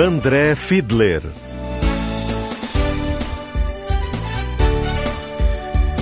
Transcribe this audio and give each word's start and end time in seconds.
André 0.00 0.54
Fiedler. 0.54 1.20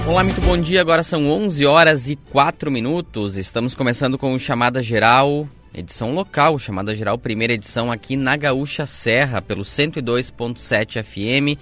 Olá, 0.06 0.22
muito 0.22 0.40
bom 0.40 0.56
dia. 0.56 0.80
Agora 0.80 1.02
são 1.02 1.28
11 1.28 1.66
horas 1.66 2.08
e 2.08 2.14
4 2.14 2.70
minutos. 2.70 3.36
Estamos 3.36 3.74
começando 3.74 4.16
com 4.16 4.38
Chamada 4.38 4.80
Geral, 4.80 5.48
edição 5.74 6.14
local, 6.14 6.60
Chamada 6.60 6.94
Geral, 6.94 7.18
primeira 7.18 7.54
edição 7.54 7.90
aqui 7.90 8.14
na 8.14 8.36
Gaúcha 8.36 8.86
Serra, 8.86 9.42
pelo 9.42 9.64
102.7 9.64 11.02
FM, 11.02 11.58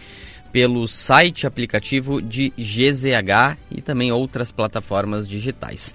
pelo 0.53 0.87
site 0.87 1.47
aplicativo 1.47 2.21
de 2.21 2.53
GZH 2.59 3.57
e 3.71 3.81
também 3.81 4.13
outras 4.13 4.53
plataformas 4.53 5.27
digitais. 5.27 5.95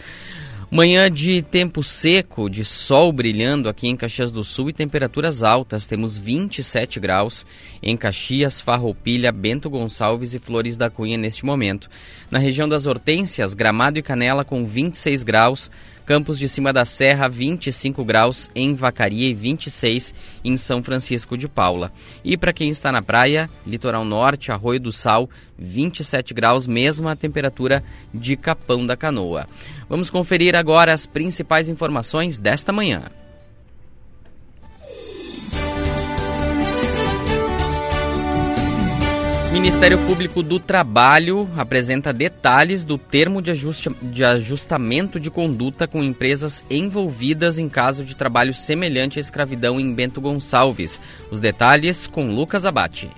Manhã 0.73 1.11
de 1.11 1.41
tempo 1.41 1.83
seco, 1.83 2.49
de 2.49 2.63
sol 2.63 3.11
brilhando 3.11 3.67
aqui 3.67 3.89
em 3.89 3.97
Caxias 3.97 4.31
do 4.31 4.41
Sul 4.41 4.69
e 4.69 4.73
temperaturas 4.73 5.43
altas. 5.43 5.85
Temos 5.85 6.17
27 6.17 6.97
graus 6.97 7.45
em 7.83 7.97
Caxias, 7.97 8.61
Farroupilha, 8.61 9.33
Bento 9.33 9.69
Gonçalves 9.69 10.33
e 10.33 10.39
Flores 10.39 10.77
da 10.77 10.89
Cunha 10.89 11.17
neste 11.17 11.45
momento. 11.45 11.89
Na 12.31 12.39
região 12.39 12.69
das 12.69 12.85
Hortênsias, 12.85 13.53
Gramado 13.53 13.99
e 13.99 14.01
Canela 14.01 14.45
com 14.45 14.65
26 14.65 15.23
graus. 15.23 15.69
Campos 16.05 16.39
de 16.39 16.47
Cima 16.47 16.73
da 16.73 16.83
Serra, 16.83 17.27
25 17.29 18.03
graus 18.03 18.49
em 18.55 18.73
Vacaria 18.73 19.29
e 19.29 19.33
26 19.33 20.13
em 20.43 20.57
São 20.57 20.81
Francisco 20.81 21.37
de 21.37 21.47
Paula. 21.47 21.91
E 22.23 22.35
para 22.35 22.51
quem 22.51 22.69
está 22.69 22.91
na 22.91 23.01
praia, 23.01 23.49
Litoral 23.67 24.03
Norte, 24.03 24.51
Arroio 24.51 24.79
do 24.79 24.91
Sal, 24.91 25.29
27 25.57 26.33
graus, 26.33 26.65
mesma 26.65 27.15
temperatura 27.15 27.83
de 28.13 28.35
Capão 28.35 28.85
da 28.85 28.97
Canoa. 28.97 29.47
Vamos 29.91 30.09
conferir 30.09 30.55
agora 30.55 30.93
as 30.93 31.05
principais 31.05 31.67
informações 31.67 32.37
desta 32.37 32.71
manhã. 32.71 33.11
Ministério 39.51 39.97
Público 40.07 40.41
do 40.41 40.61
Trabalho 40.61 41.45
apresenta 41.57 42.13
detalhes 42.13 42.85
do 42.85 42.97
termo 42.97 43.41
de, 43.41 43.51
de, 44.01 44.23
ajustamento 44.23 45.19
de 45.19 45.29
conduta 45.29 45.85
com 45.85 46.01
empresas 46.01 46.63
envolvidas 46.69 47.59
em 47.59 47.67
caso 47.67 48.05
de 48.05 48.15
trabalho 48.15 48.53
semelhante 48.53 49.19
à 49.19 49.21
escravidão 49.21 49.77
em 49.77 49.93
Bento 49.93 50.21
Gonçalves. 50.21 51.01
Os 51.29 51.41
detalhes 51.41 52.07
com 52.07 52.33
Lucas 52.33 52.63
Abate. 52.63 53.09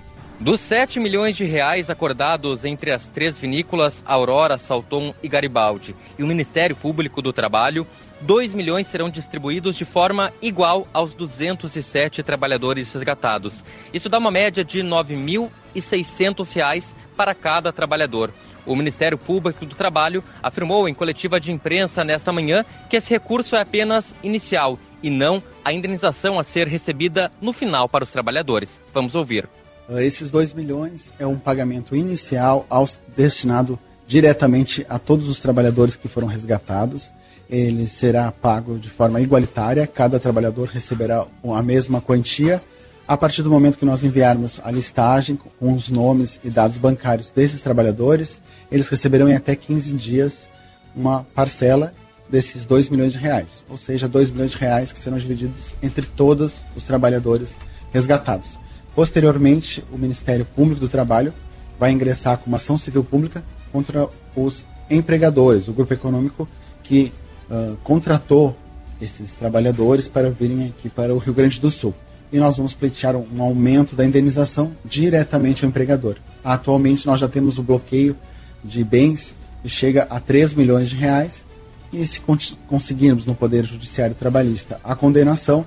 Dos 0.44 0.60
7 0.60 1.00
milhões 1.00 1.36
de 1.38 1.46
reais 1.46 1.88
acordados 1.88 2.66
entre 2.66 2.92
as 2.92 3.08
três 3.08 3.38
vinícolas 3.38 4.04
Aurora, 4.06 4.58
Salton 4.58 5.14
e 5.22 5.28
Garibaldi 5.28 5.96
e 6.18 6.22
o 6.22 6.26
Ministério 6.26 6.76
Público 6.76 7.22
do 7.22 7.32
Trabalho, 7.32 7.86
2 8.20 8.52
milhões 8.52 8.86
serão 8.86 9.08
distribuídos 9.08 9.74
de 9.74 9.86
forma 9.86 10.30
igual 10.42 10.86
aos 10.92 11.14
207 11.14 12.22
trabalhadores 12.22 12.92
resgatados. 12.92 13.64
Isso 13.90 14.10
dá 14.10 14.18
uma 14.18 14.30
média 14.30 14.62
de 14.62 14.82
R$ 14.82 14.86
9.600 14.86 16.92
para 17.16 17.34
cada 17.34 17.72
trabalhador. 17.72 18.30
O 18.66 18.76
Ministério 18.76 19.16
Público 19.16 19.64
do 19.64 19.74
Trabalho 19.74 20.22
afirmou 20.42 20.86
em 20.86 20.92
coletiva 20.92 21.40
de 21.40 21.52
imprensa 21.52 22.04
nesta 22.04 22.30
manhã 22.30 22.66
que 22.90 22.98
esse 22.98 23.08
recurso 23.08 23.56
é 23.56 23.62
apenas 23.62 24.14
inicial 24.22 24.78
e 25.02 25.08
não 25.08 25.42
a 25.64 25.72
indenização 25.72 26.38
a 26.38 26.44
ser 26.44 26.68
recebida 26.68 27.32
no 27.40 27.50
final 27.50 27.88
para 27.88 28.04
os 28.04 28.12
trabalhadores. 28.12 28.78
Vamos 28.92 29.14
ouvir. 29.14 29.48
Uh, 29.88 29.98
esses 29.98 30.30
2 30.30 30.52
milhões 30.54 31.12
é 31.18 31.26
um 31.26 31.38
pagamento 31.38 31.94
inicial 31.94 32.66
aos, 32.70 32.98
destinado 33.16 33.78
diretamente 34.06 34.84
a 34.88 34.98
todos 34.98 35.28
os 35.28 35.40
trabalhadores 35.40 35.96
que 35.96 36.08
foram 36.08 36.26
resgatados. 36.26 37.12
Ele 37.48 37.86
será 37.86 38.32
pago 38.32 38.78
de 38.78 38.88
forma 38.88 39.20
igualitária, 39.20 39.86
cada 39.86 40.18
trabalhador 40.18 40.68
receberá 40.68 41.26
a 41.44 41.62
mesma 41.62 42.00
quantia. 42.00 42.62
A 43.06 43.18
partir 43.18 43.42
do 43.42 43.50
momento 43.50 43.78
que 43.78 43.84
nós 43.84 44.02
enviarmos 44.02 44.60
a 44.64 44.70
listagem 44.70 45.38
com 45.60 45.74
os 45.74 45.90
nomes 45.90 46.40
e 46.42 46.48
dados 46.48 46.78
bancários 46.78 47.30
desses 47.30 47.60
trabalhadores, 47.60 48.40
eles 48.72 48.88
receberão 48.88 49.28
em 49.28 49.34
até 49.34 49.54
15 49.54 49.92
dias 49.92 50.48
uma 50.96 51.22
parcela 51.34 51.92
desses 52.30 52.64
2 52.64 52.88
milhões 52.88 53.12
de 53.12 53.18
reais, 53.18 53.66
ou 53.68 53.76
seja, 53.76 54.08
2 54.08 54.30
milhões 54.30 54.52
de 54.52 54.56
reais 54.56 54.90
que 54.90 54.98
serão 54.98 55.18
divididos 55.18 55.74
entre 55.82 56.06
todos 56.06 56.64
os 56.74 56.84
trabalhadores 56.84 57.54
resgatados. 57.92 58.58
Posteriormente, 58.94 59.84
o 59.92 59.98
Ministério 59.98 60.44
Público 60.44 60.80
do 60.80 60.88
Trabalho 60.88 61.32
vai 61.78 61.90
ingressar 61.90 62.38
com 62.38 62.46
uma 62.46 62.56
ação 62.56 62.76
civil 62.76 63.02
pública 63.02 63.42
contra 63.72 64.08
os 64.36 64.64
empregadores, 64.88 65.66
o 65.66 65.72
grupo 65.72 65.92
econômico 65.92 66.48
que 66.82 67.12
uh, 67.50 67.76
contratou 67.82 68.56
esses 69.00 69.32
trabalhadores 69.32 70.06
para 70.06 70.30
virem 70.30 70.66
aqui 70.66 70.88
para 70.88 71.12
o 71.12 71.18
Rio 71.18 71.34
Grande 71.34 71.60
do 71.60 71.70
Sul. 71.70 71.94
E 72.32 72.38
nós 72.38 72.56
vamos 72.56 72.74
pleitear 72.74 73.16
um 73.16 73.42
aumento 73.42 73.96
da 73.96 74.04
indenização 74.04 74.72
diretamente 74.84 75.64
ao 75.64 75.68
empregador. 75.68 76.16
Atualmente 76.42 77.06
nós 77.06 77.20
já 77.20 77.28
temos 77.28 77.58
o 77.58 77.62
bloqueio 77.62 78.16
de 78.62 78.82
bens 78.82 79.34
que 79.62 79.68
chega 79.68 80.04
a 80.04 80.20
3 80.20 80.54
milhões 80.54 80.88
de 80.88 80.96
reais 80.96 81.44
e 81.92 82.04
se 82.04 82.20
conseguirmos 82.68 83.24
no 83.24 83.34
Poder 83.34 83.64
Judiciário 83.64 84.14
Trabalhista 84.14 84.80
a 84.82 84.94
condenação, 84.96 85.64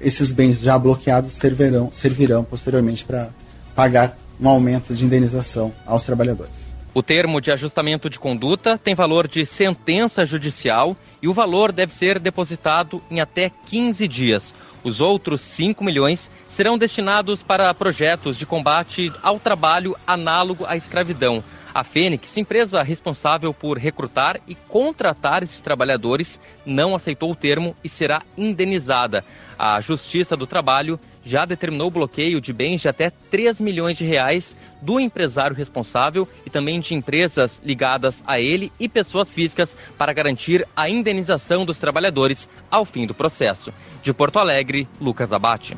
esses 0.00 0.32
bens 0.32 0.60
já 0.60 0.78
bloqueados 0.78 1.32
servirão, 1.32 1.90
servirão 1.92 2.44
posteriormente 2.44 3.04
para 3.04 3.30
pagar 3.74 4.16
um 4.40 4.48
aumento 4.48 4.94
de 4.94 5.04
indenização 5.04 5.72
aos 5.86 6.04
trabalhadores. 6.04 6.70
O 6.92 7.02
termo 7.02 7.40
de 7.40 7.52
ajustamento 7.52 8.10
de 8.10 8.18
conduta 8.18 8.76
tem 8.76 8.96
valor 8.96 9.28
de 9.28 9.46
sentença 9.46 10.24
judicial 10.24 10.96
e 11.22 11.28
o 11.28 11.32
valor 11.32 11.70
deve 11.70 11.94
ser 11.94 12.18
depositado 12.18 13.00
em 13.08 13.20
até 13.20 13.50
15 13.66 14.08
dias. 14.08 14.54
Os 14.82 15.00
outros 15.00 15.40
5 15.42 15.84
milhões 15.84 16.30
serão 16.48 16.76
destinados 16.76 17.42
para 17.42 17.72
projetos 17.74 18.36
de 18.36 18.44
combate 18.44 19.12
ao 19.22 19.38
trabalho 19.38 19.94
análogo 20.06 20.64
à 20.66 20.74
escravidão. 20.76 21.44
A 21.72 21.84
Fênix, 21.84 22.36
empresa 22.36 22.82
responsável 22.82 23.54
por 23.54 23.78
recrutar 23.78 24.40
e 24.48 24.56
contratar 24.56 25.42
esses 25.44 25.60
trabalhadores, 25.60 26.40
não 26.66 26.96
aceitou 26.96 27.30
o 27.30 27.36
termo 27.36 27.76
e 27.84 27.88
será 27.88 28.22
indenizada. 28.36 29.24
A 29.56 29.80
Justiça 29.80 30.36
do 30.36 30.48
Trabalho 30.48 30.98
já 31.24 31.44
determinou 31.44 31.86
o 31.86 31.90
bloqueio 31.90 32.40
de 32.40 32.52
bens 32.52 32.80
de 32.80 32.88
até 32.88 33.10
3 33.10 33.60
milhões 33.60 33.96
de 33.96 34.04
reais 34.04 34.56
do 34.82 34.98
empresário 34.98 35.54
responsável 35.54 36.26
e 36.44 36.50
também 36.50 36.80
de 36.80 36.94
empresas 36.94 37.62
ligadas 37.64 38.22
a 38.26 38.40
ele 38.40 38.72
e 38.80 38.88
pessoas 38.88 39.30
físicas 39.30 39.76
para 39.96 40.12
garantir 40.12 40.66
a 40.74 40.88
indenização 40.88 41.64
dos 41.64 41.78
trabalhadores 41.78 42.48
ao 42.68 42.84
fim 42.84 43.06
do 43.06 43.14
processo. 43.14 43.72
De 44.02 44.12
Porto 44.12 44.40
Alegre, 44.40 44.88
Lucas 45.00 45.32
Abate. 45.32 45.76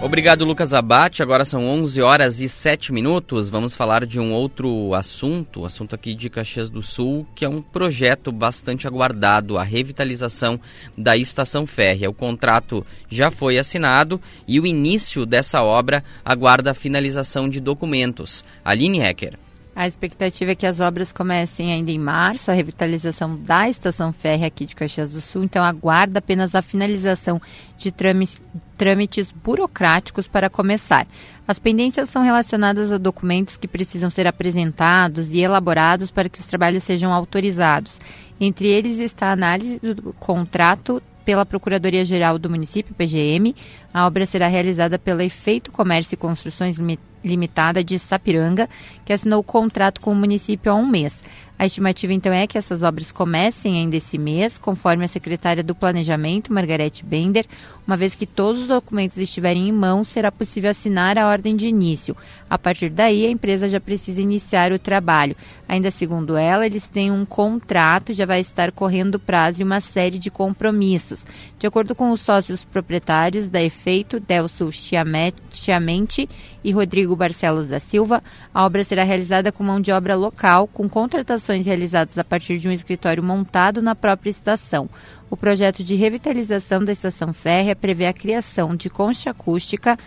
Obrigado, 0.00 0.44
Lucas 0.44 0.72
Abate. 0.72 1.24
Agora 1.24 1.44
são 1.44 1.66
11 1.66 2.00
horas 2.02 2.38
e 2.38 2.48
7 2.48 2.92
minutos. 2.92 3.50
Vamos 3.50 3.74
falar 3.74 4.06
de 4.06 4.20
um 4.20 4.32
outro 4.32 4.94
assunto, 4.94 5.64
assunto 5.64 5.92
aqui 5.92 6.14
de 6.14 6.30
Caxias 6.30 6.70
do 6.70 6.82
Sul, 6.84 7.26
que 7.34 7.44
é 7.44 7.48
um 7.48 7.60
projeto 7.60 8.30
bastante 8.30 8.86
aguardado, 8.86 9.58
a 9.58 9.64
revitalização 9.64 10.60
da 10.96 11.16
estação 11.16 11.66
férrea. 11.66 12.08
O 12.08 12.14
contrato 12.14 12.86
já 13.10 13.32
foi 13.32 13.58
assinado 13.58 14.20
e 14.46 14.60
o 14.60 14.66
início 14.66 15.26
dessa 15.26 15.64
obra 15.64 16.04
aguarda 16.24 16.70
a 16.70 16.74
finalização 16.74 17.48
de 17.48 17.58
documentos. 17.58 18.44
Aline 18.64 19.00
Hecker. 19.00 19.36
A 19.78 19.86
expectativa 19.86 20.50
é 20.50 20.54
que 20.56 20.66
as 20.66 20.80
obras 20.80 21.12
comecem 21.12 21.72
ainda 21.72 21.92
em 21.92 22.00
março, 22.00 22.50
a 22.50 22.54
revitalização 22.54 23.36
da 23.36 23.68
estação 23.68 24.12
férrea 24.12 24.48
aqui 24.48 24.64
de 24.64 24.74
Caxias 24.74 25.12
do 25.12 25.20
Sul, 25.20 25.44
então 25.44 25.62
aguarda 25.62 26.18
apenas 26.18 26.52
a 26.56 26.60
finalização 26.60 27.40
de 27.76 27.92
trâmites, 27.92 29.30
burocráticos 29.30 30.26
para 30.26 30.50
começar. 30.50 31.06
As 31.46 31.60
pendências 31.60 32.10
são 32.10 32.24
relacionadas 32.24 32.90
a 32.90 32.98
documentos 32.98 33.56
que 33.56 33.68
precisam 33.68 34.10
ser 34.10 34.26
apresentados 34.26 35.30
e 35.30 35.38
elaborados 35.38 36.10
para 36.10 36.28
que 36.28 36.40
os 36.40 36.46
trabalhos 36.48 36.82
sejam 36.82 37.12
autorizados. 37.12 38.00
Entre 38.40 38.68
eles 38.68 38.98
está 38.98 39.28
a 39.28 39.32
análise 39.32 39.78
do 39.78 40.12
contrato 40.14 41.00
pela 41.24 41.46
Procuradoria-Geral 41.46 42.36
do 42.36 42.50
Município, 42.50 42.96
PGM. 42.96 43.54
A 43.94 44.08
obra 44.08 44.26
será 44.26 44.48
realizada 44.48 44.98
pela 44.98 45.22
Efeito 45.22 45.70
Comércio 45.70 46.14
e 46.14 46.16
Construções 46.16 46.80
Limitada 47.24 47.82
de 47.82 47.98
Sapiranga, 47.98 48.68
que 49.04 49.12
assinou 49.12 49.40
o 49.40 49.44
contrato 49.44 50.00
com 50.00 50.12
o 50.12 50.16
município 50.16 50.72
há 50.72 50.74
um 50.74 50.86
mês. 50.86 51.22
A 51.58 51.66
estimativa 51.66 52.12
então 52.12 52.32
é 52.32 52.46
que 52.46 52.56
essas 52.56 52.84
obras 52.84 53.10
comecem 53.10 53.78
ainda 53.78 53.96
esse 53.96 54.16
mês, 54.16 54.58
conforme 54.58 55.04
a 55.04 55.08
secretária 55.08 55.60
do 55.60 55.74
Planejamento, 55.74 56.52
Margarete 56.52 57.04
Bender, 57.04 57.44
uma 57.84 57.96
vez 57.96 58.14
que 58.14 58.26
todos 58.26 58.62
os 58.62 58.68
documentos 58.68 59.18
estiverem 59.18 59.68
em 59.68 59.72
mãos, 59.72 60.06
será 60.06 60.30
possível 60.30 60.70
assinar 60.70 61.18
a 61.18 61.26
ordem 61.26 61.56
de 61.56 61.66
início. 61.66 62.16
A 62.48 62.56
partir 62.56 62.90
daí, 62.90 63.26
a 63.26 63.30
empresa 63.30 63.68
já 63.68 63.80
precisa 63.80 64.22
iniciar 64.22 64.70
o 64.70 64.78
trabalho. 64.78 65.34
Ainda 65.68 65.90
segundo 65.90 66.36
ela, 66.36 66.64
eles 66.64 66.88
têm 66.88 67.10
um 67.10 67.24
contrato, 67.24 68.12
já 68.12 68.24
vai 68.24 68.40
estar 68.40 68.70
correndo 68.70 69.18
prazo 69.18 69.60
e 69.60 69.64
uma 69.64 69.80
série 69.80 70.18
de 70.18 70.30
compromissos. 70.30 71.26
De 71.58 71.66
acordo 71.66 71.92
com 71.92 72.12
os 72.12 72.20
sócios 72.20 72.62
proprietários 72.62 73.50
da 73.50 73.60
Efeito, 73.60 74.20
Delso 74.20 74.70
Chiamente 74.70 76.28
e 76.62 76.72
Rodrigo 76.72 77.14
Barcelos 77.14 77.68
da 77.68 77.78
Silva, 77.78 78.22
a 78.52 78.64
obra 78.64 78.82
será 78.84 79.02
realizada 79.04 79.52
com 79.52 79.62
mão 79.62 79.80
de 79.80 79.92
obra 79.92 80.14
local, 80.16 80.66
com 80.66 80.88
contratações 80.88 81.66
realizadas 81.66 82.18
a 82.18 82.24
partir 82.24 82.58
de 82.58 82.68
um 82.68 82.72
escritório 82.72 83.22
montado 83.22 83.80
na 83.80 83.94
própria 83.94 84.30
estação. 84.30 84.88
O 85.30 85.36
projeto 85.36 85.84
de 85.84 85.94
revitalização 85.94 86.84
da 86.84 86.92
estação 86.92 87.32
férrea 87.32 87.76
prevê 87.76 88.06
a 88.06 88.12
criação 88.12 88.74
de 88.74 88.90
concha 88.90 89.30
acústica, 89.30 89.98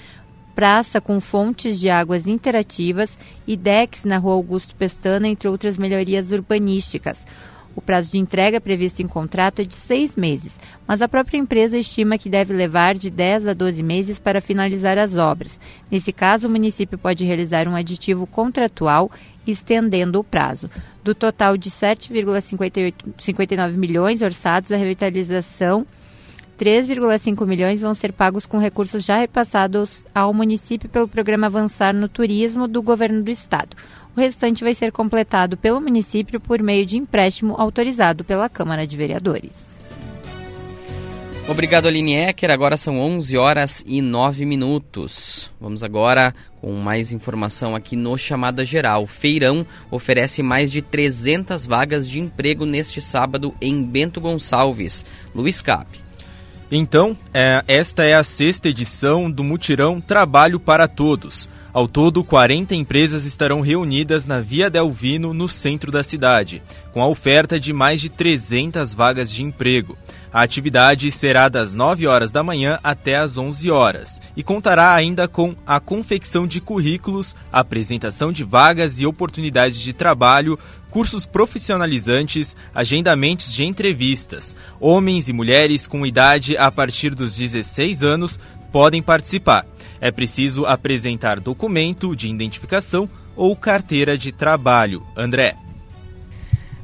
praça 0.55 0.99
com 0.99 1.19
fontes 1.21 1.79
de 1.79 1.89
águas 1.89 2.27
interativas 2.27 3.17
e 3.47 3.55
decks 3.55 4.03
na 4.03 4.17
rua 4.17 4.33
Augusto 4.33 4.75
Pestana, 4.75 5.27
entre 5.27 5.47
outras 5.47 5.77
melhorias 5.77 6.31
urbanísticas. 6.31 7.25
O 7.75 7.81
prazo 7.81 8.11
de 8.11 8.17
entrega 8.17 8.59
previsto 8.59 9.01
em 9.01 9.07
contrato 9.07 9.61
é 9.61 9.65
de 9.65 9.75
seis 9.75 10.15
meses, 10.15 10.59
mas 10.85 11.01
a 11.01 11.07
própria 11.07 11.37
empresa 11.37 11.77
estima 11.77 12.17
que 12.17 12.29
deve 12.29 12.53
levar 12.53 12.95
de 12.95 13.09
10 13.09 13.47
a 13.47 13.53
12 13.53 13.81
meses 13.81 14.19
para 14.19 14.41
finalizar 14.41 14.97
as 14.97 15.15
obras. 15.15 15.59
Nesse 15.89 16.11
caso, 16.11 16.47
o 16.47 16.51
município 16.51 16.97
pode 16.97 17.23
realizar 17.23 17.67
um 17.67 17.75
aditivo 17.75 18.27
contratual 18.27 19.09
estendendo 19.47 20.19
o 20.19 20.23
prazo. 20.23 20.69
Do 21.03 21.15
total 21.15 21.57
de 21.57 21.71
7,59 21.71 23.71
milhões 23.71 24.21
orçados, 24.21 24.71
a 24.71 24.77
revitalização 24.77 25.87
3,5 26.61 27.43
milhões 27.47 27.81
vão 27.81 27.95
ser 27.95 28.13
pagos 28.13 28.45
com 28.45 28.59
recursos 28.59 29.03
já 29.03 29.17
repassados 29.17 30.05
ao 30.13 30.31
município 30.31 30.87
pelo 30.87 31.07
programa 31.07 31.47
Avançar 31.47 31.91
no 31.91 32.07
Turismo 32.07 32.67
do 32.67 32.83
governo 32.83 33.23
do 33.23 33.31
estado. 33.31 33.75
O 34.15 34.19
restante 34.19 34.63
vai 34.63 34.73
ser 34.73 34.91
completado 34.91 35.55
pelo 35.55 35.79
município 35.79 36.39
por 36.39 36.61
meio 36.61 36.85
de 36.85 36.97
empréstimo 36.97 37.55
autorizado 37.57 38.23
pela 38.23 38.49
Câmara 38.49 38.85
de 38.85 38.97
Vereadores. 38.97 39.79
Obrigado, 41.47 41.87
Aline 41.87 42.15
Ecker. 42.15 42.51
Agora 42.51 42.77
são 42.77 42.99
11 42.99 43.35
horas 43.37 43.83
e 43.85 44.01
9 44.01 44.45
minutos. 44.45 45.49
Vamos 45.59 45.83
agora 45.83 46.33
com 46.61 46.71
mais 46.73 47.11
informação 47.11 47.75
aqui 47.75 47.95
no 47.95 48.17
Chamada 48.17 48.63
Geral. 48.63 49.07
Feirão 49.07 49.65
oferece 49.89 50.43
mais 50.43 50.71
de 50.71 50.81
300 50.81 51.65
vagas 51.65 52.07
de 52.07 52.19
emprego 52.19 52.65
neste 52.65 53.01
sábado 53.01 53.53
em 53.59 53.83
Bento 53.83 54.21
Gonçalves. 54.21 55.05
Luiz 55.33 55.61
Cap. 55.61 55.87
Então, 56.71 57.17
é, 57.33 57.63
esta 57.67 58.03
é 58.03 58.13
a 58.13 58.23
sexta 58.23 58.69
edição 58.69 59.29
do 59.29 59.43
Mutirão 59.43 59.99
Trabalho 59.99 60.57
para 60.57 60.87
Todos. 60.87 61.49
Ao 61.73 61.87
todo, 61.87 62.21
40 62.21 62.75
empresas 62.75 63.25
estarão 63.25 63.61
reunidas 63.61 64.25
na 64.25 64.41
Via 64.41 64.69
Del 64.69 64.91
Vino, 64.91 65.33
no 65.33 65.47
centro 65.47 65.89
da 65.89 66.03
cidade, 66.03 66.61
com 66.93 67.01
a 67.01 67.07
oferta 67.07 67.57
de 67.57 67.71
mais 67.71 68.01
de 68.01 68.09
300 68.09 68.93
vagas 68.93 69.31
de 69.31 69.41
emprego. 69.41 69.97
A 70.33 70.41
atividade 70.41 71.09
será 71.11 71.47
das 71.47 71.73
9 71.73 72.07
horas 72.07 72.29
da 72.29 72.43
manhã 72.43 72.77
até 72.83 73.15
as 73.15 73.37
11 73.37 73.71
horas 73.71 74.21
e 74.35 74.43
contará 74.43 74.93
ainda 74.93 75.29
com 75.29 75.55
a 75.65 75.79
confecção 75.79 76.45
de 76.45 76.59
currículos, 76.59 77.35
apresentação 77.51 78.33
de 78.33 78.43
vagas 78.43 78.99
e 78.99 79.05
oportunidades 79.05 79.79
de 79.79 79.93
trabalho, 79.93 80.59
cursos 80.89 81.25
profissionalizantes, 81.25 82.53
agendamentos 82.75 83.53
de 83.53 83.63
entrevistas. 83.63 84.53
Homens 84.77 85.29
e 85.29 85.33
mulheres 85.33 85.87
com 85.87 86.05
idade 86.05 86.57
a 86.57 86.69
partir 86.69 87.15
dos 87.15 87.37
16 87.37 88.03
anos 88.03 88.37
podem 88.71 89.01
participar. 89.01 89.65
É 90.01 90.11
preciso 90.11 90.65
apresentar 90.65 91.39
documento 91.39 92.15
de 92.15 92.27
identificação 92.27 93.07
ou 93.35 93.55
carteira 93.55 94.17
de 94.17 94.31
trabalho. 94.31 95.01
André. 95.15 95.55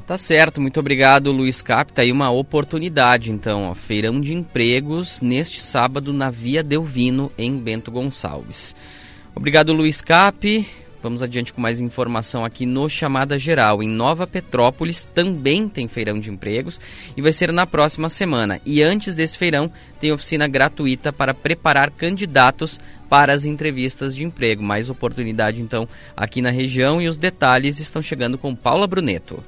Tá 0.06 0.18
certo, 0.18 0.62
muito 0.62 0.80
obrigado, 0.80 1.34
Luiz 1.34 1.62
Cap. 1.62 1.92
Tá 1.92 2.04
aí 2.04 2.14
uma 2.14 2.30
oportunidade, 2.30 3.30
então, 3.30 3.66
ó, 3.69 3.75
feirão 3.75 4.22
de 4.22 4.34
empregos 4.34 5.19
neste 5.19 5.62
sábado 5.62 6.14
na 6.14 6.30
Via 6.30 6.64
Delvino, 6.64 7.30
em 7.38 7.58
Bento 7.58 7.92
Gonçalves. 7.92 8.74
Obrigado, 9.36 9.74
Luiz 9.74 10.00
Cap. 10.00 10.66
Vamos 11.04 11.22
adiante 11.22 11.54
com 11.54 11.62
mais 11.62 11.80
informação 11.80 12.44
aqui 12.44 12.66
no 12.66 12.90
Chamada 12.90 13.38
Geral. 13.38 13.84
Em 13.84 13.88
Nova 13.88 14.25
Petrópolis 14.25 15.04
também 15.04 15.70
tem 15.70 15.88
feirão 15.88 16.20
de 16.20 16.31
empregos 16.31 16.81
e 17.16 17.22
vai 17.22 17.31
ser 17.31 17.52
na 17.52 17.68
próxima 17.68 18.10
semana. 18.10 18.60
E 18.66 18.81
antes 18.81 19.13
desse 19.13 19.38
feirão, 19.38 19.72
tem 20.00 20.12
oficina 20.12 20.48
gratuita 20.48 21.13
para 21.13 21.34
preparar 21.34 21.92
candidatos 21.92 22.80
para 23.09 23.33
as 23.33 23.45
entrevistas 23.45 24.15
de 24.15 24.24
emprego. 24.24 24.63
Mais 24.63 24.89
oportunidade 24.89 25.62
então 25.62 25.88
aqui 26.15 26.42
na 26.42 26.51
região 26.51 27.01
e 27.01 27.07
os 27.07 27.18
detalhes 27.18 27.80
estão 27.80 28.01
chegando 28.01 28.38
com 28.38 28.56
Paula 28.56 28.88
Bruneto. 28.88 29.44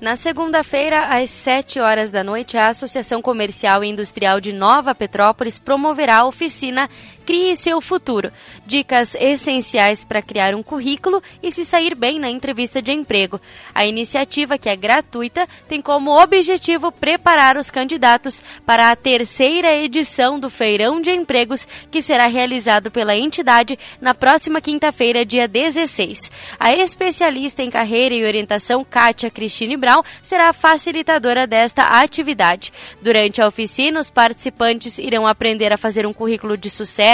Na 0.00 0.16
segunda-feira, 0.16 1.06
às 1.16 1.30
7 1.30 1.78
horas 1.80 2.10
da 2.10 2.22
noite, 2.22 2.58
a 2.58 2.68
Associação 2.68 3.22
Comercial 3.22 3.82
e 3.82 3.88
Industrial 3.88 4.40
de 4.40 4.52
Nova 4.52 4.94
Petrópolis 4.94 5.58
promoverá 5.58 6.18
a 6.18 6.26
oficina 6.26 6.90
Crie 7.24 7.56
seu 7.56 7.80
futuro. 7.80 8.30
Dicas 8.66 9.14
essenciais 9.14 10.04
para 10.04 10.20
criar 10.20 10.54
um 10.54 10.62
currículo 10.62 11.22
e 11.42 11.50
se 11.50 11.64
sair 11.64 11.94
bem 11.94 12.18
na 12.18 12.28
entrevista 12.28 12.82
de 12.82 12.92
emprego. 12.92 13.40
A 13.74 13.86
iniciativa, 13.86 14.58
que 14.58 14.68
é 14.68 14.76
gratuita, 14.76 15.48
tem 15.66 15.80
como 15.80 16.10
objetivo 16.10 16.92
preparar 16.92 17.56
os 17.56 17.70
candidatos 17.70 18.42
para 18.66 18.90
a 18.90 18.96
terceira 18.96 19.74
edição 19.74 20.38
do 20.38 20.50
Feirão 20.50 21.00
de 21.00 21.10
Empregos, 21.10 21.66
que 21.90 22.02
será 22.02 22.26
realizado 22.26 22.90
pela 22.90 23.16
entidade 23.16 23.78
na 24.02 24.14
próxima 24.14 24.60
quinta-feira, 24.60 25.24
dia 25.24 25.48
16. 25.48 26.30
A 26.60 26.74
especialista 26.74 27.62
em 27.62 27.70
carreira 27.70 28.14
e 28.14 28.24
orientação, 28.24 28.84
Kátia 28.84 29.30
Cristine 29.30 29.78
Brown, 29.78 30.02
será 30.22 30.50
a 30.50 30.52
facilitadora 30.52 31.46
desta 31.46 31.84
atividade. 31.84 32.70
Durante 33.00 33.40
a 33.40 33.46
oficina, 33.46 33.98
os 33.98 34.10
participantes 34.10 34.98
irão 34.98 35.26
aprender 35.26 35.72
a 35.72 35.78
fazer 35.78 36.06
um 36.06 36.12
currículo 36.12 36.56
de 36.56 36.68
sucesso 36.68 37.13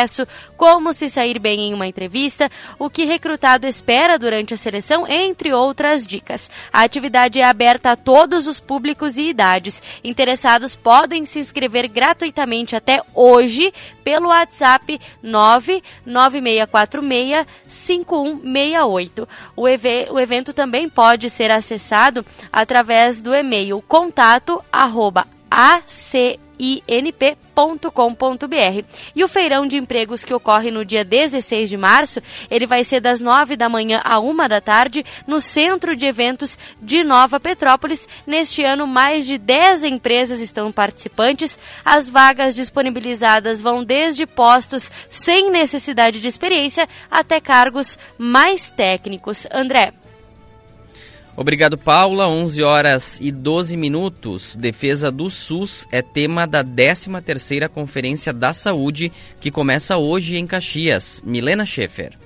como 0.56 0.92
se 0.92 1.08
sair 1.08 1.38
bem 1.38 1.68
em 1.68 1.74
uma 1.74 1.86
entrevista, 1.86 2.50
o 2.78 2.90
que 2.90 3.04
recrutado 3.04 3.66
espera 3.66 4.18
durante 4.18 4.54
a 4.54 4.56
seleção, 4.56 5.06
entre 5.06 5.52
outras 5.52 6.06
dicas. 6.06 6.50
A 6.72 6.82
atividade 6.82 7.40
é 7.40 7.44
aberta 7.44 7.90
a 7.92 7.96
todos 7.96 8.46
os 8.46 8.60
públicos 8.60 9.18
e 9.18 9.30
idades. 9.30 9.82
Interessados 10.02 10.74
podem 10.76 11.24
se 11.24 11.38
inscrever 11.38 11.88
gratuitamente 11.88 12.76
até 12.76 13.02
hoje 13.14 13.72
pelo 14.04 14.28
WhatsApp 14.28 15.00
99646 15.22 17.46
5168. 17.68 19.28
O, 19.56 19.66
ev 19.68 19.84
o 20.10 20.18
evento 20.18 20.52
também 20.52 20.88
pode 20.88 21.30
ser 21.30 21.50
acessado 21.50 22.24
através 22.52 23.22
do 23.22 23.34
e-mail 23.34 23.82
contato 23.86 24.62
arroba 24.72 25.26
inp.com.br. 27.68 28.84
E 29.14 29.24
o 29.24 29.28
feirão 29.28 29.66
de 29.66 29.76
empregos 29.76 30.24
que 30.24 30.34
ocorre 30.34 30.70
no 30.70 30.84
dia 30.84 31.04
16 31.04 31.68
de 31.68 31.76
março, 31.76 32.22
ele 32.50 32.66
vai 32.66 32.84
ser 32.84 33.00
das 33.00 33.20
9 33.20 33.56
da 33.56 33.68
manhã 33.68 34.00
a 34.04 34.18
1 34.18 34.48
da 34.48 34.60
tarde 34.60 35.04
no 35.26 35.40
Centro 35.40 35.96
de 35.96 36.06
Eventos 36.06 36.58
de 36.80 37.04
Nova 37.04 37.38
Petrópolis. 37.38 38.08
Neste 38.26 38.64
ano, 38.64 38.86
mais 38.86 39.26
de 39.26 39.38
10 39.38 39.84
empresas 39.84 40.40
estão 40.40 40.72
participantes. 40.72 41.58
As 41.84 42.08
vagas 42.08 42.54
disponibilizadas 42.54 43.60
vão 43.60 43.84
desde 43.84 44.26
postos 44.26 44.90
sem 45.08 45.50
necessidade 45.50 46.20
de 46.20 46.28
experiência 46.28 46.88
até 47.10 47.40
cargos 47.40 47.98
mais 48.18 48.70
técnicos. 48.70 49.46
André. 49.52 49.99
Obrigado, 51.40 51.78
Paula. 51.78 52.28
11 52.28 52.62
horas 52.62 53.18
e 53.18 53.32
12 53.32 53.74
minutos. 53.74 54.54
Defesa 54.56 55.10
do 55.10 55.30
SUS 55.30 55.86
é 55.90 56.02
tema 56.02 56.46
da 56.46 56.62
13ª 56.62 57.66
Conferência 57.66 58.30
da 58.30 58.52
Saúde, 58.52 59.10
que 59.40 59.50
começa 59.50 59.96
hoje 59.96 60.36
em 60.36 60.46
Caxias. 60.46 61.22
Milena 61.24 61.64
Schaefer. 61.64 62.19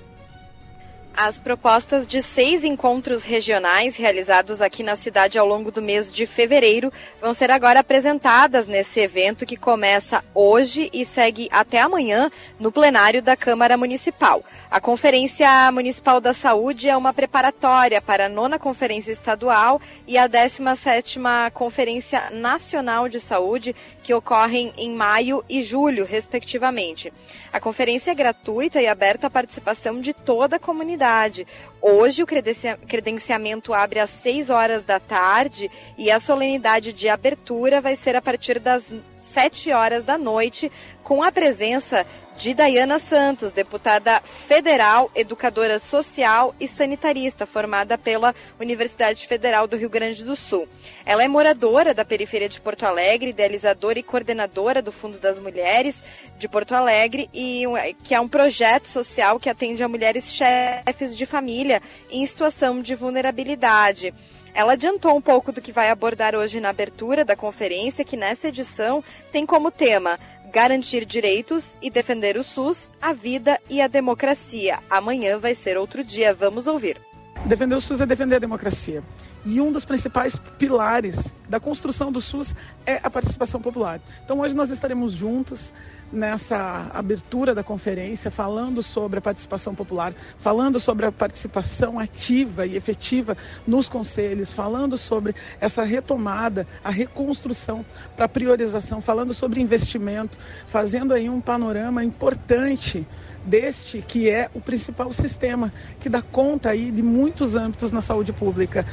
As 1.17 1.39
propostas 1.39 2.05
de 2.05 2.21
seis 2.21 2.65
encontros 2.65 3.23
regionais 3.23 3.95
realizados 3.95 4.61
aqui 4.61 4.83
na 4.83 4.97
cidade 4.97 5.39
ao 5.39 5.47
longo 5.47 5.71
do 5.71 5.81
mês 5.81 6.11
de 6.11 6.25
fevereiro 6.25 6.91
vão 7.21 7.33
ser 7.33 7.49
agora 7.51 7.79
apresentadas 7.79 8.67
nesse 8.67 8.99
evento 8.99 9.45
que 9.45 9.55
começa 9.55 10.21
hoje 10.33 10.89
e 10.91 11.05
segue 11.05 11.47
até 11.53 11.79
amanhã 11.79 12.29
no 12.59 12.69
plenário 12.69 13.21
da 13.21 13.37
Câmara 13.37 13.77
Municipal. 13.77 14.43
A 14.69 14.81
Conferência 14.81 15.71
Municipal 15.71 16.19
da 16.19 16.33
Saúde 16.33 16.89
é 16.89 16.97
uma 16.97 17.13
preparatória 17.13 18.01
para 18.01 18.25
a 18.25 18.29
nona 18.29 18.59
Conferência 18.59 19.13
Estadual 19.13 19.79
e 20.05 20.17
a 20.17 20.27
17ª 20.27 21.49
Conferência 21.51 22.29
Nacional 22.31 23.07
de 23.07 23.21
Saúde, 23.21 23.73
que 24.03 24.13
ocorrem 24.13 24.73
em 24.77 24.93
maio 24.93 25.45
e 25.49 25.63
julho, 25.63 26.03
respectivamente. 26.03 27.13
A 27.53 27.59
conferência 27.61 28.11
é 28.11 28.15
gratuita 28.15 28.81
e 28.81 28.87
aberta 28.87 29.27
à 29.27 29.29
participação 29.29 30.01
de 30.01 30.13
toda 30.13 30.57
a 30.57 30.59
comunidade 30.59 31.04
cidade. 31.05 31.45
Hoje 31.87 32.23
o 32.23 32.25
credenciamento 32.25 33.71
abre 33.71 33.99
às 33.99 34.09
6 34.09 34.49
horas 34.49 34.83
da 34.83 34.99
tarde 34.99 35.69
e 35.95 36.09
a 36.09 36.19
solenidade 36.19 36.91
de 36.91 37.07
abertura 37.07 37.79
vai 37.79 37.95
ser 37.95 38.15
a 38.15 38.21
partir 38.23 38.57
das 38.57 38.91
7 39.19 39.71
horas 39.71 40.03
da 40.03 40.17
noite, 40.17 40.71
com 41.03 41.21
a 41.21 41.31
presença 41.31 42.03
de 42.35 42.53
Dayana 42.53 42.99
Santos, 42.99 43.51
deputada 43.51 44.19
federal, 44.21 45.09
educadora 45.15 45.79
social 45.79 46.53
e 46.59 46.67
sanitarista, 46.67 47.45
formada 47.45 47.97
pela 47.97 48.35
Universidade 48.59 49.25
Federal 49.25 49.67
do 49.67 49.77
Rio 49.77 49.89
Grande 49.89 50.23
do 50.23 50.35
Sul. 50.35 50.67
Ela 51.05 51.23
é 51.23 51.27
moradora 51.27 51.93
da 51.93 52.03
periferia 52.03 52.49
de 52.49 52.59
Porto 52.59 52.83
Alegre, 52.83 53.29
idealizadora 53.29 53.99
e 53.99 54.03
coordenadora 54.03 54.81
do 54.81 54.91
Fundo 54.91 55.17
das 55.17 55.39
Mulheres 55.39 55.95
de 56.37 56.49
Porto 56.49 56.73
Alegre, 56.73 57.29
e 57.33 57.63
que 58.03 58.13
é 58.13 58.19
um 58.19 58.27
projeto 58.27 58.87
social 58.87 59.39
que 59.39 59.49
atende 59.49 59.81
a 59.81 59.87
mulheres 59.87 60.33
chefes 60.33 61.15
de 61.15 61.25
família 61.25 61.74
em 62.09 62.25
situação 62.25 62.81
de 62.81 62.95
vulnerabilidade. 62.95 64.13
Ela 64.53 64.73
adiantou 64.73 65.15
um 65.15 65.21
pouco 65.21 65.51
do 65.51 65.61
que 65.61 65.71
vai 65.71 65.89
abordar 65.89 66.33
hoje 66.33 66.59
na 66.61 66.69
abertura 66.69 67.25
da 67.25 67.35
conferência, 67.35 68.05
que 68.05 68.15
nessa 68.15 68.47
edição 68.47 69.03
tem 69.31 69.45
como 69.45 69.69
tema 69.69 70.17
garantir 70.51 71.05
direitos 71.05 71.75
e 71.81 71.89
defender 71.89 72.37
o 72.37 72.43
SUS, 72.43 72.89
a 73.01 73.11
vida 73.11 73.59
e 73.69 73.81
a 73.81 73.87
democracia. 73.87 74.79
Amanhã 74.89 75.37
vai 75.37 75.53
ser 75.53 75.77
outro 75.77 76.01
dia. 76.01 76.33
Vamos 76.33 76.67
ouvir. 76.67 76.97
Defender 77.45 77.75
o 77.75 77.81
SUS 77.81 77.99
é 77.99 78.05
defender 78.05 78.37
a 78.37 78.39
democracia. 78.39 79.03
E 79.45 79.59
um 79.59 79.71
dos 79.71 79.83
principais 79.83 80.37
pilares 80.57 81.33
da 81.47 81.59
construção 81.59 82.11
do 82.11 82.21
SUS 82.21 82.55
é 82.85 82.99
a 83.03 83.09
participação 83.09 83.61
popular. 83.61 83.99
Então 84.23 84.39
hoje 84.39 84.55
nós 84.55 84.71
estaremos 84.71 85.11
juntos 85.11 85.73
nessa 86.11 86.89
abertura 86.93 87.53
da 87.53 87.63
conferência, 87.63 88.31
falando 88.31 88.81
sobre 88.81 89.19
a 89.19 89.21
participação 89.21 89.73
popular, 89.73 90.13
falando 90.37 90.79
sobre 90.79 91.05
a 91.05 91.11
participação 91.11 91.99
ativa 91.99 92.65
e 92.65 92.75
efetiva 92.75 93.35
nos 93.67 93.89
conselhos, 93.89 94.53
falando 94.53 94.97
sobre 94.97 95.35
essa 95.59 95.83
retomada, 95.83 96.67
a 96.83 96.89
reconstrução 96.89 97.85
para 98.15 98.27
priorização, 98.27 99.01
falando 99.01 99.33
sobre 99.33 99.61
investimento, 99.61 100.37
fazendo 100.67 101.13
aí 101.13 101.29
um 101.29 101.41
panorama 101.41 102.03
importante 102.03 103.05
deste 103.45 104.01
que 104.01 104.29
é 104.29 104.49
o 104.53 104.61
principal 104.61 105.13
sistema 105.13 105.71
que 105.99 106.09
dá 106.09 106.21
conta 106.21 106.69
aí 106.69 106.91
de 106.91 107.03
muitos 107.03 107.55
âmbitos 107.55 107.91
na 107.91 108.01
saúde 108.01 108.33
pública. 108.33 108.85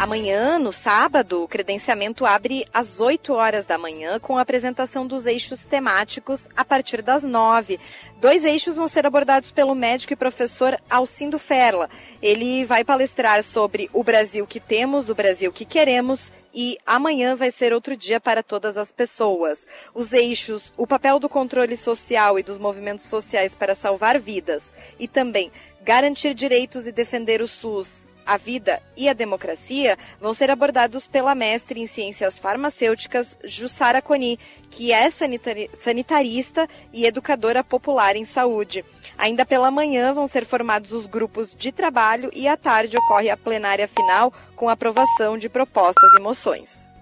Amanhã, 0.00 0.58
no 0.58 0.72
sábado, 0.72 1.42
o 1.42 1.46
credenciamento 1.46 2.24
abre 2.24 2.64
às 2.72 3.00
8 3.00 3.34
horas 3.34 3.66
da 3.66 3.76
manhã 3.76 4.18
com 4.18 4.38
a 4.38 4.40
apresentação 4.40 5.06
dos 5.06 5.26
eixos 5.26 5.66
temáticos 5.66 6.48
a 6.56 6.64
partir 6.64 7.02
das 7.02 7.22
9. 7.22 7.78
Dois 8.18 8.42
eixos 8.42 8.76
vão 8.76 8.88
ser 8.88 9.04
abordados 9.04 9.50
pelo 9.50 9.74
médico 9.74 10.14
e 10.14 10.16
professor 10.16 10.80
Alcindo 10.88 11.38
Ferla. 11.38 11.90
Ele 12.22 12.64
vai 12.64 12.82
palestrar 12.82 13.42
sobre 13.42 13.90
o 13.92 14.02
Brasil 14.02 14.46
que 14.46 14.58
temos, 14.58 15.10
o 15.10 15.14
Brasil 15.14 15.52
que 15.52 15.66
queremos 15.66 16.32
e 16.54 16.78
amanhã 16.86 17.36
vai 17.36 17.50
ser 17.50 17.74
outro 17.74 17.94
dia 17.94 18.18
para 18.18 18.42
todas 18.42 18.78
as 18.78 18.90
pessoas. 18.90 19.66
Os 19.94 20.14
eixos, 20.14 20.72
o 20.78 20.86
papel 20.86 21.18
do 21.18 21.28
controle 21.28 21.76
social 21.76 22.38
e 22.38 22.42
dos 22.42 22.56
movimentos 22.56 23.04
sociais 23.04 23.54
para 23.54 23.74
salvar 23.74 24.18
vidas 24.18 24.62
e 24.98 25.06
também 25.06 25.52
garantir 25.82 26.32
direitos 26.32 26.86
e 26.86 26.92
defender 26.92 27.42
o 27.42 27.48
SUS 27.48 28.08
a 28.30 28.36
vida 28.36 28.80
e 28.96 29.08
a 29.08 29.12
democracia 29.12 29.98
vão 30.20 30.32
ser 30.32 30.52
abordados 30.52 31.04
pela 31.04 31.34
mestre 31.34 31.80
em 31.80 31.88
ciências 31.88 32.38
farmacêuticas 32.38 33.36
Jussara 33.42 34.00
Coni, 34.00 34.38
que 34.70 34.92
é 34.92 35.10
sanitarista 35.10 36.68
e 36.92 37.06
educadora 37.06 37.64
popular 37.64 38.14
em 38.14 38.24
saúde. 38.24 38.84
Ainda 39.18 39.44
pela 39.44 39.68
manhã 39.68 40.14
vão 40.14 40.28
ser 40.28 40.46
formados 40.46 40.92
os 40.92 41.06
grupos 41.06 41.56
de 41.58 41.72
trabalho 41.72 42.30
e 42.32 42.46
à 42.46 42.56
tarde 42.56 42.96
ocorre 42.96 43.30
a 43.30 43.36
plenária 43.36 43.88
final 43.88 44.32
com 44.54 44.68
aprovação 44.68 45.36
de 45.36 45.48
propostas 45.48 46.14
e 46.16 46.20
moções. 46.20 46.99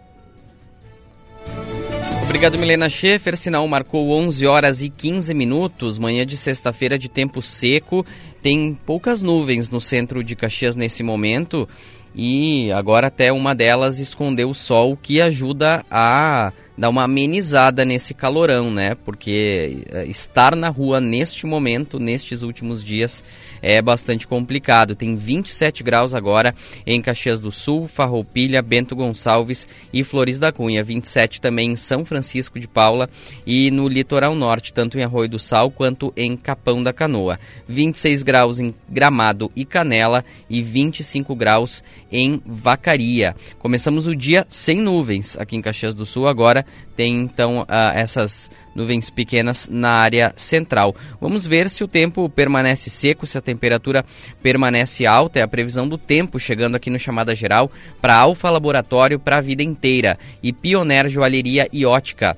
Obrigado, 2.28 2.58
Milena 2.58 2.90
Schaefer. 2.90 3.38
Sinal 3.38 3.66
marcou 3.66 4.10
11 4.10 4.46
horas 4.46 4.82
e 4.82 4.90
15 4.90 5.32
minutos, 5.32 5.96
manhã 5.96 6.26
de 6.26 6.36
sexta-feira 6.36 6.98
de 6.98 7.08
tempo 7.08 7.40
seco. 7.40 8.04
Tem 8.42 8.78
poucas 8.84 9.22
nuvens 9.22 9.70
no 9.70 9.80
centro 9.80 10.22
de 10.22 10.36
Caxias 10.36 10.76
nesse 10.76 11.02
momento 11.02 11.66
e 12.14 12.70
agora 12.72 13.06
até 13.06 13.32
uma 13.32 13.54
delas 13.54 13.98
escondeu 13.98 14.50
o 14.50 14.54
sol, 14.54 14.94
que 14.94 15.22
ajuda 15.22 15.82
a 15.90 16.52
dar 16.78 16.88
uma 16.90 17.02
amenizada 17.02 17.84
nesse 17.84 18.14
calorão, 18.14 18.70
né? 18.70 18.94
Porque 19.04 19.84
eh, 19.90 20.06
estar 20.06 20.54
na 20.54 20.68
rua 20.68 21.00
neste 21.00 21.44
momento, 21.44 21.98
nestes 21.98 22.42
últimos 22.42 22.84
dias, 22.84 23.24
é 23.60 23.82
bastante 23.82 24.28
complicado. 24.28 24.94
Tem 24.94 25.16
27 25.16 25.82
graus 25.82 26.14
agora 26.14 26.54
em 26.86 27.02
Caxias 27.02 27.40
do 27.40 27.50
Sul, 27.50 27.88
Farroupilha, 27.88 28.62
Bento 28.62 28.94
Gonçalves 28.94 29.66
e 29.92 30.04
Flores 30.04 30.38
da 30.38 30.52
Cunha. 30.52 30.84
27 30.84 31.40
também 31.40 31.72
em 31.72 31.76
São 31.76 32.04
Francisco 32.04 32.60
de 32.60 32.68
Paula 32.68 33.10
e 33.44 33.72
no 33.72 33.88
litoral 33.88 34.36
norte, 34.36 34.72
tanto 34.72 34.96
em 34.96 35.02
Arroio 35.02 35.28
do 35.28 35.38
Sal 35.40 35.72
quanto 35.72 36.12
em 36.16 36.36
Capão 36.36 36.80
da 36.80 36.92
Canoa. 36.92 37.40
26 37.66 38.22
graus 38.22 38.60
em 38.60 38.72
Gramado 38.88 39.50
e 39.56 39.64
Canela 39.64 40.24
e 40.48 40.62
25 40.62 41.34
graus 41.34 41.82
em 42.12 42.40
Vacaria. 42.46 43.34
Começamos 43.58 44.06
o 44.06 44.14
dia 44.14 44.46
sem 44.48 44.80
nuvens 44.80 45.36
aqui 45.36 45.56
em 45.56 45.60
Caxias 45.60 45.94
do 45.94 46.06
Sul 46.06 46.28
agora 46.28 46.67
tem 46.96 47.20
então 47.20 47.60
uh, 47.60 47.66
essas 47.94 48.50
nuvens 48.74 49.08
pequenas 49.08 49.68
na 49.70 49.90
área 49.90 50.32
central. 50.36 50.96
Vamos 51.20 51.46
ver 51.46 51.70
se 51.70 51.84
o 51.84 51.88
tempo 51.88 52.28
permanece 52.28 52.90
seco, 52.90 53.26
se 53.26 53.38
a 53.38 53.40
temperatura 53.40 54.04
permanece 54.42 55.06
alta. 55.06 55.38
É 55.38 55.42
a 55.42 55.48
previsão 55.48 55.88
do 55.88 55.96
tempo 55.96 56.40
chegando 56.40 56.74
aqui 56.74 56.90
no 56.90 56.98
Chamada 56.98 57.34
Geral 57.34 57.70
para 58.00 58.16
Alfa 58.16 58.50
Laboratório 58.50 59.18
para 59.18 59.38
a 59.38 59.40
vida 59.40 59.62
inteira 59.62 60.18
e 60.42 60.52
Pioneer 60.52 61.08
Joalheria 61.08 61.68
e 61.72 61.86
Ótica. 61.86 62.36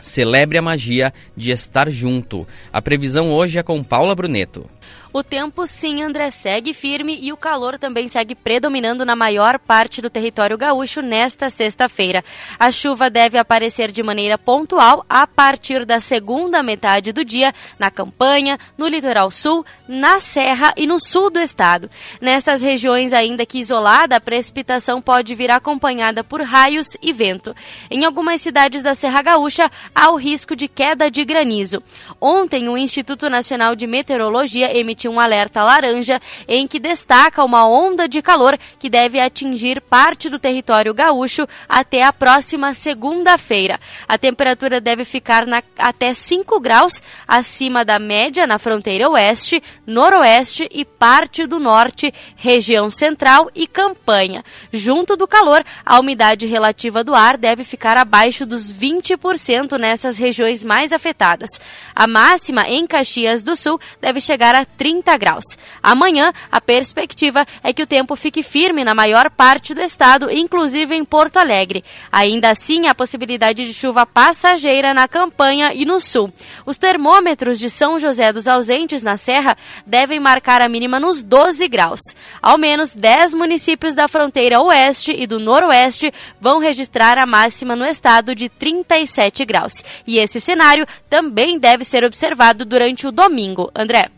Celebre 0.00 0.58
a 0.58 0.62
magia 0.62 1.12
de 1.36 1.50
estar 1.50 1.90
junto. 1.90 2.46
A 2.72 2.80
previsão 2.80 3.32
hoje 3.32 3.58
é 3.58 3.62
com 3.62 3.82
Paula 3.82 4.14
Bruneto. 4.14 4.68
O 5.10 5.22
tempo, 5.22 5.66
sim, 5.66 6.02
André, 6.02 6.30
segue 6.30 6.74
firme 6.74 7.18
e 7.20 7.32
o 7.32 7.36
calor 7.36 7.78
também 7.78 8.08
segue 8.08 8.34
predominando 8.34 9.06
na 9.06 9.16
maior 9.16 9.58
parte 9.58 10.02
do 10.02 10.10
território 10.10 10.58
gaúcho 10.58 11.00
nesta 11.00 11.48
sexta-feira. 11.48 12.22
A 12.58 12.70
chuva 12.70 13.08
deve 13.08 13.38
aparecer 13.38 13.90
de 13.90 14.02
maneira 14.02 14.36
pontual 14.36 15.04
a 15.08 15.26
partir 15.26 15.86
da 15.86 15.98
segunda 15.98 16.62
metade 16.62 17.10
do 17.10 17.24
dia 17.24 17.54
na 17.78 17.90
campanha, 17.90 18.58
no 18.76 18.86
litoral 18.86 19.30
sul, 19.30 19.64
na 19.88 20.20
serra 20.20 20.74
e 20.76 20.86
no 20.86 21.00
sul 21.00 21.30
do 21.30 21.40
estado. 21.40 21.90
Nestas 22.20 22.60
regiões, 22.60 23.14
ainda 23.14 23.46
que 23.46 23.58
isolada, 23.58 24.16
a 24.16 24.20
precipitação 24.20 25.00
pode 25.00 25.34
vir 25.34 25.50
acompanhada 25.50 26.22
por 26.22 26.42
raios 26.42 26.98
e 27.00 27.14
vento. 27.14 27.56
Em 27.90 28.04
algumas 28.04 28.42
cidades 28.42 28.82
da 28.82 28.94
Serra 28.94 29.22
Gaúcha, 29.22 29.70
há 29.94 30.10
o 30.10 30.16
risco 30.16 30.54
de 30.54 30.68
queda 30.68 31.10
de 31.10 31.24
granizo. 31.24 31.82
Ontem, 32.20 32.68
o 32.68 32.76
Instituto 32.76 33.30
Nacional 33.30 33.74
de 33.74 33.86
Meteorologia 33.86 34.76
emitiu 34.76 34.97
emite 34.98 35.08
um 35.08 35.20
alerta 35.20 35.62
laranja 35.62 36.20
em 36.48 36.66
que 36.66 36.80
destaca 36.80 37.44
uma 37.44 37.68
onda 37.68 38.08
de 38.08 38.20
calor 38.20 38.58
que 38.78 38.90
deve 38.90 39.20
atingir 39.20 39.80
parte 39.80 40.28
do 40.28 40.38
território 40.38 40.92
gaúcho 40.92 41.46
até 41.68 42.02
a 42.02 42.12
próxima 42.12 42.74
segunda-feira. 42.74 43.78
A 44.08 44.18
temperatura 44.18 44.80
deve 44.80 45.04
ficar 45.04 45.46
na, 45.46 45.62
até 45.78 46.12
5 46.12 46.58
graus 46.58 47.00
acima 47.26 47.84
da 47.84 47.98
média 47.98 48.46
na 48.46 48.58
fronteira 48.58 49.08
oeste, 49.08 49.62
noroeste 49.86 50.68
e 50.72 50.84
parte 50.84 51.46
do 51.46 51.60
norte, 51.60 52.12
região 52.34 52.90
central 52.90 53.50
e 53.54 53.66
campanha. 53.66 54.44
Junto 54.72 55.16
do 55.16 55.28
calor, 55.28 55.64
a 55.86 56.00
umidade 56.00 56.46
relativa 56.46 57.04
do 57.04 57.14
ar 57.14 57.36
deve 57.36 57.62
ficar 57.62 57.96
abaixo 57.96 58.44
dos 58.44 58.72
20% 58.72 59.78
nessas 59.78 60.18
regiões 60.18 60.64
mais 60.64 60.92
afetadas. 60.92 61.50
A 61.94 62.06
máxima 62.06 62.68
em 62.68 62.86
Caxias 62.86 63.42
do 63.42 63.54
Sul 63.54 63.78
deve 64.00 64.20
chegar 64.20 64.54
a 64.54 64.64
30 64.64 64.87
30 64.88 65.18
graus. 65.18 65.44
Amanhã, 65.82 66.32
a 66.50 66.62
perspectiva 66.62 67.46
é 67.62 67.74
que 67.74 67.82
o 67.82 67.86
tempo 67.86 68.16
fique 68.16 68.42
firme 68.42 68.84
na 68.84 68.94
maior 68.94 69.30
parte 69.30 69.74
do 69.74 69.82
estado, 69.82 70.30
inclusive 70.30 70.94
em 70.94 71.04
Porto 71.04 71.36
Alegre. 71.36 71.84
Ainda 72.10 72.50
assim, 72.50 72.86
a 72.86 72.94
possibilidade 72.94 73.66
de 73.66 73.74
chuva 73.74 74.06
passageira 74.06 74.94
na 74.94 75.06
campanha 75.06 75.74
e 75.74 75.84
no 75.84 76.00
sul. 76.00 76.32
Os 76.64 76.78
termômetros 76.78 77.58
de 77.58 77.68
São 77.68 77.98
José 77.98 78.32
dos 78.32 78.48
Ausentes, 78.48 79.02
na 79.02 79.18
Serra, 79.18 79.58
devem 79.86 80.18
marcar 80.18 80.62
a 80.62 80.68
mínima 80.70 80.98
nos 80.98 81.22
12 81.22 81.68
graus. 81.68 82.00
Ao 82.40 82.56
menos 82.56 82.94
10 82.94 83.34
municípios 83.34 83.94
da 83.94 84.08
fronteira 84.08 84.62
oeste 84.62 85.12
e 85.12 85.26
do 85.26 85.38
noroeste 85.38 86.10
vão 86.40 86.60
registrar 86.60 87.18
a 87.18 87.26
máxima 87.26 87.76
no 87.76 87.84
estado 87.84 88.34
de 88.34 88.48
37 88.48 89.44
graus. 89.44 89.84
E 90.06 90.16
esse 90.18 90.40
cenário 90.40 90.86
também 91.10 91.58
deve 91.58 91.84
ser 91.84 92.04
observado 92.04 92.64
durante 92.64 93.06
o 93.06 93.12
domingo. 93.12 93.70
André. 93.74 94.08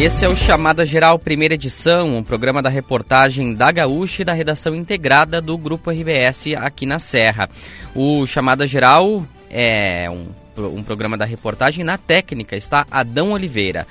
Esse 0.00 0.24
é 0.24 0.28
o 0.28 0.36
Chamada 0.36 0.84
Geral 0.84 1.18
Primeira 1.18 1.54
Edição, 1.54 2.16
um 2.16 2.22
programa 2.24 2.60
da 2.60 2.68
reportagem 2.68 3.54
da 3.54 3.70
Gaúcha 3.70 4.22
e 4.22 4.24
da 4.24 4.32
redação 4.32 4.74
integrada 4.74 5.40
do 5.40 5.56
Grupo 5.56 5.90
RBS 5.90 6.54
aqui 6.56 6.86
na 6.86 6.98
Serra. 6.98 7.48
O 7.94 8.26
Chamada 8.26 8.66
Geral 8.66 9.24
é 9.48 10.10
um, 10.10 10.26
um 10.56 10.82
programa 10.82 11.16
da 11.16 11.24
reportagem 11.24 11.84
na 11.84 11.96
técnica, 11.96 12.56
está 12.56 12.84
Adão 12.90 13.32
Oliveira. 13.32 13.86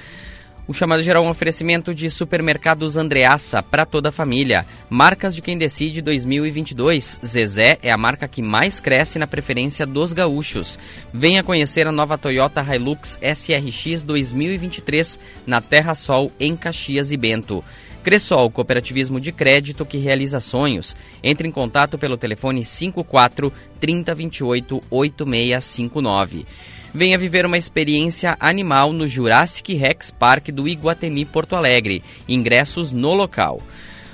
O 0.67 0.73
chamado 0.73 1.01
geral 1.01 1.23
é 1.23 1.27
um 1.27 1.31
oferecimento 1.31 1.93
de 1.93 2.09
supermercados 2.09 2.95
Andreaça 2.95 3.63
para 3.63 3.85
toda 3.85 4.09
a 4.09 4.11
família. 4.11 4.65
Marcas 4.89 5.33
de 5.33 5.41
quem 5.41 5.57
decide 5.57 6.01
2022. 6.01 7.19
Zezé 7.25 7.79
é 7.81 7.91
a 7.91 7.97
marca 7.97 8.27
que 8.27 8.43
mais 8.43 8.79
cresce 8.79 9.17
na 9.17 9.25
preferência 9.25 9.87
dos 9.87 10.13
gaúchos. 10.13 10.77
Venha 11.11 11.43
conhecer 11.43 11.87
a 11.87 11.91
nova 11.91 12.17
Toyota 12.17 12.63
Hilux 12.63 13.19
SRX 13.21 14.03
2023 14.03 15.19
na 15.47 15.61
Terra 15.61 15.95
Sol 15.95 16.31
em 16.39 16.55
Caxias 16.55 17.11
e 17.11 17.17
Bento. 17.17 17.63
Cressol, 18.03 18.49
cooperativismo 18.49 19.19
de 19.19 19.31
crédito 19.31 19.85
que 19.85 19.97
realiza 19.97 20.39
sonhos. 20.39 20.95
Entre 21.23 21.47
em 21.47 21.51
contato 21.51 21.97
pelo 21.97 22.17
telefone 22.17 22.63
54 22.63 23.51
3028 23.79 24.81
8659. 24.89 26.45
Venha 26.93 27.17
viver 27.17 27.45
uma 27.45 27.57
experiência 27.57 28.35
animal 28.39 28.91
no 28.91 29.07
Jurassic 29.07 29.73
Rex 29.75 30.11
Park 30.11 30.49
do 30.49 30.67
Iguatemi 30.67 31.23
Porto 31.23 31.55
Alegre. 31.55 32.03
Ingressos 32.27 32.91
no 32.91 33.13
local. 33.13 33.61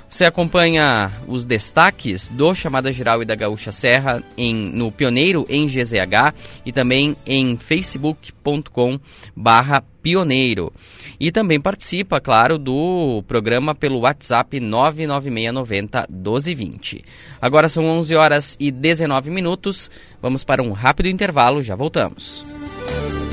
Você 0.08 0.24
acompanha 0.24 1.12
os 1.26 1.44
destaques 1.44 2.28
do 2.28 2.54
Chamada 2.54 2.90
Geral 2.90 3.20
e 3.20 3.26
da 3.26 3.34
Gaúcha 3.34 3.70
Serra 3.70 4.22
em, 4.38 4.54
no 4.54 4.90
Pioneiro 4.90 5.44
em 5.50 5.66
GZH 5.66 6.34
e 6.64 6.72
também 6.72 7.14
em 7.26 7.58
facebook.com 7.58 8.98
barra 9.36 9.84
pioneiro. 10.02 10.72
E 11.20 11.30
também 11.30 11.60
participa, 11.60 12.20
claro, 12.20 12.56
do 12.56 13.22
programa 13.28 13.74
pelo 13.74 13.98
WhatsApp 13.98 14.58
99690 14.58 16.06
1220. 16.08 17.04
Agora 17.42 17.68
são 17.68 17.84
11 17.84 18.14
horas 18.14 18.56
e 18.58 18.70
19 18.70 19.28
minutos. 19.30 19.90
Vamos 20.22 20.42
para 20.42 20.62
um 20.62 20.72
rápido 20.72 21.08
intervalo, 21.08 21.60
já 21.60 21.76
voltamos. 21.76 22.46
Thank 22.88 23.12
you. 23.22 23.27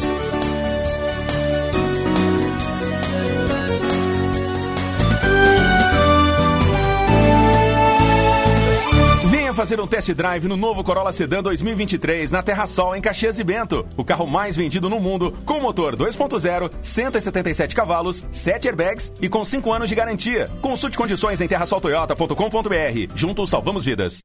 Fazer 9.66 9.82
um 9.82 9.88
test 9.88 10.14
drive 10.14 10.48
no 10.48 10.56
novo 10.56 10.84
Corolla 10.84 11.12
Sedan 11.12 11.42
2023 11.42 12.30
na 12.30 12.44
Terra 12.44 12.68
Sol 12.68 12.96
em 12.96 13.02
Caxias 13.02 13.40
e 13.40 13.44
Bento. 13.44 13.84
O 13.98 14.06
carro 14.06 14.28
mais 14.28 14.56
vendido 14.56 14.88
no 14.92 15.00
mundo, 15.00 15.34
com 15.44 15.60
motor 15.60 15.96
2.0, 15.96 16.70
177 16.80 17.74
cavalos, 17.74 18.24
7 18.30 18.68
airbags 18.68 19.12
e 19.20 19.28
com 19.28 19.44
5 19.44 19.74
anos 19.74 19.90
de 19.90 19.96
garantia. 19.96 20.52
Consulte 20.62 20.96
condições 20.96 21.42
em 21.42 21.48
terrasoltoyota.com.br. 21.48 23.16
Juntos 23.16 23.50
salvamos 23.50 23.86
vidas. 23.86 24.20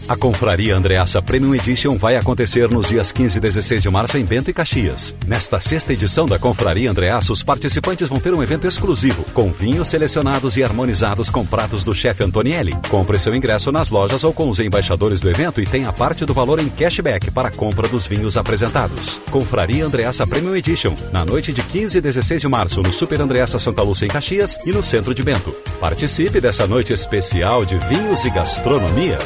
A 0.08 0.16
Confraria 0.16 0.76
Andreassa 0.76 1.20
Premium 1.20 1.52
Edition 1.52 1.98
vai 1.98 2.14
acontecer 2.16 2.70
nos 2.70 2.86
dias 2.86 3.10
15 3.10 3.38
e 3.38 3.40
16 3.40 3.82
de 3.82 3.90
março 3.90 4.16
em 4.16 4.24
Bento 4.24 4.48
e 4.48 4.54
Caxias. 4.54 5.12
Nesta 5.26 5.60
sexta 5.60 5.92
edição 5.92 6.26
da 6.26 6.38
Confraria 6.38 6.88
Andreassa, 6.88 7.32
os 7.32 7.42
participantes 7.42 8.08
vão 8.08 8.20
ter 8.20 8.32
um 8.32 8.40
evento 8.40 8.68
exclusivo, 8.68 9.24
com 9.34 9.50
vinhos 9.50 9.88
selecionados 9.88 10.56
e 10.56 10.62
harmonizados 10.62 11.28
com 11.28 11.44
pratos 11.44 11.84
do 11.84 11.92
chefe 11.92 12.22
Antonielli. 12.22 12.76
Compre 12.88 13.18
seu 13.18 13.34
ingresso 13.34 13.72
nas 13.72 13.90
lojas 13.90 14.22
ou 14.22 14.32
com 14.32 14.48
os 14.48 14.60
embaixadores 14.60 15.20
do 15.20 15.28
evento 15.28 15.60
e 15.60 15.66
tenha 15.66 15.92
parte 15.92 16.24
do 16.24 16.32
valor 16.32 16.60
em 16.60 16.68
cashback 16.68 17.32
para 17.32 17.48
a 17.48 17.50
compra 17.52 17.88
dos 17.88 18.06
vinhos 18.06 18.36
apresentados. 18.36 19.20
Confraria 19.32 19.84
Andreassa 19.84 20.24
Premium 20.24 20.54
Edition, 20.54 20.94
na 21.10 21.24
noite 21.24 21.52
de 21.52 21.62
15 21.62 21.98
e 21.98 22.00
16 22.00 22.42
de 22.42 22.48
março, 22.48 22.80
no 22.80 22.92
Super 22.92 23.20
Andreassa 23.20 23.58
Santa 23.58 23.82
Lúcia 23.82 24.06
em 24.06 24.10
Caxias 24.10 24.56
e 24.64 24.70
no 24.70 24.84
centro 24.84 25.12
de 25.12 25.24
Bento. 25.24 25.50
Participe 25.80 26.40
dessa 26.40 26.64
noite 26.64 26.92
especial 26.92 27.64
de 27.64 27.76
vinhos 27.88 28.24
e 28.24 28.30
gastronomia. 28.30 29.18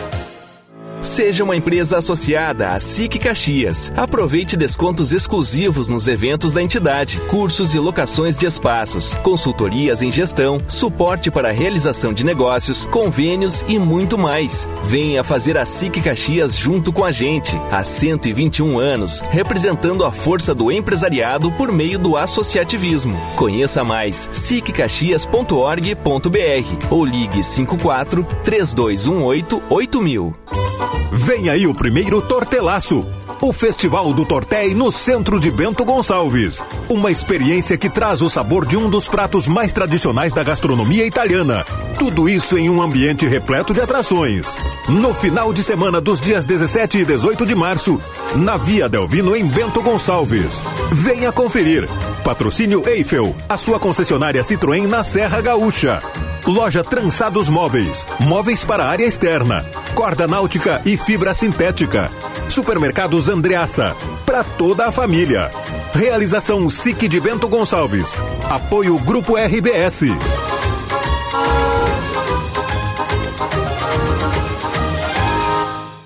Seja 1.03 1.43
uma 1.43 1.57
empresa 1.57 1.97
associada 1.97 2.73
à 2.73 2.81
SIC 2.81 3.19
Caxias. 3.19 3.91
Aproveite 3.97 4.55
descontos 4.55 5.13
exclusivos 5.13 5.89
nos 5.89 6.07
eventos 6.07 6.53
da 6.53 6.63
entidade, 6.63 7.19
cursos 7.29 7.75
e 7.75 7.79
locações 7.79 8.37
de 8.37 8.45
espaços, 8.45 9.15
consultorias 9.23 10.03
em 10.03 10.11
gestão, 10.11 10.63
suporte 10.69 11.31
para 11.31 11.49
a 11.49 11.53
realização 11.53 12.13
de 12.13 12.23
negócios, 12.23 12.85
convênios 12.85 13.65
e 13.67 13.79
muito 13.79 14.19
mais. 14.19 14.69
Venha 14.85 15.25
fazer 15.25 15.57
a 15.57 15.65
SIC 15.65 16.03
Caxias 16.03 16.55
junto 16.55 16.93
com 16.93 17.03
a 17.03 17.11
gente. 17.11 17.59
Há 17.71 17.83
121 17.83 18.79
anos, 18.79 19.21
representando 19.31 20.05
a 20.05 20.13
força 20.13 20.55
do 20.55 20.71
empresariado 20.71 21.51
por 21.53 21.73
meio 21.73 21.99
do 21.99 22.15
associativismo. 22.15 23.19
Conheça 23.37 23.83
mais 23.83 24.29
siccaxias.org.br 24.33 26.87
ou 26.91 27.05
ligue 27.07 27.43
54 27.43 28.23
3218 28.45 29.63
8000. 29.71 30.90
Vem 31.13 31.49
aí 31.49 31.67
o 31.67 31.75
primeiro 31.75 32.23
Tortelaço, 32.23 33.05
o 33.41 33.53
Festival 33.53 34.13
do 34.13 34.25
Tortéi 34.25 34.75
no 34.75 34.93
centro 34.93 35.41
de 35.41 35.51
Bento 35.51 35.85
Gonçalves. 35.85 36.63
Uma 36.89 37.11
experiência 37.11 37.77
que 37.77 37.91
traz 37.91 38.23
o 38.23 38.31
sabor 38.31 38.67
de 38.67 38.77
um 38.77 38.89
dos 38.89 39.09
pratos 39.09 39.49
mais 39.49 39.73
tradicionais 39.73 40.33
da 40.33 40.43
gastronomia 40.43 41.07
italiana. 41.07 41.65
Tudo 41.99 42.29
isso 42.29 42.57
em 42.57 42.71
um 42.71 42.81
ambiente 42.81 43.27
repleto 43.27 43.75
de 43.75 43.81
atrações. 43.81 44.57
No 44.89 45.13
final 45.15 45.53
de 45.53 45.63
semana 45.63 46.01
dos 46.01 46.21
dias 46.21 46.45
17 46.45 46.99
e 46.99 47.05
18 47.05 47.47
de 47.47 47.55
março, 47.55 48.01
na 48.37 48.57
Via 48.57 48.89
Delvino 48.89 49.37
em 49.37 49.45
Bento 49.45 49.83
Gonçalves. 49.83 50.63
Venha 50.93 51.33
conferir. 51.33 51.89
Patrocínio 52.25 52.83
Eiffel, 52.89 53.35
a 53.49 53.57
sua 53.57 53.79
concessionária 53.79 54.43
Citroën 54.43 54.87
na 54.87 55.03
Serra 55.03 55.41
Gaúcha. 55.41 56.03
Loja 56.47 56.83
Trançados 56.83 57.49
Móveis. 57.49 58.07
Móveis 58.21 58.65
para 58.65 58.87
área 58.87 59.05
externa. 59.05 59.65
Corda 59.95 60.27
náutica 60.27 60.81
e 60.85 60.97
fibra 60.97 61.35
sintética. 61.35 62.11
Supermercados 62.49 63.29
Andreaça. 63.29 63.95
Para 64.25 64.43
toda 64.43 64.87
a 64.87 64.93
família. 64.93 65.51
Realização 65.93 66.69
SIC 66.71 67.09
de 67.09 67.21
Bento 67.21 67.49
Gonçalves. 67.49 68.13
Apoio 68.49 68.99
Grupo 68.99 69.37
RBS. 69.37 70.05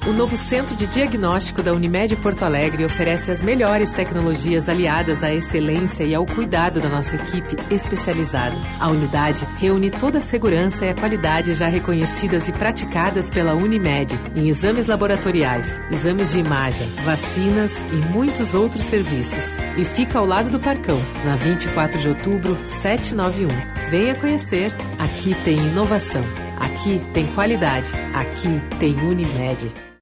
O 0.06 0.12
novo 0.12 0.36
Centro 0.36 0.76
de 0.76 0.86
Diagnóstico 0.86 1.62
da 1.62 1.72
Unimed 1.72 2.14
Porto 2.16 2.44
Alegre 2.44 2.84
oferece 2.84 3.30
as 3.30 3.40
melhores 3.40 3.94
tecnologias 3.94 4.68
aliadas 4.68 5.22
à 5.22 5.32
excelência 5.32 6.04
e 6.04 6.14
ao 6.14 6.26
cuidado 6.26 6.78
da 6.78 6.90
nossa 6.90 7.16
equipe 7.16 7.56
especializada. 7.70 8.54
A 8.78 8.90
unidade 8.90 9.48
reúne 9.56 9.90
toda 9.90 10.18
a 10.18 10.20
segurança 10.20 10.84
e 10.84 10.90
a 10.90 10.94
qualidade 10.94 11.54
já 11.54 11.68
reconhecidas 11.68 12.48
e 12.48 12.52
praticadas 12.52 13.30
pela 13.30 13.54
Unimed 13.54 14.14
em 14.36 14.50
exames 14.50 14.88
laboratoriais, 14.88 15.80
exames 15.90 16.32
de 16.32 16.40
imagem, 16.40 16.86
vacinas 17.02 17.72
e 17.90 17.96
muitos 18.12 18.54
outros 18.54 18.84
serviços. 18.84 19.56
E 19.78 19.84
fica 19.84 20.18
ao 20.18 20.26
lado 20.26 20.50
do 20.50 20.60
Parcão, 20.60 21.00
na 21.24 21.34
24 21.34 21.98
de 21.98 22.10
outubro, 22.10 22.58
791. 22.66 23.48
Venha 23.88 24.14
conhecer. 24.16 24.70
Aqui 24.98 25.34
tem 25.44 25.56
inovação. 25.56 26.22
Aqui 26.58 27.00
tem 27.14 27.26
qualidade. 27.28 27.90
Aqui 28.12 28.60
tem 28.78 28.94
Unimed. 28.96 29.93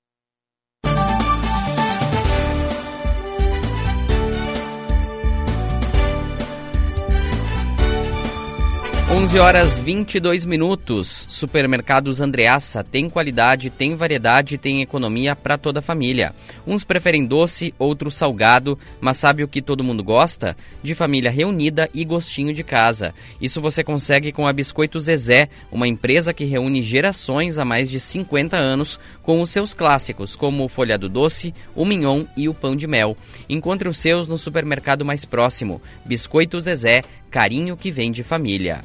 11 9.14 9.38
horas 9.38 9.78
22 9.78 10.46
minutos. 10.46 11.26
Supermercados 11.28 12.22
Andreaça 12.22 12.82
tem 12.82 13.10
qualidade, 13.10 13.68
tem 13.68 13.94
variedade, 13.94 14.56
tem 14.56 14.80
economia 14.80 15.36
para 15.36 15.58
toda 15.58 15.80
a 15.80 15.82
família. 15.82 16.34
Uns 16.66 16.82
preferem 16.82 17.26
doce, 17.26 17.74
outros 17.78 18.16
salgado, 18.16 18.78
mas 19.02 19.18
sabe 19.18 19.44
o 19.44 19.48
que 19.48 19.60
todo 19.60 19.84
mundo 19.84 20.02
gosta? 20.02 20.56
De 20.82 20.94
família 20.94 21.30
reunida 21.30 21.90
e 21.92 22.06
gostinho 22.06 22.54
de 22.54 22.64
casa. 22.64 23.14
Isso 23.38 23.60
você 23.60 23.84
consegue 23.84 24.32
com 24.32 24.46
a 24.46 24.52
Biscoito 24.52 24.98
Zezé, 24.98 25.50
uma 25.70 25.86
empresa 25.86 26.32
que 26.32 26.46
reúne 26.46 26.80
gerações 26.80 27.58
há 27.58 27.66
mais 27.66 27.90
de 27.90 28.00
50 28.00 28.56
anos 28.56 28.98
com 29.22 29.42
os 29.42 29.50
seus 29.50 29.74
clássicos, 29.74 30.34
como 30.34 30.64
o 30.64 30.70
folhado 30.70 31.06
doce, 31.06 31.52
o 31.76 31.84
mignon 31.84 32.24
e 32.34 32.48
o 32.48 32.54
pão 32.54 32.74
de 32.74 32.86
mel. 32.86 33.14
Encontre 33.46 33.90
os 33.90 33.98
seus 33.98 34.26
no 34.26 34.38
supermercado 34.38 35.04
mais 35.04 35.26
próximo. 35.26 35.82
Biscoito 36.02 36.58
Zezé 36.58 37.04
carinho 37.30 37.76
que 37.76 37.90
vem 37.90 38.10
de 38.10 38.22
família. 38.22 38.82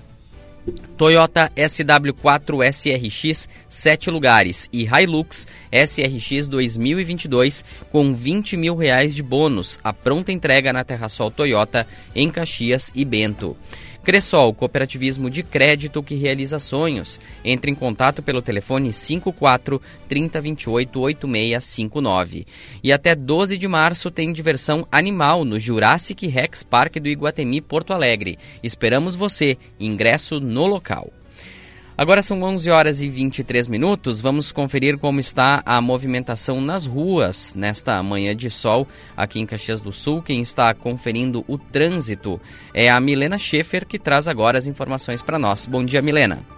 Toyota 0.97 1.51
SW4 1.55 2.71
SRX 2.71 3.47
7 3.69 4.09
lugares 4.09 4.67
e 4.73 4.85
Hilux 4.85 5.47
SRX 5.71 6.47
2022 6.47 7.63
com 7.91 8.15
20 8.15 8.57
mil 8.57 8.75
reais 8.75 9.13
de 9.13 9.21
bônus. 9.21 9.79
A 9.83 9.93
pronta 9.93 10.31
entrega 10.31 10.73
na 10.73 10.83
Terrasol 10.83 11.29
Toyota 11.29 11.87
em 12.15 12.29
Caxias 12.31 12.91
e 12.95 13.05
Bento. 13.05 13.55
Cressol, 14.07 14.53
cooperativismo 14.53 15.29
de 15.29 15.43
crédito 15.43 16.01
que 16.01 16.15
realiza 16.15 16.59
sonhos. 16.59 17.19
Entre 17.43 17.69
em 17.69 17.75
contato 17.75 18.23
pelo 18.23 18.41
telefone 18.41 18.93
54 18.93 19.81
3028 20.07 20.97
8659. 20.97 22.47
E 22.81 22.93
até 22.93 23.13
12 23.13 23.57
de 23.57 23.67
março 23.67 24.09
tem 24.09 24.31
diversão 24.31 24.87
animal 24.89 25.43
no 25.43 25.59
Jurassic 25.59 26.25
Rex 26.25 26.63
Park 26.63 26.99
do 26.99 27.09
Iguatemi 27.09 27.59
Porto 27.59 27.91
Alegre. 27.91 28.37
Esperamos 28.63 29.13
você. 29.13 29.57
Ingresso 29.77 30.39
no 30.39 30.65
local. 30.67 31.11
Agora 31.97 32.21
são 32.21 32.43
11 32.43 32.69
horas 32.69 33.01
e 33.01 33.09
23 33.09 33.67
minutos. 33.67 34.21
Vamos 34.21 34.51
conferir 34.51 34.99
como 34.99 35.19
está 35.19 35.63
a 35.65 35.81
movimentação 35.81 36.61
nas 36.61 36.85
ruas 36.85 37.55
nesta 37.55 38.03
manhã 38.03 38.35
de 38.35 38.51
sol 38.51 38.87
aqui 39.15 39.39
em 39.39 39.47
Caxias 39.47 39.81
do 39.81 39.91
Sul. 39.91 40.21
Quem 40.21 40.39
está 40.39 40.71
conferindo 40.75 41.43
o 41.47 41.57
trânsito 41.57 42.39
é 42.71 42.87
a 42.87 42.99
Milena 42.99 43.39
Schaefer, 43.39 43.83
que 43.87 43.97
traz 43.97 44.27
agora 44.27 44.59
as 44.59 44.67
informações 44.67 45.23
para 45.23 45.39
nós. 45.39 45.65
Bom 45.65 45.83
dia, 45.83 45.99
Milena. 45.99 46.56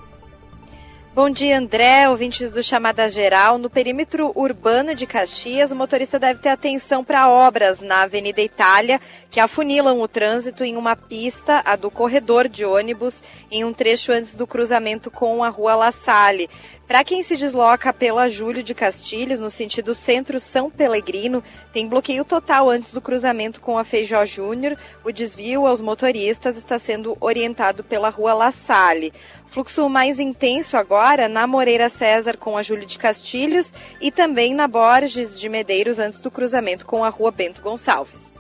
Bom 1.21 1.29
dia, 1.29 1.60
André, 1.60 2.08
ouvintes 2.08 2.53
do 2.53 2.63
Chamada 2.63 3.10
Geral. 3.10 3.58
No 3.58 3.69
perímetro 3.69 4.32
urbano 4.36 4.95
de 4.95 5.05
Caxias, 5.05 5.69
o 5.69 5.75
motorista 5.75 6.17
deve 6.17 6.39
ter 6.39 6.47
atenção 6.47 7.03
para 7.03 7.27
obras 7.27 7.82
na 7.82 8.03
Avenida 8.03 8.39
Itália, 8.39 9.01
que 9.29 9.41
afunilam 9.41 9.99
o 9.99 10.08
trânsito 10.08 10.63
em 10.63 10.77
uma 10.77 10.95
pista, 10.95 11.62
a 11.65 11.75
do 11.75 11.91
corredor 11.91 12.47
de 12.47 12.63
ônibus, 12.63 13.21
em 13.51 13.65
um 13.65 13.73
trecho 13.73 14.13
antes 14.13 14.34
do 14.34 14.47
cruzamento 14.47 15.12
com 15.12 15.43
a 15.43 15.49
Rua 15.49 15.75
La 15.75 15.91
Salle. 15.91 16.49
Para 16.89 17.04
quem 17.04 17.21
se 17.21 17.38
desloca 17.38 17.93
pela 17.93 18.28
Júlio 18.28 18.63
de 18.63 18.73
Castilhos, 18.73 19.39
no 19.39 19.52
sentido 19.52 19.93
centro-São 19.93 20.71
Pelegrino, 20.71 21.43
tem 21.71 21.88
bloqueio 21.88 22.25
total 22.25 22.67
antes 22.67 22.91
do 22.91 22.99
cruzamento 22.99 23.62
com 23.62 23.78
a 23.78 23.84
Feijó 23.84 24.25
Júnior. 24.25 24.75
O 25.04 25.12
desvio 25.12 25.67
aos 25.67 25.80
motoristas 25.80 26.58
está 26.58 26.80
sendo 26.80 27.15
orientado 27.21 27.84
pela 27.84 28.10
Rua 28.10 28.34
La 28.34 28.52
Salle. 28.52 29.13
Fluxo 29.45 29.88
mais 29.88 30.19
intenso 30.19 30.75
agora 30.78 31.30
na 31.30 31.45
Moreira 31.45 31.89
César 31.89 32.38
com 32.38 32.58
a 32.58 32.63
Júlio 32.63 32.88
de 32.88 32.97
Castilhos 32.97 33.71
e 34.02 34.10
também 34.10 34.56
na 34.56 34.67
Borges 34.67 35.39
de 35.39 35.47
Medeiros 35.47 35.99
antes 35.99 36.19
do 36.19 36.32
cruzamento 36.32 36.88
com 36.88 37.04
a 37.04 37.10
Rua 37.10 37.30
Bento 37.30 37.62
Gonçalves. 37.62 38.38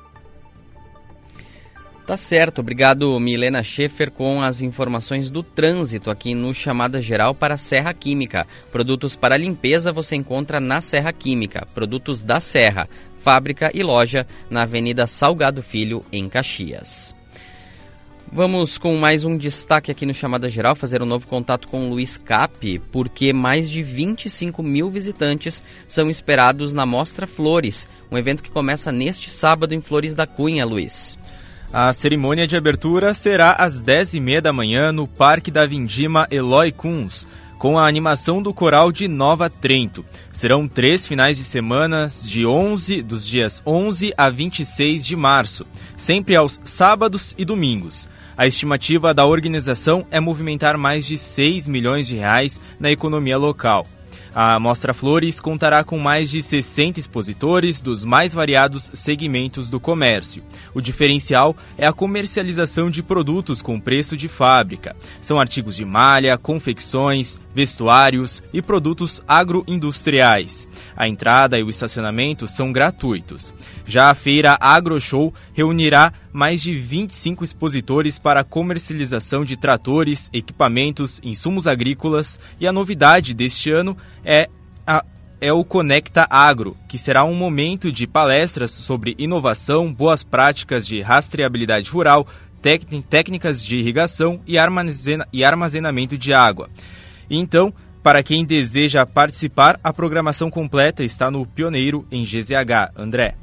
Tá 2.09 2.17
certo, 2.17 2.61
obrigado 2.61 3.19
Milena 3.19 3.61
Schaefer 3.61 4.09
com 4.09 4.41
as 4.41 4.63
informações 4.63 5.29
do 5.29 5.43
trânsito 5.43 6.09
aqui 6.09 6.33
no 6.33 6.55
Chamada 6.55 6.99
Geral 6.99 7.35
para 7.35 7.55
Serra 7.55 7.93
Química. 7.93 8.47
Produtos 8.71 9.15
para 9.15 9.37
limpeza 9.37 9.91
você 9.91 10.15
encontra 10.15 10.59
na 10.59 10.81
Serra 10.81 11.13
Química. 11.13 11.67
Produtos 11.75 12.23
da 12.23 12.39
Serra, 12.39 12.89
fábrica 13.19 13.69
e 13.75 13.83
loja 13.83 14.25
na 14.49 14.63
Avenida 14.63 15.05
Salgado 15.05 15.61
Filho, 15.61 16.03
em 16.11 16.27
Caxias. 16.27 17.13
Vamos 18.33 18.79
com 18.79 18.97
mais 18.97 19.23
um 19.23 19.37
destaque 19.37 19.91
aqui 19.91 20.03
no 20.03 20.13
Chamada 20.13 20.49
Geral, 20.49 20.75
fazer 20.75 21.03
um 21.03 21.05
novo 21.05 21.27
contato 21.27 21.67
com 21.67 21.85
o 21.85 21.89
Luiz 21.91 22.17
Cap, 22.17 22.79
porque 22.91 23.31
mais 23.31 23.69
de 23.69 23.83
25 23.83 24.63
mil 24.63 24.89
visitantes 24.89 25.61
são 25.87 26.09
esperados 26.09 26.73
na 26.73 26.87
Mostra 26.87 27.27
Flores, 27.27 27.87
um 28.11 28.17
evento 28.17 28.41
que 28.41 28.49
começa 28.49 28.91
neste 28.91 29.29
sábado 29.29 29.75
em 29.75 29.81
Flores 29.81 30.15
da 30.15 30.25
Cunha, 30.25 30.65
Luiz. 30.65 31.18
A 31.71 31.93
cerimônia 31.93 32.47
de 32.47 32.57
abertura 32.57 33.13
será 33.13 33.51
às 33.51 33.79
10h30 33.79 34.41
da 34.41 34.51
manhã 34.51 34.91
no 34.91 35.07
Parque 35.07 35.51
da 35.51 35.67
Vindima 35.67 36.27
Eloy 36.31 36.71
Kunz, 36.71 37.27
com 37.59 37.77
a 37.77 37.87
animação 37.87 38.41
do 38.41 38.51
coral 38.51 38.91
de 38.91 39.07
Nova 39.07 39.51
Trento. 39.51 40.03
Serão 40.33 40.67
três 40.67 41.05
finais 41.05 41.37
de 41.37 41.43
semana 41.43 42.09
de 42.23 42.43
11, 42.43 43.03
dos 43.03 43.27
dias 43.27 43.61
11 43.67 44.11
a 44.17 44.31
26 44.31 45.05
de 45.05 45.15
março, 45.15 45.63
sempre 45.95 46.35
aos 46.35 46.59
sábados 46.63 47.35
e 47.37 47.45
domingos. 47.45 48.09
A 48.35 48.47
estimativa 48.47 49.13
da 49.13 49.27
organização 49.27 50.07
é 50.09 50.19
movimentar 50.19 50.75
mais 50.75 51.05
de 51.05 51.19
6 51.19 51.67
milhões 51.67 52.07
de 52.07 52.15
reais 52.15 52.59
na 52.79 52.89
economia 52.89 53.37
local. 53.37 53.85
A 54.33 54.59
Mostra 54.59 54.93
Flores 54.93 55.39
contará 55.39 55.83
com 55.83 55.97
mais 55.97 56.29
de 56.29 56.41
60 56.41 56.99
expositores 56.99 57.81
dos 57.81 58.05
mais 58.05 58.33
variados 58.33 58.91
segmentos 58.93 59.69
do 59.69 59.79
comércio. 59.79 60.43
O 60.73 60.81
diferencial 60.81 61.55
é 61.77 61.87
a 61.87 61.93
comercialização 61.93 62.89
de 62.89 63.01
produtos 63.01 63.61
com 63.61 63.79
preço 63.79 64.15
de 64.15 64.27
fábrica. 64.27 64.95
São 65.21 65.39
artigos 65.39 65.75
de 65.75 65.83
malha, 65.83 66.37
confecções, 66.37 67.39
vestuários 67.53 68.43
e 68.53 68.61
produtos 68.61 69.21
agroindustriais. 69.27 70.67
A 70.95 71.07
entrada 71.07 71.57
e 71.57 71.63
o 71.63 71.69
estacionamento 71.69 72.47
são 72.47 72.71
gratuitos. 72.71 73.53
Já 73.85 74.09
a 74.09 74.15
feira 74.15 74.57
AgroShow 74.61 75.33
reunirá 75.53 76.13
mais 76.31 76.61
de 76.61 76.73
25 76.73 77.43
expositores 77.43 78.19
para 78.19 78.43
comercialização 78.43 79.43
de 79.43 79.57
tratores, 79.57 80.29
equipamentos, 80.33 81.19
insumos 81.23 81.67
agrícolas 81.67 82.39
e 82.59 82.67
a 82.67 82.71
novidade 82.71 83.33
deste 83.33 83.71
ano 83.71 83.97
é 84.23 84.49
a 84.85 85.03
é 85.41 85.53
o 85.53 85.63
Conecta 85.63 86.27
Agro, 86.29 86.75
que 86.87 86.97
será 86.97 87.23
um 87.23 87.33
momento 87.33 87.91
de 87.91 88.05
palestras 88.05 88.71
sobre 88.71 89.15
inovação, 89.17 89.93
boas 89.93 90.21
práticas 90.21 90.85
de 90.85 90.99
rastreabilidade 90.99 91.89
rural, 91.89 92.27
técnicas 93.09 93.65
de 93.65 93.77
irrigação 93.77 94.41
e, 94.45 94.57
armazenamento 94.57 96.17
de 96.17 96.33
água. 96.33 96.69
Então, 97.29 97.73
para 98.03 98.21
quem 98.21 98.43
deseja 98.43 99.05
participar, 99.05 99.79
a 99.83 99.93
programação 99.93 100.49
completa 100.49 101.03
está 101.03 101.31
no 101.31 101.45
Pioneiro 101.45 102.05
em 102.11 102.23
GZH. 102.23 102.91
André. 102.97 103.35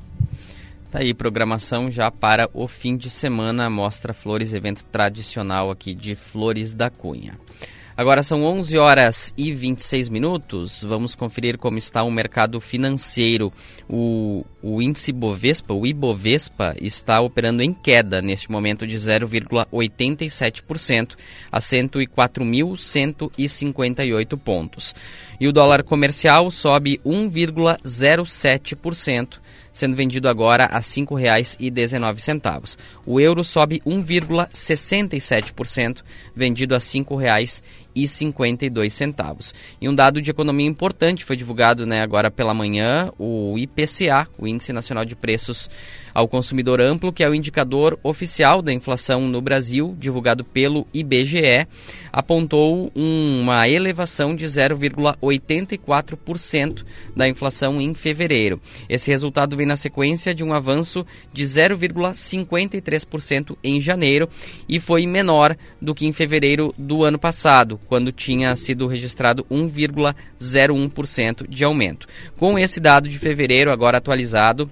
Tá 0.96 1.02
aí, 1.02 1.12
programação 1.12 1.90
já 1.90 2.10
para 2.10 2.48
o 2.54 2.66
fim 2.66 2.96
de 2.96 3.10
semana, 3.10 3.68
Mostra 3.68 4.14
Flores, 4.14 4.54
evento 4.54 4.82
tradicional 4.86 5.70
aqui 5.70 5.94
de 5.94 6.16
Flores 6.16 6.72
da 6.72 6.88
Cunha. 6.88 7.38
Agora 7.94 8.22
são 8.22 8.42
11 8.42 8.78
horas 8.78 9.34
e 9.36 9.52
26 9.52 10.08
minutos. 10.08 10.82
Vamos 10.82 11.14
conferir 11.14 11.58
como 11.58 11.76
está 11.76 12.02
o 12.02 12.10
mercado 12.10 12.58
financeiro. 12.62 13.52
O, 13.86 14.42
o 14.62 14.80
índice 14.80 15.12
Bovespa, 15.12 15.74
o 15.74 15.86
Ibovespa, 15.86 16.74
está 16.80 17.20
operando 17.20 17.62
em 17.62 17.74
queda 17.74 18.22
neste 18.22 18.50
momento 18.50 18.86
de 18.86 18.96
0,87% 18.96 21.14
a 21.52 21.58
104.158 21.58 24.38
pontos. 24.38 24.94
E 25.38 25.46
o 25.46 25.52
dólar 25.52 25.82
comercial 25.82 26.50
sobe 26.50 26.98
1,07% 27.04 29.44
sendo 29.76 29.94
vendido 29.94 30.26
agora 30.26 30.64
a 30.64 30.78
R$ 30.78 30.82
5,19. 30.82 32.78
O 33.04 33.20
euro 33.20 33.44
sobe 33.44 33.82
1,67%, 33.86 35.98
vendido 36.34 36.74
a 36.74 36.78
R$ 36.78 36.82
5,52. 36.82 37.62
E 39.80 39.88
um 39.88 39.94
dado 39.94 40.20
de 40.20 40.30
economia 40.30 40.66
importante 40.66 41.24
foi 41.24 41.36
divulgado 41.36 41.86
né, 41.86 42.02
agora 42.02 42.30
pela 42.30 42.52
manhã, 42.52 43.10
o 43.18 43.56
IPCA, 43.56 44.28
o 44.36 44.46
Índice 44.46 44.72
Nacional 44.72 45.04
de 45.04 45.16
Preços 45.16 45.70
ao 46.16 46.26
Consumidor 46.26 46.80
Amplo, 46.80 47.12
que 47.12 47.22
é 47.22 47.28
o 47.28 47.34
indicador 47.34 48.00
oficial 48.02 48.62
da 48.62 48.72
inflação 48.72 49.28
no 49.28 49.42
Brasil, 49.42 49.94
divulgado 49.98 50.42
pelo 50.42 50.86
IBGE, 50.94 51.66
apontou 52.10 52.90
uma 52.94 53.68
elevação 53.68 54.34
de 54.34 54.46
0,84% 54.46 56.86
da 57.14 57.28
inflação 57.28 57.82
em 57.82 57.92
fevereiro. 57.92 58.58
Esse 58.88 59.10
resultado 59.10 59.58
vem 59.58 59.66
na 59.66 59.76
sequência 59.76 60.34
de 60.34 60.42
um 60.42 60.54
avanço 60.54 61.04
de 61.34 61.44
0,53% 61.44 63.54
em 63.62 63.78
janeiro 63.78 64.26
e 64.66 64.80
foi 64.80 65.06
menor 65.06 65.54
do 65.82 65.94
que 65.94 66.06
em 66.06 66.12
fevereiro 66.12 66.74
do 66.78 67.04
ano 67.04 67.18
passado, 67.18 67.78
quando 67.88 68.12
tinha 68.12 68.54
sido 68.56 68.86
registrado 68.86 69.46
1,01% 69.50 71.48
de 71.48 71.64
aumento. 71.64 72.06
Com 72.36 72.58
esse 72.58 72.78
dado 72.80 73.08
de 73.08 73.18
fevereiro 73.18 73.70
agora 73.70 73.96
atualizado, 73.98 74.70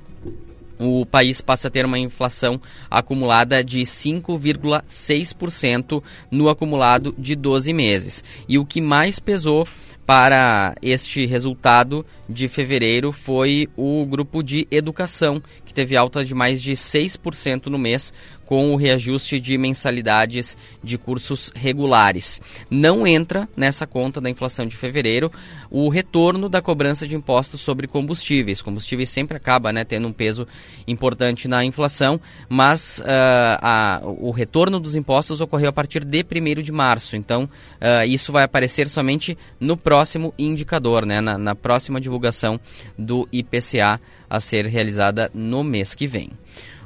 o 0.79 1.05
país 1.07 1.41
passa 1.41 1.69
a 1.69 1.71
ter 1.71 1.87
uma 1.87 1.99
inflação 1.99 2.61
acumulada 2.91 3.63
de 3.63 3.83
5,6% 3.83 6.03
no 6.31 6.49
acumulado 6.49 7.15
de 7.17 7.37
12 7.37 7.73
meses. 7.73 8.25
E 8.49 8.59
o 8.59 8.67
que 8.67 8.81
mais 8.81 9.19
pesou 9.19 9.69
para 10.07 10.75
este 10.83 11.25
resultado 11.25 12.05
de 12.29 12.47
fevereiro 12.49 13.13
foi 13.13 13.69
o 13.77 14.05
grupo 14.05 14.43
de 14.43 14.69
educação, 14.71 15.43
que 15.65 15.73
teve 15.73 15.97
alta 15.97 16.23
de 16.25 16.35
mais 16.35 16.63
de 16.63 16.73
6% 16.73 17.67
no 17.67 17.79
mês, 17.79 18.13
com 18.45 18.73
o 18.73 18.77
reajuste 18.77 19.41
de 19.41 19.57
mensalidades 19.57 20.57
de 20.83 20.99
cursos 20.99 21.51
regulares. 21.55 22.41
Não 22.71 23.07
entra 23.07 23.49
nessa 23.57 23.87
conta 23.87 24.21
da 24.21 24.31
inflação 24.31 24.67
de 24.67 24.77
fevereiro 24.77 25.31
o 25.71 25.89
retorno 25.89 26.49
da 26.49 26.63
cobrança 26.63 27.07
de 27.07 27.17
impostos 27.17 27.61
sobre 27.61 27.87
combustíveis. 27.87 28.63
Combustíveis 28.63 29.09
sempre 29.09 29.37
acaba 29.37 29.73
né, 29.73 29.85
tendo 29.85 30.07
um 30.09 30.13
peso 30.13 30.47
importante 30.87 31.49
na 31.49 31.65
inflação, 31.65 32.21
mas 32.49 33.01
uh, 33.01 33.59
a, 33.61 34.01
o 34.05 34.31
retorno 34.31 34.79
dos 34.79 34.95
impostos 34.95 35.41
ocorreu 35.41 35.71
a 35.71 35.73
partir 35.73 36.05
de 36.05 36.25
1 36.25 36.63
de 36.63 36.73
março. 36.73 37.17
Então, 37.17 37.45
uh, 37.45 38.07
isso 38.07 38.33
vai 38.33 38.45
aparecer 38.45 38.89
somente 38.89 39.37
no 39.59 39.77
próximo 39.77 40.33
indicador, 40.39 41.05
né, 41.07 41.21
na, 41.21 41.39
na 41.39 41.55
próxima 41.55 42.01
divulgação 42.01 42.61
do 42.99 43.29
IPCA 43.33 44.01
a 44.29 44.41
ser 44.41 44.67
realizada 44.67 45.31
no 45.35 45.63
mês 45.63 45.95
que 45.95 46.07
vem. 46.07 46.31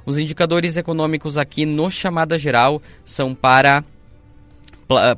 Os 0.08 0.16
indicadores 0.16 0.78
econômicos 0.78 1.36
aqui 1.36 1.66
no 1.66 1.90
chamada 1.90 2.38
geral 2.38 2.80
são 3.04 3.34
para 3.34 3.84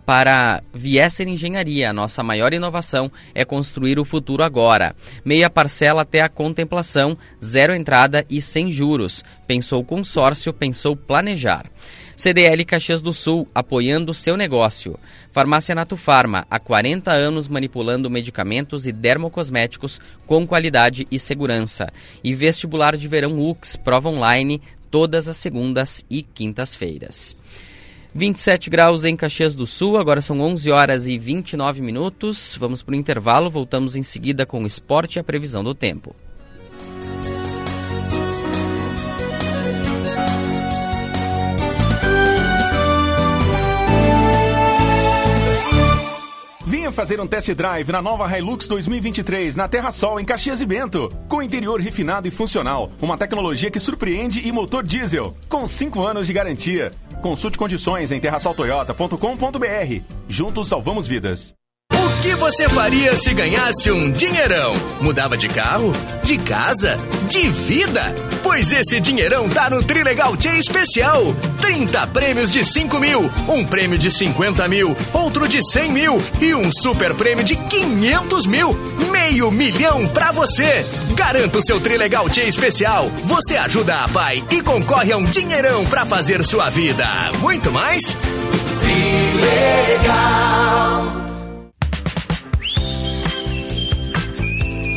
para 0.05 0.65
Viesser 0.75 1.29
Engenharia. 1.29 1.93
Nossa 1.93 2.25
maior 2.25 2.53
inovação 2.53 3.09
é 3.33 3.45
construir 3.45 4.01
o 4.01 4.05
futuro 4.05 4.43
agora. 4.43 4.97
Meia 5.25 5.49
parcela 5.49 6.03
até 6.03 6.23
a 6.23 6.29
contemplação, 6.29 7.17
zero 7.41 7.73
entrada 7.73 8.27
e 8.29 8.43
sem 8.43 8.73
juros. 8.73 9.23
Pensou 9.47 9.85
consórcio, 9.85 10.53
pensou 10.53 10.97
planejar. 10.97 11.71
CDL 12.21 12.67
Caxias 12.67 13.01
do 13.01 13.15
Sul, 13.15 13.49
apoiando 13.55 14.13
seu 14.13 14.37
negócio. 14.37 14.99
Farmácia 15.33 15.75
Nato 15.75 15.97
Farma, 15.97 16.47
há 16.51 16.59
40 16.59 17.11
anos 17.11 17.49
manipulando 17.49 18.11
medicamentos 18.11 18.87
e 18.87 18.93
dermocosméticos 18.93 19.99
com 20.27 20.47
qualidade 20.47 21.09
e 21.11 21.19
segurança. 21.19 21.91
E 22.23 22.35
vestibular 22.35 22.95
de 22.95 23.09
verão 23.09 23.41
UX, 23.41 23.75
prova 23.75 24.11
online, 24.11 24.61
todas 24.91 25.29
as 25.29 25.37
segundas 25.37 26.05
e 26.11 26.23
quintas-feiras. 26.23 27.37
27 28.15 28.69
graus 28.69 29.05
em 29.05 29.15
Caxias 29.15 29.55
do 29.55 29.67
Sul, 29.67 29.97
agora 29.97 30.21
são 30.21 30.41
11 30.41 30.71
horas 30.71 31.07
e 31.07 31.17
29 31.17 31.81
minutos. 31.81 32.57
Vamos 32.59 32.83
para 32.83 32.93
o 32.93 32.97
intervalo, 32.97 33.49
voltamos 33.49 33.95
em 33.95 34.03
seguida 34.03 34.45
com 34.45 34.63
o 34.63 34.67
esporte 34.67 35.17
e 35.17 35.21
a 35.21 35.25
previsão 35.25 35.63
do 35.63 35.75
tempo. 35.75 36.15
Venha 46.91 46.97
fazer 46.97 47.21
um 47.21 47.27
test 47.27 47.55
drive 47.55 47.93
na 47.93 48.03
nova 48.03 48.37
Hilux 48.37 48.67
2023 48.67 49.55
na 49.55 49.69
Terra 49.69 49.93
Sol, 49.93 50.19
em 50.19 50.25
Caxias 50.25 50.61
e 50.61 50.67
Bento. 50.67 51.09
Com 51.29 51.41
interior 51.41 51.81
refinado 51.81 52.27
e 52.27 52.33
funcional, 52.33 52.91
uma 53.01 53.17
tecnologia 53.17 53.71
que 53.71 53.79
surpreende 53.79 54.41
e 54.47 54.51
motor 54.51 54.83
diesel, 54.83 55.37
com 55.49 55.67
5 55.69 56.05
anos 56.05 56.27
de 56.27 56.33
garantia. 56.33 56.91
Consulte 57.23 57.57
condições 57.57 58.11
em 58.11 58.19
terrasoltoyota.com.br. 58.19 60.03
Juntos 60.29 60.69
salvamos 60.69 61.07
vidas. 61.07 61.60
O 61.93 62.23
que 62.23 62.35
você 62.35 62.69
faria 62.69 63.17
se 63.17 63.33
ganhasse 63.33 63.91
um 63.91 64.11
dinheirão? 64.11 64.75
Mudava 65.01 65.37
de 65.37 65.49
carro? 65.49 65.93
De 66.23 66.37
casa? 66.39 66.99
De 67.29 67.49
vida? 67.49 68.15
Pois 68.43 68.73
esse 68.73 68.99
dinheirão 69.01 69.49
tá 69.49 69.69
no 69.71 69.83
Trilegal 69.83 70.37
T 70.37 70.49
Especial. 70.51 71.35
30 71.61 72.07
prêmios 72.09 72.51
de 72.51 72.65
5 72.65 72.99
mil, 72.99 73.31
um 73.49 73.65
prêmio 73.65 73.99
de 73.99 74.11
50 74.11 74.67
mil, 74.69 74.97
outro 75.13 75.47
de 75.47 75.61
100 75.63 75.93
mil 75.93 76.23
e 76.41 76.55
um 76.55 76.71
super 76.73 77.15
prêmio 77.15 77.45
de 77.45 77.55
500 77.57 78.47
mil. 78.47 78.73
Meio 79.11 79.51
milhão 79.51 80.07
pra 80.09 80.33
você. 80.33 80.85
Garanta 81.15 81.59
o 81.59 81.63
seu 81.63 81.81
Trilegal 81.81 82.29
T 82.29 82.43
Especial. 82.43 83.11
Você 83.25 83.57
ajuda 83.57 84.05
a 84.05 84.09
pai 84.09 84.43
e 84.51 84.61
concorre 84.63 85.13
a 85.13 85.17
um 85.17 85.25
dinheirão 85.25 85.85
pra 85.87 86.07
fazer 86.07 86.45
sua 86.45 86.71
vida. 86.71 87.07
Muito 87.41 87.71
mais? 87.71 88.17
Trilegal. 88.81 90.51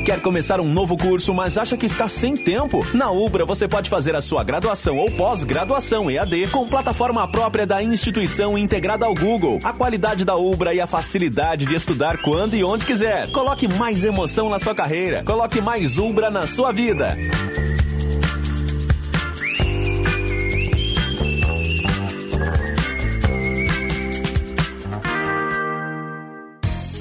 Quer 0.03 0.21
começar 0.21 0.59
um 0.59 0.67
novo 0.67 0.97
curso, 0.97 1.33
mas 1.33 1.57
acha 1.57 1.77
que 1.77 1.85
está 1.85 2.09
sem 2.09 2.35
tempo? 2.35 2.85
Na 2.93 3.09
Ubra 3.09 3.45
você 3.45 3.69
pode 3.69 3.89
fazer 3.89 4.13
a 4.17 4.21
sua 4.21 4.43
graduação 4.43 4.97
ou 4.97 5.09
pós-graduação 5.09 6.11
EAD 6.11 6.47
com 6.47 6.67
plataforma 6.67 7.25
própria 7.25 7.65
da 7.65 7.81
instituição 7.81 8.57
integrada 8.57 9.05
ao 9.05 9.15
Google. 9.15 9.59
A 9.63 9.71
qualidade 9.71 10.25
da 10.25 10.35
Ubra 10.35 10.73
e 10.73 10.81
a 10.81 10.87
facilidade 10.87 11.65
de 11.65 11.75
estudar 11.75 12.17
quando 12.17 12.53
e 12.53 12.65
onde 12.65 12.85
quiser. 12.85 13.31
Coloque 13.31 13.65
mais 13.65 14.03
emoção 14.03 14.49
na 14.49 14.59
sua 14.59 14.75
carreira. 14.75 15.23
Coloque 15.23 15.61
mais 15.61 15.97
Ubra 15.97 16.29
na 16.29 16.45
sua 16.45 16.73
vida. 16.73 17.17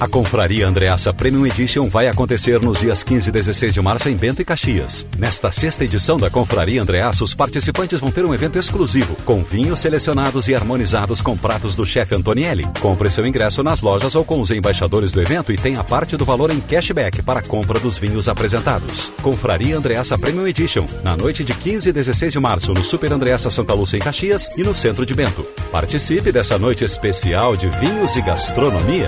A 0.03 0.07
Confraria 0.09 0.67
Andreassa 0.67 1.13
Premium 1.13 1.45
Edition 1.47 1.87
vai 1.87 2.09
acontecer 2.09 2.59
nos 2.59 2.81
dias 2.81 3.01
15 3.03 3.29
e 3.29 3.31
16 3.31 3.73
de 3.73 3.81
março 3.81 4.09
em 4.09 4.17
Bento 4.17 4.41
e 4.41 4.43
Caxias. 4.43 5.07
Nesta 5.17 5.49
sexta 5.49 5.85
edição 5.85 6.17
da 6.17 6.29
Confraria 6.29 6.81
Andreassa, 6.81 7.23
os 7.23 7.33
participantes 7.33 8.01
vão 8.01 8.11
ter 8.11 8.25
um 8.25 8.33
evento 8.33 8.59
exclusivo, 8.59 9.15
com 9.23 9.41
vinhos 9.45 9.79
selecionados 9.79 10.49
e 10.49 10.55
harmonizados 10.55 11.21
com 11.21 11.37
pratos 11.37 11.77
do 11.77 11.85
chefe 11.85 12.13
Antonielli. 12.13 12.67
Compre 12.81 13.09
seu 13.09 13.25
ingresso 13.25 13.63
nas 13.63 13.81
lojas 13.81 14.13
ou 14.13 14.25
com 14.25 14.41
os 14.41 14.51
embaixadores 14.51 15.13
do 15.13 15.21
evento 15.21 15.53
e 15.53 15.57
tenha 15.57 15.81
parte 15.85 16.17
do 16.17 16.25
valor 16.25 16.51
em 16.51 16.59
cashback 16.59 17.21
para 17.21 17.39
a 17.39 17.43
compra 17.43 17.79
dos 17.79 17.97
vinhos 17.97 18.27
apresentados. 18.27 19.09
Confraria 19.21 19.77
Andreassa 19.77 20.17
Premium 20.17 20.45
Edition, 20.45 20.85
na 21.01 21.15
noite 21.15 21.45
de 21.45 21.53
15 21.53 21.91
e 21.91 21.93
16 21.93 22.33
de 22.33 22.39
março, 22.41 22.73
no 22.73 22.83
Super 22.83 23.13
Andreassa 23.13 23.49
Santa 23.49 23.73
Lúcia 23.73 23.95
em 23.95 24.01
Caxias 24.01 24.51
e 24.57 24.63
no 24.63 24.75
centro 24.75 25.05
de 25.05 25.13
Bento. 25.13 25.43
Participe 25.71 26.29
dessa 26.29 26.59
noite 26.59 26.83
especial 26.83 27.55
de 27.55 27.69
vinhos 27.69 28.17
e 28.17 28.21
gastronomia. 28.21 29.07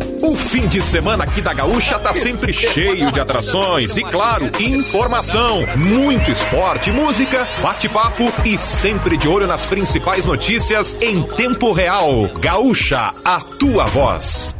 O 0.21 0.35
fim 0.35 0.67
de 0.67 0.81
semana 0.83 1.23
aqui 1.23 1.41
da 1.41 1.51
Gaúcha 1.51 1.97
tá 1.97 2.13
sempre 2.13 2.53
cheio 2.53 3.11
de 3.11 3.19
atrações 3.19 3.97
e, 3.97 4.03
claro, 4.03 4.49
informação. 4.59 5.65
Muito 5.75 6.29
esporte, 6.29 6.91
música, 6.91 7.47
bate-papo 7.61 8.31
e 8.45 8.55
sempre 8.55 9.17
de 9.17 9.27
olho 9.27 9.47
nas 9.47 9.65
principais 9.65 10.23
notícias 10.25 10.95
em 11.01 11.23
tempo 11.23 11.71
real. 11.71 12.29
Gaúcha, 12.39 13.11
a 13.25 13.39
tua 13.39 13.85
voz. 13.85 14.55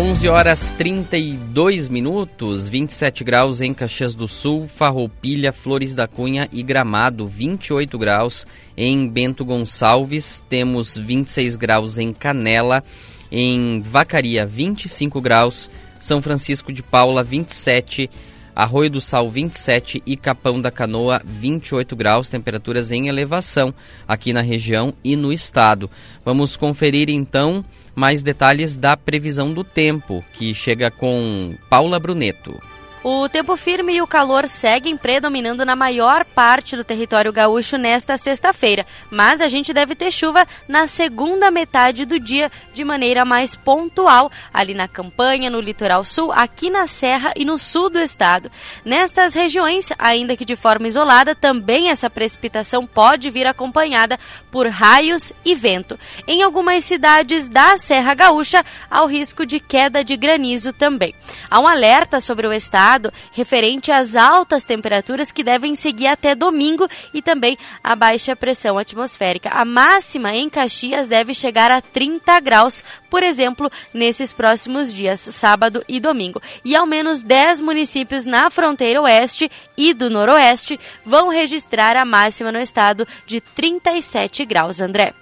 11 0.00 0.28
horas 0.30 0.68
32 0.78 1.90
minutos, 1.90 2.66
27 2.66 3.22
graus 3.22 3.60
em 3.60 3.74
Caxias 3.74 4.14
do 4.14 4.26
Sul, 4.26 4.66
Farroupilha, 4.66 5.52
Flores 5.52 5.94
da 5.94 6.08
Cunha 6.08 6.48
e 6.50 6.62
Gramado, 6.62 7.28
28 7.28 7.98
graus 7.98 8.46
em 8.74 9.06
Bento 9.06 9.44
Gonçalves, 9.44 10.42
temos 10.48 10.96
26 10.96 11.54
graus 11.56 11.98
em 11.98 12.14
Canela, 12.14 12.82
em 13.30 13.82
Vacaria, 13.82 14.46
25 14.46 15.20
graus, 15.20 15.70
São 16.00 16.22
Francisco 16.22 16.72
de 16.72 16.82
Paula, 16.82 17.22
27, 17.22 18.08
Arroio 18.56 18.90
do 18.90 19.02
Sal 19.02 19.30
27 19.30 20.02
e 20.06 20.16
Capão 20.16 20.62
da 20.62 20.70
Canoa 20.70 21.20
28 21.22 21.94
graus, 21.94 22.30
temperaturas 22.30 22.90
em 22.90 23.08
elevação 23.08 23.74
aqui 24.08 24.32
na 24.32 24.40
região 24.40 24.94
e 25.04 25.14
no 25.14 25.30
estado. 25.30 25.90
Vamos 26.24 26.56
conferir 26.56 27.10
então 27.10 27.62
mais 28.00 28.22
detalhes 28.22 28.78
da 28.78 28.96
previsão 28.96 29.52
do 29.52 29.62
tempo, 29.62 30.24
que 30.32 30.54
chega 30.54 30.90
com 30.90 31.54
Paula 31.68 32.00
Bruneto. 32.00 32.58
O 33.02 33.30
tempo 33.30 33.56
firme 33.56 33.94
e 33.94 34.02
o 34.02 34.06
calor 34.06 34.46
seguem 34.46 34.94
predominando 34.94 35.64
na 35.64 35.74
maior 35.74 36.22
parte 36.22 36.76
do 36.76 36.84
território 36.84 37.32
gaúcho 37.32 37.78
nesta 37.78 38.18
sexta-feira, 38.18 38.84
mas 39.10 39.40
a 39.40 39.48
gente 39.48 39.72
deve 39.72 39.94
ter 39.94 40.10
chuva 40.10 40.46
na 40.68 40.86
segunda 40.86 41.50
metade 41.50 42.04
do 42.04 42.20
dia 42.20 42.52
de 42.74 42.84
maneira 42.84 43.24
mais 43.24 43.56
pontual, 43.56 44.30
ali 44.52 44.74
na 44.74 44.86
campanha, 44.86 45.48
no 45.48 45.62
litoral 45.62 46.04
sul, 46.04 46.30
aqui 46.30 46.68
na 46.68 46.86
Serra 46.86 47.32
e 47.34 47.42
no 47.42 47.56
sul 47.56 47.88
do 47.88 47.98
estado. 47.98 48.52
Nestas 48.84 49.32
regiões, 49.32 49.88
ainda 49.98 50.36
que 50.36 50.44
de 50.44 50.54
forma 50.54 50.86
isolada, 50.86 51.34
também 51.34 51.88
essa 51.88 52.10
precipitação 52.10 52.84
pode 52.86 53.30
vir 53.30 53.46
acompanhada 53.46 54.18
por 54.50 54.66
raios 54.66 55.32
e 55.42 55.54
vento. 55.54 55.98
Em 56.28 56.42
algumas 56.42 56.84
cidades 56.84 57.48
da 57.48 57.78
Serra 57.78 58.12
Gaúcha, 58.12 58.62
há 58.90 59.02
o 59.02 59.06
risco 59.06 59.46
de 59.46 59.58
queda 59.58 60.04
de 60.04 60.18
granizo 60.18 60.70
também. 60.74 61.14
Há 61.50 61.60
um 61.60 61.66
alerta 61.66 62.20
sobre 62.20 62.46
o 62.46 62.52
estado 62.52 62.89
referente 63.32 63.92
às 63.92 64.16
altas 64.16 64.64
temperaturas 64.64 65.30
que 65.30 65.44
devem 65.44 65.74
seguir 65.74 66.06
até 66.06 66.34
domingo 66.34 66.88
e 67.12 67.22
também 67.22 67.56
a 67.82 67.94
baixa 67.94 68.34
pressão 68.34 68.78
atmosférica. 68.78 69.50
A 69.50 69.64
máxima 69.64 70.34
em 70.34 70.48
Caxias 70.48 71.06
deve 71.06 71.34
chegar 71.34 71.70
a 71.70 71.80
30 71.80 72.40
graus, 72.40 72.82
por 73.08 73.22
exemplo, 73.22 73.70
nesses 73.92 74.32
próximos 74.32 74.92
dias, 74.92 75.20
sábado 75.20 75.84
e 75.88 76.00
domingo. 76.00 76.40
E 76.64 76.74
ao 76.74 76.86
menos 76.86 77.22
10 77.22 77.60
municípios 77.60 78.24
na 78.24 78.50
fronteira 78.50 79.02
oeste 79.02 79.50
e 79.76 79.94
do 79.94 80.10
noroeste 80.10 80.78
vão 81.04 81.28
registrar 81.28 81.96
a 81.96 82.04
máxima 82.04 82.50
no 82.50 82.58
estado 82.58 83.06
de 83.26 83.40
37 83.40 84.44
graus, 84.44 84.80
André. 84.80 85.14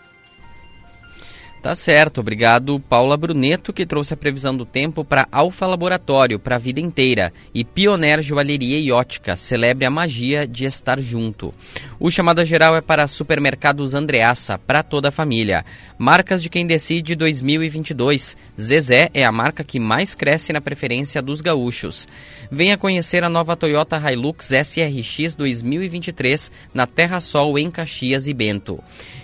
Tá 1.62 1.74
certo, 1.74 2.20
obrigado 2.20 2.78
Paula 2.78 3.16
Bruneto 3.16 3.72
que 3.72 3.84
trouxe 3.84 4.14
a 4.14 4.16
previsão 4.16 4.56
do 4.56 4.64
tempo 4.64 5.04
para 5.04 5.26
Alfa 5.30 5.66
Laboratório 5.66 6.38
para 6.38 6.54
a 6.54 6.58
vida 6.58 6.78
inteira 6.78 7.32
e 7.52 7.64
Pioneer 7.64 8.22
Joalheria 8.22 8.78
e 8.78 8.92
Ótica, 8.92 9.36
celebre 9.36 9.84
a 9.84 9.90
magia 9.90 10.46
de 10.46 10.64
estar 10.64 11.00
junto. 11.00 11.52
O 11.98 12.12
chamada 12.12 12.44
geral 12.44 12.76
é 12.76 12.80
para 12.80 13.08
Supermercados 13.08 13.92
Andreaça, 13.92 14.56
para 14.56 14.84
toda 14.84 15.08
a 15.08 15.12
família. 15.12 15.64
Marcas 16.00 16.40
de 16.40 16.48
quem 16.48 16.64
decide 16.64 17.16
2022. 17.16 18.36
Zezé 18.58 19.10
é 19.12 19.24
a 19.24 19.32
marca 19.32 19.64
que 19.64 19.80
mais 19.80 20.14
cresce 20.14 20.52
na 20.52 20.60
preferência 20.60 21.20
dos 21.20 21.40
gaúchos. 21.40 22.06
Venha 22.52 22.78
conhecer 22.78 23.24
a 23.24 23.28
nova 23.28 23.56
Toyota 23.56 23.96
Hilux 23.98 24.52
SRX 24.52 25.34
2023 25.34 26.52
na 26.72 26.86
Terra 26.86 27.20
Sol 27.20 27.58
em 27.58 27.68
Caxias 27.68 28.28
e 28.28 28.32
Bento. 28.32 28.78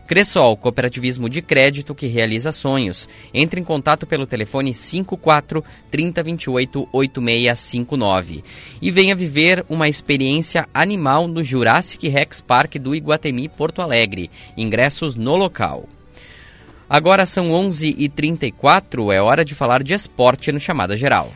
Cressol, 0.08 0.56
cooperativismo 0.56 1.28
de 1.28 1.40
crédito 1.40 1.94
que 1.94 2.08
realiza 2.08 2.50
sonhos. 2.50 3.08
Entre 3.32 3.60
em 3.60 3.64
contato 3.64 4.04
pelo 4.04 4.26
telefone 4.26 4.74
54 4.74 5.64
3028 5.92 6.88
8659 6.92 8.42
e 8.82 8.90
venha 8.90 9.14
viver 9.14 9.64
uma 9.68 9.88
experiência 9.88 10.68
animal 10.74 11.28
no 11.28 11.40
Jurassic 11.40 12.08
Rex 12.08 12.40
Park 12.40 12.74
do 12.78 12.96
Iguatemi 12.96 13.48
Porto 13.48 13.80
Alegre. 13.80 14.28
Ingressos 14.56 15.14
no 15.14 15.37
local. 15.37 15.88
Agora 16.88 17.27
são 17.27 17.51
11h34, 17.51 19.12
é 19.12 19.20
hora 19.20 19.44
de 19.44 19.55
falar 19.55 19.83
de 19.83 19.94
esporte 19.94 20.53
no 20.53 20.61
Chamada 20.61 20.97
Geral. 20.97 21.33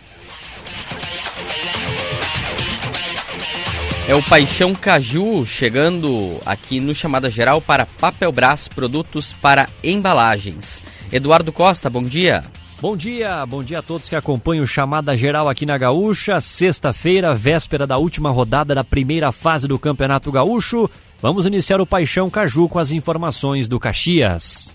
É 4.08 4.14
o 4.14 4.22
Paixão 4.22 4.74
Caju 4.74 5.44
chegando 5.44 6.40
aqui 6.46 6.80
no 6.80 6.94
Chamada 6.94 7.28
Geral 7.28 7.60
para 7.60 7.84
Papel 7.84 8.32
Brás 8.32 8.66
Produtos 8.66 9.34
para 9.34 9.68
Embalagens. 9.84 10.82
Eduardo 11.12 11.52
Costa, 11.52 11.90
bom 11.90 12.02
dia. 12.02 12.44
Bom 12.80 12.96
dia, 12.96 13.44
bom 13.44 13.62
dia 13.62 13.80
a 13.80 13.82
todos 13.82 14.08
que 14.08 14.16
acompanham 14.16 14.64
o 14.64 14.66
Chamada 14.66 15.16
Geral 15.16 15.48
aqui 15.48 15.66
na 15.66 15.76
Gaúcha. 15.76 16.40
Sexta-feira, 16.40 17.34
véspera 17.34 17.86
da 17.86 17.98
última 17.98 18.30
rodada 18.30 18.74
da 18.74 18.84
primeira 18.84 19.30
fase 19.30 19.68
do 19.68 19.78
Campeonato 19.78 20.32
Gaúcho. 20.32 20.88
Vamos 21.20 21.44
iniciar 21.44 21.80
o 21.80 21.86
Paixão 21.86 22.30
Caju 22.30 22.68
com 22.68 22.78
as 22.78 22.92
informações 22.92 23.68
do 23.68 23.78
Caxias. 23.80 24.74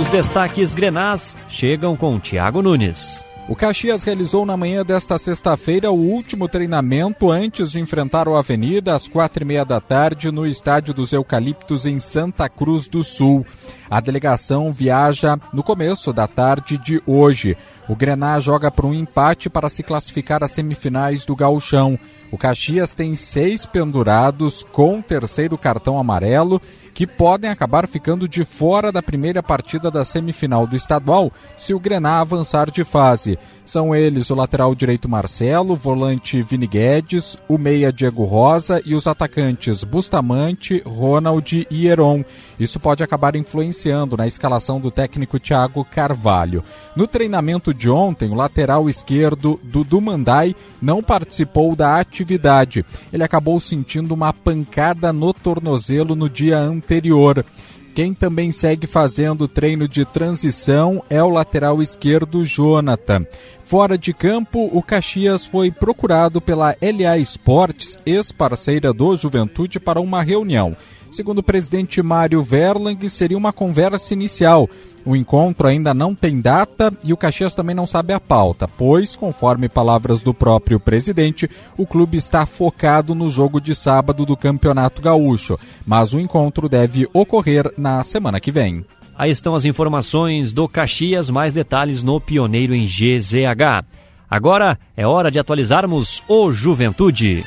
Os 0.00 0.08
destaques 0.08 0.72
grenás 0.72 1.36
chegam 1.50 1.94
com 1.94 2.18
Tiago 2.18 2.62
Nunes. 2.62 3.26
O 3.46 3.54
Caxias 3.54 4.02
realizou 4.02 4.46
na 4.46 4.56
manhã 4.56 4.82
desta 4.82 5.18
sexta-feira 5.18 5.90
o 5.90 6.00
último 6.00 6.48
treinamento 6.48 7.30
antes 7.30 7.72
de 7.72 7.78
enfrentar 7.78 8.26
o 8.26 8.34
Avenida 8.34 8.94
às 8.94 9.06
quatro 9.06 9.44
e 9.44 9.46
meia 9.46 9.66
da 9.66 9.80
tarde 9.80 10.32
no 10.32 10.46
Estádio 10.46 10.94
dos 10.94 11.12
Eucaliptos 11.12 11.84
em 11.84 11.98
Santa 11.98 12.48
Cruz 12.48 12.88
do 12.88 13.04
Sul. 13.04 13.44
A 13.90 14.00
delegação 14.00 14.72
viaja 14.72 15.38
no 15.52 15.62
começo 15.62 16.10
da 16.10 16.26
tarde 16.26 16.78
de 16.78 17.02
hoje. 17.06 17.54
O 17.86 17.94
Grená 17.94 18.40
joga 18.40 18.70
por 18.70 18.86
um 18.86 18.94
empate 18.94 19.50
para 19.50 19.68
se 19.68 19.82
classificar 19.82 20.42
às 20.42 20.52
semifinais 20.52 21.26
do 21.26 21.36
Gauchão. 21.36 21.98
O 22.30 22.38
Caxias 22.38 22.94
tem 22.94 23.14
seis 23.14 23.66
pendurados 23.66 24.64
com 24.72 25.02
terceiro 25.02 25.58
cartão 25.58 25.98
amarelo 25.98 26.62
que 26.94 27.06
podem 27.06 27.50
acabar 27.50 27.86
ficando 27.86 28.28
de 28.28 28.44
fora 28.44 28.92
da 28.92 29.02
primeira 29.02 29.42
partida 29.42 29.90
da 29.90 30.04
semifinal 30.04 30.66
do 30.66 30.76
estadual 30.76 31.32
se 31.56 31.72
o 31.72 31.80
Grená 31.80 32.20
avançar 32.20 32.70
de 32.70 32.84
fase. 32.84 33.38
São 33.64 33.94
eles 33.94 34.28
o 34.28 34.34
lateral 34.34 34.74
direito 34.74 35.08
Marcelo, 35.08 35.74
o 35.74 35.76
volante 35.76 36.42
Vini 36.42 36.66
Guedes, 36.66 37.38
o 37.48 37.56
meia 37.56 37.92
Diego 37.92 38.24
Rosa 38.24 38.82
e 38.84 38.94
os 38.94 39.06
atacantes 39.06 39.84
Bustamante, 39.84 40.82
Ronald 40.84 41.66
e 41.70 41.86
Heron. 41.86 42.24
Isso 42.58 42.80
pode 42.80 43.04
acabar 43.04 43.36
influenciando 43.36 44.16
na 44.16 44.26
escalação 44.26 44.80
do 44.80 44.90
técnico 44.90 45.38
Thiago 45.38 45.84
Carvalho. 45.84 46.64
No 46.96 47.06
treinamento 47.06 47.72
de 47.72 47.88
ontem, 47.88 48.30
o 48.30 48.34
lateral 48.34 48.90
esquerdo 48.90 49.58
Dudu 49.62 50.00
Mandai 50.00 50.56
não 50.80 51.02
participou 51.02 51.76
da 51.76 51.98
atividade. 51.98 52.84
Ele 53.12 53.22
acabou 53.22 53.60
sentindo 53.60 54.12
uma 54.12 54.32
pancada 54.32 55.12
no 55.12 55.32
tornozelo 55.32 56.16
no 56.16 56.28
dia 56.28 56.58
anterior. 56.58 56.81
Quem 57.94 58.14
também 58.14 58.50
segue 58.50 58.86
fazendo 58.86 59.46
treino 59.46 59.86
de 59.86 60.04
transição 60.06 61.02
é 61.10 61.22
o 61.22 61.28
lateral 61.28 61.82
esquerdo 61.82 62.44
Jonathan. 62.44 63.26
Fora 63.64 63.98
de 63.98 64.14
campo, 64.14 64.70
o 64.72 64.82
Caxias 64.82 65.44
foi 65.44 65.70
procurado 65.70 66.40
pela 66.40 66.74
LA 66.80 67.18
Esportes, 67.18 67.98
ex-parceira 68.06 68.92
do 68.92 69.16
Juventude, 69.16 69.78
para 69.78 70.00
uma 70.00 70.22
reunião. 70.22 70.74
Segundo 71.10 71.40
o 71.40 71.42
presidente 71.42 72.02
Mário 72.02 72.42
Verlang, 72.42 73.06
seria 73.10 73.36
uma 73.36 73.52
conversa 73.52 74.14
inicial. 74.14 74.68
O 75.04 75.16
encontro 75.16 75.66
ainda 75.66 75.92
não 75.92 76.14
tem 76.14 76.40
data 76.40 76.92
e 77.02 77.12
o 77.12 77.16
Caxias 77.16 77.54
também 77.54 77.74
não 77.74 77.86
sabe 77.86 78.12
a 78.12 78.20
pauta, 78.20 78.68
pois, 78.68 79.16
conforme 79.16 79.68
palavras 79.68 80.20
do 80.20 80.32
próprio 80.32 80.78
presidente, 80.78 81.50
o 81.76 81.84
clube 81.84 82.16
está 82.16 82.46
focado 82.46 83.14
no 83.14 83.28
jogo 83.28 83.60
de 83.60 83.74
sábado 83.74 84.24
do 84.24 84.36
Campeonato 84.36 85.02
Gaúcho, 85.02 85.58
mas 85.84 86.14
o 86.14 86.20
encontro 86.20 86.68
deve 86.68 87.08
ocorrer 87.12 87.72
na 87.76 88.02
semana 88.04 88.38
que 88.38 88.52
vem. 88.52 88.84
Aí 89.16 89.30
estão 89.30 89.54
as 89.54 89.64
informações 89.64 90.52
do 90.52 90.68
Caxias, 90.68 91.28
mais 91.28 91.52
detalhes 91.52 92.02
no 92.02 92.20
Pioneiro 92.20 92.74
em 92.74 92.86
GZH. 92.86 93.84
Agora 94.30 94.78
é 94.96 95.06
hora 95.06 95.30
de 95.30 95.38
atualizarmos 95.38 96.22
o 96.28 96.50
Juventude. 96.52 97.44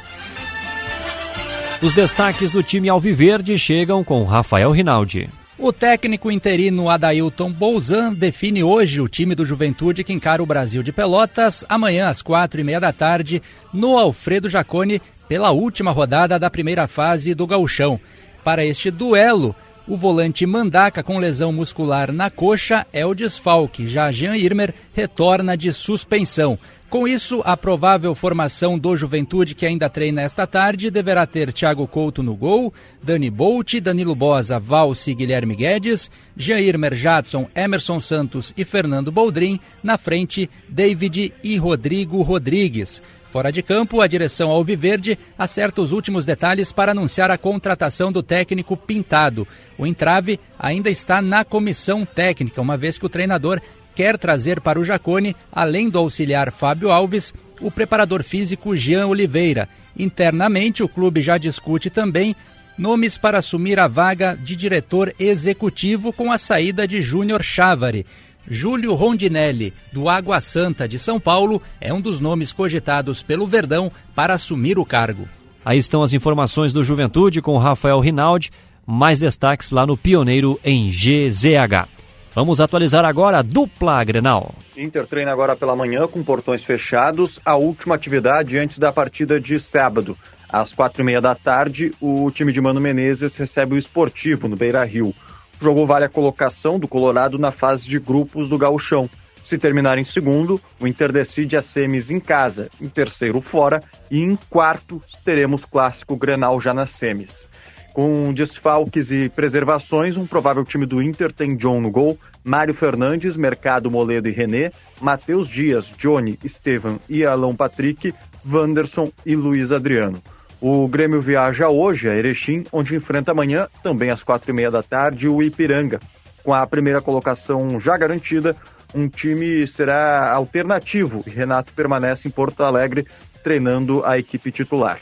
Os 1.81 1.93
destaques 1.93 2.51
do 2.51 2.61
time 2.61 2.89
Alviverde 2.89 3.57
chegam 3.57 4.03
com 4.03 4.23
Rafael 4.23 4.71
Rinaldi. 4.71 5.29
O 5.57 5.71
técnico 5.71 6.29
interino 6.29 6.89
Adailton 6.89 7.49
Bolzan 7.49 8.13
define 8.13 8.61
hoje 8.61 8.99
o 8.99 9.07
time 9.07 9.33
do 9.33 9.45
Juventude 9.45 10.03
que 10.03 10.11
encara 10.11 10.43
o 10.43 10.45
Brasil 10.45 10.83
de 10.83 10.91
Pelotas 10.91 11.63
amanhã 11.69 12.09
às 12.09 12.21
quatro 12.21 12.59
e 12.59 12.63
meia 12.63 12.79
da 12.79 12.91
tarde 12.91 13.41
no 13.73 13.97
Alfredo 13.97 14.49
Jacone 14.49 15.01
pela 15.29 15.51
última 15.51 15.91
rodada 15.91 16.37
da 16.37 16.49
primeira 16.49 16.87
fase 16.87 17.33
do 17.33 17.47
gauchão. 17.47 17.97
Para 18.43 18.65
este 18.65 18.91
duelo, 18.91 19.55
o 19.87 19.95
volante 19.95 20.45
Mandaca 20.45 21.01
com 21.01 21.17
lesão 21.17 21.53
muscular 21.53 22.11
na 22.11 22.29
coxa 22.29 22.85
é 22.91 23.05
o 23.05 23.13
desfalque, 23.13 23.87
já 23.87 24.11
Jean 24.11 24.35
Irmer 24.35 24.73
retorna 24.93 25.55
de 25.55 25.71
suspensão. 25.71 26.59
Com 26.89 27.07
isso, 27.07 27.41
a 27.43 27.57
provável 27.57 28.13
formação 28.13 28.77
do 28.77 28.95
Juventude, 28.95 29.55
que 29.55 29.65
ainda 29.65 29.89
treina 29.89 30.21
esta 30.21 30.45
tarde, 30.45 30.91
deverá 30.91 31.25
ter 31.25 31.51
Thiago 31.51 31.87
Couto 31.87 32.21
no 32.21 32.35
gol, 32.35 32.73
Dani 33.01 33.29
Bolt, 33.29 33.81
Danilo 33.81 34.15
Bosa, 34.15 34.59
Valsi 34.59 35.11
e 35.11 35.15
Guilherme 35.15 35.55
Guedes, 35.55 36.11
Jair 36.37 36.77
Merjadson, 36.77 37.49
Emerson 37.55 37.99
Santos 37.99 38.53
e 38.55 38.63
Fernando 38.63 39.11
Boldrin, 39.11 39.59
na 39.83 39.97
frente, 39.97 40.49
David 40.69 41.33
e 41.43 41.57
Rodrigo 41.57 42.21
Rodrigues. 42.21 43.01
Fora 43.29 43.51
de 43.51 43.61
campo, 43.61 43.99
a 43.99 44.07
direção 44.07 44.49
Alviverde 44.49 45.19
acerta 45.37 45.81
os 45.81 45.91
últimos 45.91 46.23
detalhes 46.23 46.71
para 46.71 46.93
anunciar 46.93 47.29
a 47.29 47.37
contratação 47.37 48.09
do 48.09 48.23
técnico 48.23 48.77
Pintado. 48.77 49.45
O 49.77 49.85
entrave 49.85 50.39
ainda 50.57 50.89
está 50.89 51.21
na 51.21 51.43
comissão 51.43 52.05
técnica, 52.05 52.61
uma 52.61 52.77
vez 52.77 52.97
que 52.97 53.05
o 53.05 53.09
treinador 53.09 53.59
quer 53.95 54.17
trazer 54.17 54.59
para 54.59 54.79
o 54.79 54.83
Jacone, 54.83 55.35
além 55.51 55.89
do 55.89 55.97
auxiliar 55.97 56.51
Fábio 56.51 56.91
Alves, 56.91 57.33
o 57.61 57.71
preparador 57.71 58.23
físico 58.23 58.75
Jean 58.75 59.07
Oliveira. 59.07 59.69
Internamente, 59.97 60.83
o 60.83 60.89
clube 60.89 61.21
já 61.21 61.37
discute 61.37 61.89
também 61.89 62.35
nomes 62.77 63.17
para 63.17 63.37
assumir 63.37 63.79
a 63.79 63.87
vaga 63.87 64.35
de 64.35 64.55
diretor 64.55 65.13
executivo 65.17 66.11
com 66.11 66.31
a 66.31 66.37
saída 66.37 66.87
de 66.87 67.01
Júnior 67.01 67.41
Chávari. 67.41 68.05
Júlio 68.47 68.93
Rondinelli, 68.93 69.73
do 69.91 70.07
Água 70.07 70.39
Santa 70.39 70.87
de 70.87 70.99
São 70.99 71.19
Paulo, 71.19 71.61
é 71.81 71.93
um 71.93 72.01
dos 72.01 72.19
nomes 72.19 72.51
cogitados 72.51 73.23
pelo 73.23 73.47
Verdão 73.47 73.91
para 74.13 74.33
assumir 74.33 74.77
o 74.77 74.85
cargo. 74.85 75.27
Aí 75.63 75.79
estão 75.79 76.03
as 76.03 76.13
informações 76.13 76.71
do 76.71 76.83
Juventude 76.83 77.41
com 77.41 77.57
Rafael 77.57 77.99
Rinaldi. 77.99 78.51
Mais 78.85 79.19
destaques 79.19 79.71
lá 79.71 79.83
no 79.87 79.97
Pioneiro 79.97 80.59
em 80.63 80.89
GZH. 80.89 81.94
Vamos 82.35 82.59
atualizar 82.59 83.05
agora 83.05 83.39
a 83.39 83.41
dupla 83.41 84.03
Grenal. 84.03 84.53
Inter 84.75 85.07
treina 85.07 85.31
agora 85.31 85.55
pela 85.55 85.73
manhã 85.73 86.05
com 86.05 86.21
portões 86.21 86.65
fechados. 86.65 87.39
A 87.45 87.55
última 87.55 87.95
atividade 87.95 88.57
antes 88.57 88.77
da 88.77 88.91
partida 88.91 89.39
de 89.39 89.57
sábado. 89.57 90.17
Às 90.49 90.73
quatro 90.73 91.01
e 91.01 91.05
meia 91.05 91.21
da 91.21 91.33
tarde, 91.33 91.93
o 92.01 92.29
time 92.31 92.51
de 92.51 92.59
Mano 92.59 92.81
Menezes 92.81 93.37
recebe 93.37 93.75
o 93.75 93.77
esportivo 93.77 94.49
no 94.49 94.57
Beira 94.57 94.83
Rio. 94.83 95.15
O 95.61 95.63
jogo 95.63 95.85
vale 95.85 96.03
a 96.03 96.09
colocação 96.09 96.77
do 96.77 96.89
Colorado 96.89 97.39
na 97.39 97.53
fase 97.53 97.87
de 97.87 97.97
grupos 97.99 98.49
do 98.49 98.57
Gauchão. 98.57 99.09
Se 99.41 99.57
terminar 99.57 99.97
em 99.97 100.03
segundo, 100.03 100.59
o 100.77 100.85
Inter 100.85 101.13
decide 101.13 101.55
as 101.55 101.65
semis 101.65 102.11
em 102.11 102.19
casa, 102.19 102.67
em 102.81 102.89
terceiro 102.89 103.39
fora 103.39 103.81
e 104.11 104.19
em 104.19 104.35
quarto 104.49 105.01
teremos 105.23 105.63
clássico 105.63 106.17
Grenal 106.17 106.59
já 106.59 106.73
nas 106.73 106.89
semis. 106.89 107.47
Com 107.95 108.33
desfalques 108.33 109.09
e 109.09 109.29
preservações, 109.29 110.17
um 110.17 110.27
provável 110.27 110.65
time 110.65 110.85
do 110.85 111.01
Inter 111.01 111.31
tem 111.31 111.55
John 111.55 111.79
no 111.79 111.89
gol, 111.89 112.19
Mário 112.43 112.73
Fernandes, 112.73 113.37
Mercado 113.37 113.89
Moledo 113.89 114.27
e 114.27 114.33
René, 114.33 114.73
Matheus 114.99 115.47
Dias, 115.47 115.93
Johnny, 115.97 116.37
Estevan 116.43 116.99
e 117.07 117.23
Alão 117.23 117.55
Patrick, 117.55 118.13
Wanderson 118.45 119.09
e 119.25 119.33
Luiz 119.33 119.71
Adriano. 119.71 120.21
O 120.59 120.89
Grêmio 120.89 121.21
viaja 121.21 121.69
hoje 121.69 122.09
a 122.09 122.15
Erechim, 122.17 122.65
onde 122.69 122.97
enfrenta 122.97 123.31
amanhã, 123.31 123.69
também 123.81 124.11
às 124.11 124.23
quatro 124.23 124.51
e 124.51 124.53
meia 124.53 124.69
da 124.69 124.83
tarde, 124.83 125.29
o 125.29 125.41
Ipiranga. 125.41 126.01
Com 126.43 126.53
a 126.53 126.67
primeira 126.67 126.99
colocação 126.99 127.79
já 127.79 127.95
garantida, 127.95 128.57
um 128.93 129.07
time 129.07 129.65
será 129.65 130.33
alternativo 130.33 131.23
e 131.25 131.29
Renato 131.29 131.71
permanece 131.71 132.27
em 132.27 132.31
Porto 132.31 132.61
Alegre 132.61 133.07
treinando 133.41 134.03
a 134.03 134.19
equipe 134.19 134.51
titular. 134.51 134.99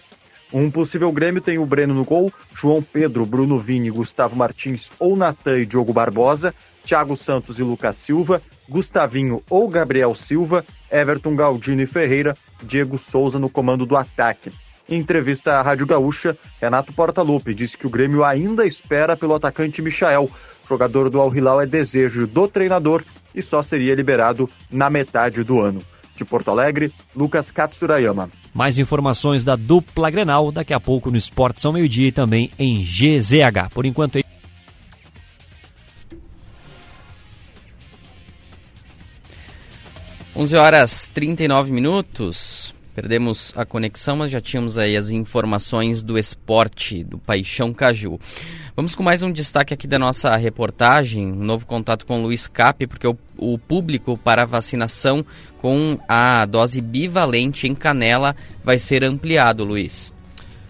Um 0.54 0.70
possível 0.70 1.12
Grêmio 1.12 1.42
tem 1.42 1.58
o 1.58 1.66
Breno 1.66 1.96
no 1.96 2.06
gol, 2.06 2.32
João 2.54 2.80
Pedro, 2.80 3.26
Bruno 3.26 3.58
Vini, 3.58 3.90
Gustavo 3.90 4.36
Martins 4.36 4.92
ou 5.00 5.18
Natan 5.18 5.58
e 5.58 5.66
Diogo 5.66 5.92
Barbosa, 5.92 6.54
Thiago 6.86 7.18
Santos 7.18 7.58
e 7.58 7.64
Lucas 7.64 7.98
Silva, 7.98 8.40
Gustavinho 8.70 9.42
ou 9.50 9.68
Gabriel 9.68 10.14
Silva, 10.14 10.64
Everton 10.92 11.36
Galdino 11.36 11.82
e 11.82 11.88
Ferreira, 11.88 12.38
Diego 12.62 13.00
Souza 13.00 13.40
no 13.40 13.50
comando 13.50 13.84
do 13.84 13.98
ataque. 13.98 14.52
Em 14.88 15.00
entrevista 15.00 15.54
à 15.54 15.62
Rádio 15.64 15.88
Gaúcha, 15.88 16.38
Renato 16.62 16.94
Portaluppi 16.94 17.56
disse 17.56 17.76
que 17.76 17.88
o 17.88 17.90
Grêmio 17.90 18.24
ainda 18.24 18.64
espera 18.64 19.18
pelo 19.18 19.34
atacante 19.34 19.82
Michael. 19.82 20.30
Jogador 20.70 21.10
do 21.10 21.20
Al 21.20 21.36
Hilal 21.36 21.62
é 21.62 21.66
desejo 21.66 22.28
do 22.28 22.48
treinador 22.48 23.04
e 23.34 23.42
só 23.42 23.64
seria 23.64 23.96
liberado 23.96 24.48
na 24.70 24.88
metade 24.88 25.44
do 25.44 25.60
ano. 25.60 25.82
De 26.16 26.24
Porto 26.24 26.52
Alegre, 26.52 26.92
Lucas 27.16 27.52
Katsurayama. 27.52 28.30
Mais 28.54 28.78
informações 28.78 29.44
da 29.44 29.56
dupla 29.56 30.10
Grenal 30.10 30.52
daqui 30.52 30.74
a 30.74 30.80
pouco 30.80 31.10
no 31.10 31.18
Esporte 31.18 31.62
São 31.62 31.74
Meio 31.74 31.90
Dia 31.90 32.08
e 32.08 32.12
também 32.12 32.52
em 32.58 32.82
GZH. 32.82 33.70
Por 33.74 33.86
enquanto, 33.86 34.20
11 40.36 40.56
horas 40.56 41.08
39 41.14 41.72
minutos. 41.72 42.74
Perdemos 42.96 43.54
a 43.56 43.66
conexão, 43.66 44.18
mas 44.18 44.32
já 44.32 44.42
tínhamos 44.42 44.80
aí 44.80 44.98
as 44.98 45.12
informações 45.12 46.02
do 46.02 46.18
esporte, 46.18 47.04
do 47.04 47.20
Paixão 47.20 47.72
Caju. 47.72 48.20
Vamos 48.76 48.96
com 48.96 49.04
mais 49.04 49.22
um 49.22 49.32
destaque 49.32 49.72
aqui 49.72 49.86
da 49.86 50.00
nossa 50.00 50.36
reportagem, 50.36 51.32
um 51.32 51.44
novo 51.44 51.64
contato 51.64 52.08
com 52.08 52.20
o 52.20 52.24
Luiz 52.24 52.48
Cap, 52.48 52.88
porque 52.88 53.06
o, 53.06 53.16
o 53.38 53.60
público 53.60 54.18
para 54.18 54.48
vacinação 54.48 55.24
com 55.62 56.00
a 56.10 56.44
dose 56.48 56.82
bivalente 56.82 57.68
em 57.68 57.76
canela 57.76 58.36
vai 58.64 58.80
ser 58.80 59.04
ampliado, 59.04 59.64
Luiz. 59.64 60.12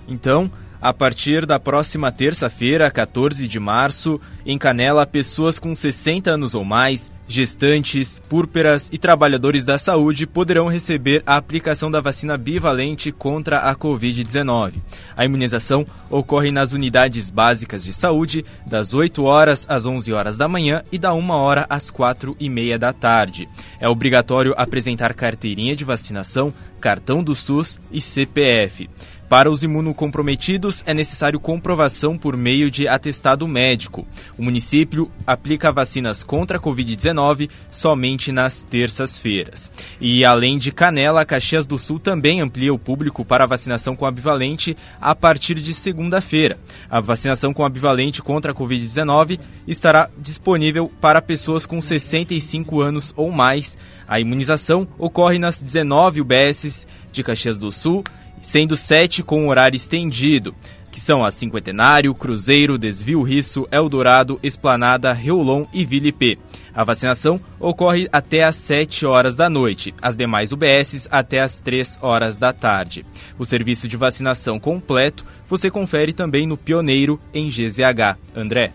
Então, 0.06 0.52
a 0.82 0.92
partir 0.92 1.46
da 1.46 1.58
próxima 1.62 2.12
terça-feira, 2.12 2.92
14 2.92 3.48
de 3.48 3.58
março, 3.58 4.20
em 4.46 4.58
Canela, 4.58 5.08
pessoas 5.08 5.58
com 5.58 5.74
60 5.74 6.30
anos 6.30 6.54
ou 6.54 6.66
mais, 6.66 7.10
gestantes, 7.28 8.20
púrpuras 8.30 8.90
e 8.92 8.98
trabalhadores 8.98 9.66
da 9.66 9.78
saúde 9.78 10.28
poderão 10.28 10.68
receber 10.68 11.24
a 11.26 11.38
aplicação 11.38 11.90
da 11.90 12.02
vacina 12.02 12.38
bivalente 12.38 13.12
contra 13.12 13.60
a 13.60 13.76
Covid-19. 13.76 14.76
A 15.16 15.26
imunização 15.26 15.86
ocorre 16.10 16.52
nas 16.52 16.74
unidades 16.74 17.30
básicas 17.30 17.84
de 17.84 17.94
saúde 17.94 18.46
das 18.66 18.94
8 18.94 19.24
horas 19.24 19.66
às 19.70 19.86
11 19.86 20.14
horas 20.14 20.38
da 20.38 20.48
manhã 20.48 20.84
e 20.92 20.98
da 20.98 21.14
1 21.14 21.30
hora 21.30 21.66
às 21.70 21.90
4 21.90 22.36
e 22.40 22.50
meia 22.50 22.78
da 22.78 22.94
tarde. 22.94 23.48
É 23.80 23.88
obrigatório 23.88 24.54
apresentar 24.58 25.14
carteirinha 25.14 25.76
de 25.76 25.84
vacinação, 25.84 26.54
cartão 26.80 27.24
do 27.24 27.36
SUS 27.36 27.80
e 27.92 28.02
CPF. 28.02 28.90
Para 29.30 29.50
os 29.50 29.64
imunocomprometidos, 29.64 30.84
é 30.86 30.94
necessário 30.94 31.40
comprovação 31.40 32.18
por 32.18 32.38
meio 32.38 32.70
de 32.70 32.88
atestado 32.88 33.48
médico. 33.48 34.06
O 34.38 34.44
município 34.44 35.10
aplica 35.26 35.72
vacinas 35.72 36.24
contra 36.24 36.58
a 36.58 36.62
Covid-19 36.62 37.50
somente 37.72 38.32
nas 38.32 38.62
terças-feiras. 38.62 39.72
E 40.00 40.24
além 40.24 40.58
de 40.58 40.72
Canela, 40.72 41.26
Caxias 41.26 41.66
do 41.66 41.80
Sul 41.80 42.00
também 42.00 42.42
amplia 42.42 42.74
o 42.74 42.78
público 42.78 43.26
para 43.26 43.44
a 43.46 43.48
vacinação 43.48 43.96
com 43.96 44.06
a 44.06 44.12
bivalente 44.12 44.78
a 45.02 45.16
partir 45.16 45.56
de 45.56 45.74
segunda-feira. 45.74 46.60
A 46.90 47.00
vacinação 47.00 47.54
com 47.54 47.66
a 47.66 47.70
bivalente 47.70 48.22
contra 48.22 48.52
a 48.52 48.56
Covid-19 48.56 49.40
estará 49.68 50.10
disponível 50.18 50.92
para 51.02 51.22
pessoas 51.22 51.66
com 51.66 51.82
65 51.82 52.82
anos 52.82 53.14
ou 53.16 53.32
mais. 53.32 53.78
A 54.08 54.20
imunização 54.20 54.88
ocorre 54.98 55.40
nas 55.40 55.62
19 55.62 56.22
UBSs 56.22 56.86
de 57.12 57.24
Caxias 57.24 57.58
do 57.58 57.72
Sul 57.72 58.04
sendo 58.44 58.78
sete 58.78 59.24
com 59.24 59.48
horário 59.48 59.76
estendido, 59.76 60.54
que 60.92 61.02
são 61.02 61.26
a 61.26 61.32
Cinquentenário, 61.32 62.14
Cruzeiro, 62.14 62.78
Desvio 62.78 63.24
Risso, 63.24 63.68
Eldorado, 63.72 64.40
Esplanada, 64.44 65.12
Reolon 65.12 65.66
e 65.74 65.84
Vilipê. 65.84 66.38
A 66.76 66.84
vacinação 66.84 67.40
ocorre 67.60 68.08
até 68.12 68.44
às 68.44 68.56
7 68.58 69.06
horas 69.06 69.36
da 69.36 69.50
noite, 69.50 69.94
as 70.00 70.16
demais 70.16 70.52
UBSs 70.52 71.08
até 71.12 71.42
às 71.42 71.58
3 71.58 71.98
horas 72.02 72.38
da 72.38 72.54
tarde. 72.54 73.04
O 73.40 73.46
serviço 73.46 73.88
de 73.88 73.98
vacinação 73.98 74.60
completo 74.60 75.26
você 75.50 75.72
confere 75.72 76.14
também 76.14 76.46
no 76.46 76.58
Pioneiro 76.58 77.20
em 77.34 77.50
GZH. 77.50 78.18
André. 78.36 78.72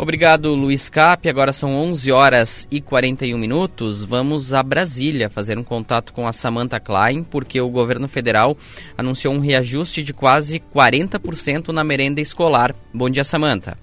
Obrigado, 0.00 0.54
Luiz 0.54 0.88
Cap. 0.88 1.28
Agora 1.28 1.52
são 1.52 1.70
11 1.76 2.12
horas 2.12 2.68
e 2.70 2.80
41 2.80 3.36
minutos. 3.36 4.04
Vamos 4.04 4.54
a 4.54 4.62
Brasília 4.62 5.28
fazer 5.28 5.58
um 5.58 5.64
contato 5.64 6.12
com 6.12 6.24
a 6.24 6.32
Samantha 6.32 6.78
Klein, 6.78 7.24
porque 7.24 7.60
o 7.60 7.68
governo 7.68 8.08
federal 8.08 8.56
anunciou 8.96 9.34
um 9.34 9.40
reajuste 9.40 10.04
de 10.04 10.14
quase 10.14 10.60
40% 10.60 11.72
na 11.72 11.82
merenda 11.82 12.20
escolar. 12.20 12.72
Bom 12.94 13.10
dia, 13.10 13.24
Samantha. 13.24 13.76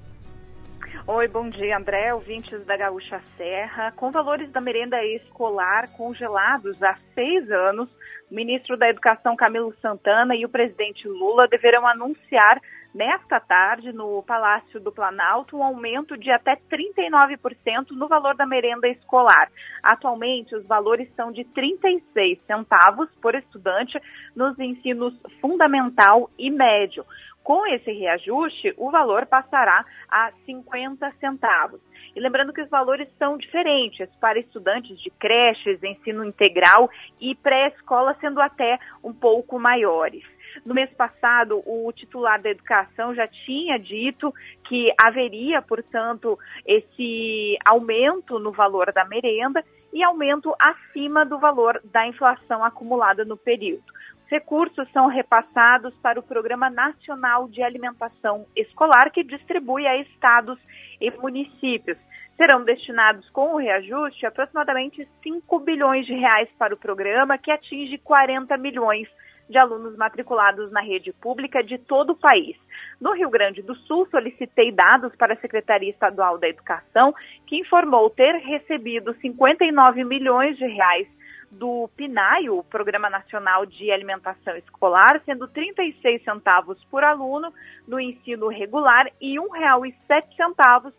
Oi, 1.05 1.27
bom 1.27 1.49
dia, 1.49 1.77
André, 1.77 2.13
ouvintes 2.13 2.65
da 2.65 2.77
Gaúcha 2.77 3.21
Serra. 3.37 3.91
Com 3.91 4.09
valores 4.09 4.49
da 4.51 4.61
merenda 4.61 5.03
escolar 5.03 5.89
congelados 5.97 6.81
há 6.81 6.97
seis 7.13 7.51
anos, 7.51 7.89
o 8.31 8.33
ministro 8.33 8.77
da 8.77 8.89
Educação, 8.89 9.35
Camilo 9.35 9.75
Santana, 9.81 10.33
e 10.33 10.45
o 10.45 10.49
presidente 10.49 11.07
Lula 11.07 11.47
deverão 11.47 11.85
anunciar 11.85 12.59
nesta 12.95 13.41
tarde, 13.41 13.91
no 13.91 14.23
Palácio 14.23 14.79
do 14.79 14.91
Planalto, 14.91 15.57
um 15.57 15.63
aumento 15.63 16.17
de 16.17 16.31
até 16.31 16.55
39% 16.55 17.91
no 17.91 18.07
valor 18.07 18.35
da 18.35 18.45
merenda 18.45 18.87
escolar. 18.87 19.51
Atualmente, 19.83 20.55
os 20.55 20.65
valores 20.65 21.13
são 21.13 21.29
de 21.29 21.43
36 21.43 22.39
centavos 22.47 23.09
por 23.21 23.35
estudante 23.35 24.01
nos 24.33 24.57
ensinos 24.57 25.13
fundamental 25.41 26.31
e 26.39 26.49
médio. 26.49 27.05
Com 27.43 27.67
esse 27.67 27.91
reajuste, 27.91 28.73
o 28.77 28.89
valor 28.89 29.25
passará 29.25 29.85
a 30.09 30.31
50 30.45 31.11
centavos. 31.19 31.81
E 32.15 32.19
lembrando 32.19 32.53
que 32.53 32.61
os 32.61 32.69
valores 32.69 33.09
são 33.19 33.37
diferentes 33.37 34.09
para 34.21 34.39
estudantes 34.39 34.97
de 35.01 35.09
creches, 35.11 35.83
ensino 35.83 36.23
integral 36.23 36.89
e 37.19 37.35
pré-escola, 37.35 38.15
sendo 38.21 38.41
até 38.41 38.79
um 39.03 39.13
pouco 39.13 39.59
maiores. 39.59 40.23
No 40.63 40.73
mês 40.73 40.91
passado, 40.93 41.61
o 41.65 41.91
titular 41.91 42.41
da 42.41 42.49
educação 42.49 43.13
já 43.13 43.27
tinha 43.27 43.77
dito 43.77 44.33
que 44.67 44.93
haveria, 45.03 45.61
portanto, 45.61 46.37
esse 46.65 47.57
aumento 47.65 48.39
no 48.39 48.51
valor 48.51 48.91
da 48.93 49.05
merenda 49.05 49.63
e 49.91 50.03
aumento 50.03 50.53
acima 50.59 51.25
do 51.25 51.39
valor 51.39 51.81
da 51.85 52.05
inflação 52.07 52.63
acumulada 52.63 53.25
no 53.25 53.37
período. 53.37 53.83
Recursos 54.27 54.91
são 54.91 55.07
repassados 55.07 55.93
para 56.01 56.19
o 56.19 56.23
Programa 56.23 56.69
Nacional 56.69 57.47
de 57.47 57.61
Alimentação 57.61 58.45
Escolar, 58.55 59.11
que 59.11 59.23
distribui 59.23 59.85
a 59.85 59.97
estados 59.97 60.59
e 60.99 61.11
municípios. 61.11 61.97
Serão 62.35 62.65
destinados 62.65 63.29
com 63.29 63.53
o 63.53 63.57
reajuste 63.57 64.25
aproximadamente 64.25 65.07
5 65.23 65.59
bilhões 65.59 66.05
de 66.05 66.13
reais 66.13 66.49
para 66.57 66.73
o 66.73 66.77
programa, 66.77 67.37
que 67.37 67.51
atinge 67.51 67.97
40 67.99 68.57
milhões 68.57 69.07
de 69.49 69.57
alunos 69.57 69.95
matriculados 69.95 70.71
na 70.71 70.81
rede 70.81 71.13
pública 71.13 71.63
de 71.63 71.77
todo 71.77 72.11
o 72.11 72.15
país. 72.15 72.57
No 72.99 73.13
Rio 73.13 73.29
Grande 73.29 73.61
do 73.61 73.75
Sul, 73.75 74.07
solicitei 74.09 74.71
dados 74.71 75.15
para 75.15 75.33
a 75.33 75.37
Secretaria 75.37 75.89
Estadual 75.89 76.37
da 76.37 76.47
Educação, 76.47 77.13
que 77.45 77.59
informou 77.59 78.09
ter 78.09 78.35
recebido 78.37 79.13
59 79.15 80.03
milhões 80.03 80.57
de 80.57 80.65
reais 80.65 81.07
do 81.51 81.89
PNAE, 81.95 82.49
o 82.49 82.63
Programa 82.63 83.09
Nacional 83.09 83.65
de 83.65 83.91
Alimentação 83.91 84.55
Escolar, 84.57 85.21
sendo 85.25 85.47
36 85.47 86.23
centavos 86.23 86.83
por 86.85 87.03
aluno 87.03 87.53
no 87.87 87.99
ensino 87.99 88.47
regular 88.47 89.07
e 89.21 89.39
R$ 89.39 89.45
1,07 89.45 90.93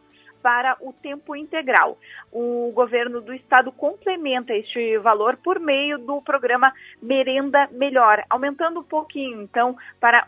para 0.47 0.77
o 0.81 0.93
tempo 0.93 1.35
integral. 1.35 1.99
O 2.31 2.71
governo 2.73 3.21
do 3.21 3.35
estado 3.35 3.73
complementa 3.73 4.55
este 4.55 4.97
valor 4.99 5.37
por 5.39 5.59
meio 5.59 5.99
do 5.99 6.23
programa 6.23 6.73
Merenda 7.03 7.69
Melhor, 7.73 8.23
aumentando 8.31 8.79
um 8.79 8.85
pouquinho, 8.85 9.43
então, 9.43 9.77
para 9.99 10.21
R$ 10.21 10.27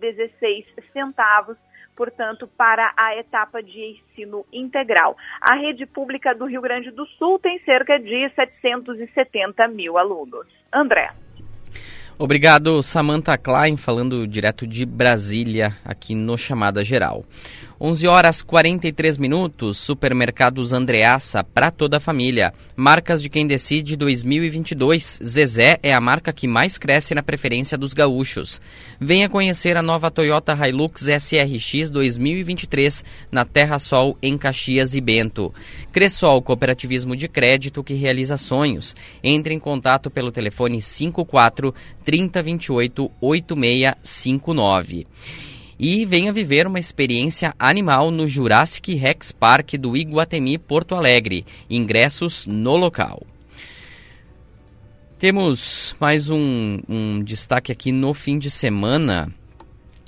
1,16 0.00 1.58
portanto, 1.94 2.48
para 2.56 2.94
a 2.96 3.16
etapa 3.18 3.62
de 3.62 4.00
ensino 4.00 4.46
integral. 4.50 5.14
A 5.42 5.56
rede 5.56 5.84
pública 5.84 6.34
do 6.34 6.46
Rio 6.46 6.62
Grande 6.62 6.90
do 6.90 7.04
Sul 7.18 7.38
tem 7.38 7.58
cerca 7.64 7.98
de 7.98 8.30
770 8.34 9.68
mil 9.68 9.98
alunos. 9.98 10.46
André. 10.72 11.10
Obrigado, 12.20 12.82
Samantha 12.82 13.38
Klein, 13.38 13.76
falando 13.76 14.26
direto 14.26 14.66
de 14.66 14.84
Brasília, 14.84 15.76
aqui 15.84 16.16
no 16.16 16.36
Chamada 16.36 16.82
Geral. 16.82 17.24
11 17.80 18.08
horas 18.08 18.42
43 18.42 19.18
minutos, 19.18 19.78
Supermercados 19.78 20.72
Andreaça 20.72 21.44
para 21.44 21.70
toda 21.70 21.98
a 21.98 22.00
família. 22.00 22.52
Marcas 22.74 23.22
de 23.22 23.28
quem 23.28 23.46
decide 23.46 23.94
2022. 23.94 25.20
Zezé 25.24 25.78
é 25.80 25.94
a 25.94 26.00
marca 26.00 26.32
que 26.32 26.48
mais 26.48 26.76
cresce 26.76 27.14
na 27.14 27.22
preferência 27.22 27.78
dos 27.78 27.94
gaúchos. 27.94 28.60
Venha 29.00 29.28
conhecer 29.28 29.76
a 29.76 29.82
nova 29.82 30.10
Toyota 30.10 30.58
Hilux 30.58 31.02
SRX 31.02 31.88
2023 31.92 33.04
na 33.30 33.44
Terra 33.44 33.78
Sol 33.78 34.18
em 34.20 34.36
Caxias 34.36 34.96
e 34.96 35.00
Bento. 35.00 35.54
Cressol 35.92 36.42
Cooperativismo 36.42 37.14
de 37.14 37.28
Crédito 37.28 37.84
que 37.84 37.94
realiza 37.94 38.36
sonhos. 38.36 38.96
Entre 39.22 39.54
em 39.54 39.58
contato 39.60 40.10
pelo 40.10 40.32
telefone 40.32 40.82
54 40.82 41.72
3028 42.04 43.08
8659 43.20 45.06
e 45.78 46.04
venha 46.04 46.32
viver 46.32 46.66
uma 46.66 46.78
experiência 46.78 47.54
animal 47.58 48.10
no 48.10 48.26
Jurassic 48.26 48.94
Rex 48.94 49.32
Park 49.32 49.74
do 49.74 49.96
Iguatemi 49.96 50.58
Porto 50.58 50.94
Alegre. 50.94 51.46
Ingressos 51.70 52.46
no 52.46 52.76
local. 52.76 53.22
Temos 55.18 55.96
mais 55.98 56.30
um, 56.30 56.78
um 56.88 57.22
destaque 57.22 57.72
aqui 57.72 57.92
no 57.92 58.14
fim 58.14 58.38
de 58.38 58.50
semana 58.50 59.32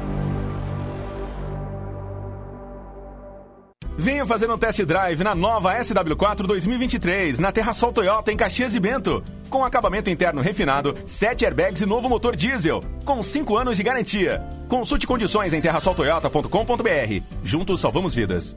Venha 3.97 4.27
fazer 4.27 4.51
um 4.51 4.59
test 4.59 4.83
drive 4.85 5.23
na 5.23 5.35
nova 5.35 5.79
SW4 5.79 6.47
2023 6.47 7.39
na 7.39 7.53
Terra 7.53 7.73
Sol 7.73 7.93
Toyota 7.93 8.33
em 8.33 8.37
Caxias 8.37 8.75
e 8.75 8.81
Bento. 8.81 9.23
Com 9.49 9.65
acabamento 9.65 10.11
interno 10.11 10.41
refinado, 10.41 10.97
7 11.07 11.45
airbags 11.45 11.81
e 11.81 11.87
novo 11.87 12.09
motor 12.09 12.35
diesel, 12.35 12.83
com 13.05 13.23
5 13.23 13.57
anos 13.57 13.77
de 13.77 13.85
garantia. 13.85 14.43
Consulte 14.69 15.07
condições 15.07 15.55
em 15.55 15.61
terrasoltoyota.com.br. 15.61 17.23
Juntos 17.45 17.81
salvamos 17.81 18.15
vidas. 18.15 18.57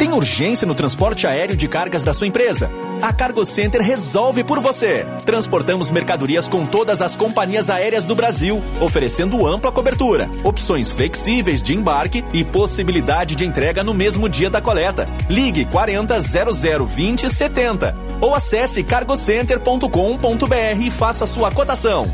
Tem 0.00 0.14
urgência 0.14 0.66
no 0.66 0.74
transporte 0.74 1.26
aéreo 1.26 1.54
de 1.54 1.68
cargas 1.68 2.02
da 2.02 2.14
sua 2.14 2.26
empresa? 2.26 2.70
A 3.02 3.12
Cargo 3.12 3.44
Center 3.44 3.82
resolve 3.82 4.42
por 4.42 4.58
você. 4.58 5.06
Transportamos 5.26 5.90
mercadorias 5.90 6.48
com 6.48 6.64
todas 6.64 7.02
as 7.02 7.14
companhias 7.14 7.68
aéreas 7.68 8.06
do 8.06 8.14
Brasil, 8.14 8.62
oferecendo 8.80 9.46
ampla 9.46 9.70
cobertura, 9.70 10.26
opções 10.42 10.90
flexíveis 10.90 11.60
de 11.60 11.74
embarque 11.74 12.24
e 12.32 12.42
possibilidade 12.42 13.36
de 13.36 13.44
entrega 13.44 13.84
no 13.84 13.92
mesmo 13.92 14.26
dia 14.26 14.48
da 14.48 14.62
coleta. 14.62 15.06
Ligue 15.28 15.66
40 15.66 16.18
00 16.18 16.86
20 16.86 17.28
70 17.28 17.94
ou 18.22 18.34
acesse 18.34 18.82
cargocenter.com.br 18.82 20.80
e 20.80 20.90
faça 20.90 21.26
sua 21.26 21.50
cotação. 21.50 22.10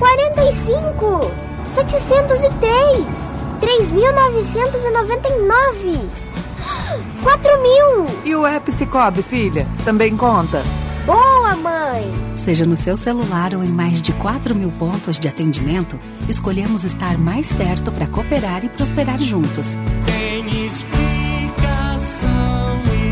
45, 0.00 1.30
703, 1.62 3.06
3.999, 3.60 6.00
4.000. 7.22 8.08
E 8.24 8.34
o 8.34 8.46
app 8.46 8.72
Cicobi, 8.72 9.22
filha, 9.22 9.68
também 9.84 10.16
conta? 10.16 10.62
Boa, 11.04 11.54
mãe! 11.54 12.10
Seja 12.34 12.64
no 12.64 12.76
seu 12.76 12.96
celular 12.96 13.52
ou 13.54 13.62
em 13.62 13.68
mais 13.68 14.00
de 14.00 14.14
4 14.14 14.54
mil 14.54 14.70
pontos 14.70 15.18
de 15.18 15.28
atendimento, 15.28 15.98
escolhemos 16.30 16.84
estar 16.84 17.18
mais 17.18 17.52
perto 17.52 17.92
para 17.92 18.06
cooperar 18.06 18.64
e 18.64 18.70
prosperar 18.70 19.20
juntos. 19.20 19.76
Tem 20.06 20.66
explicação, 20.66 22.30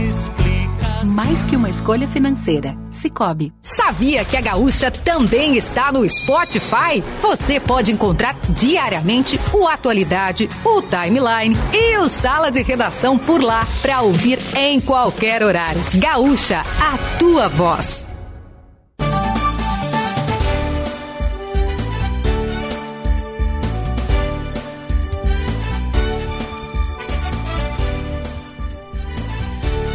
explicação. 0.08 1.14
Mais 1.14 1.44
que 1.44 1.54
uma 1.54 1.68
escolha 1.68 2.08
financeira 2.08 2.74
Cicobi. 2.98 3.52
Sabia 3.62 4.24
que 4.24 4.36
a 4.36 4.40
Gaúcha 4.40 4.90
também 4.90 5.56
está 5.56 5.92
no 5.92 6.08
Spotify? 6.08 7.02
Você 7.22 7.60
pode 7.60 7.92
encontrar 7.92 8.36
diariamente 8.50 9.40
o 9.52 9.66
Atualidade, 9.66 10.48
o 10.64 10.82
Timeline 10.82 11.56
e 11.72 11.98
o 11.98 12.08
Sala 12.08 12.50
de 12.50 12.62
Redação 12.62 13.16
por 13.16 13.42
lá 13.42 13.66
para 13.80 14.02
ouvir 14.02 14.38
em 14.56 14.80
qualquer 14.80 15.42
horário. 15.42 15.80
Gaúcha, 15.94 16.64
a 16.80 16.98
tua 17.18 17.48
voz. 17.48 18.07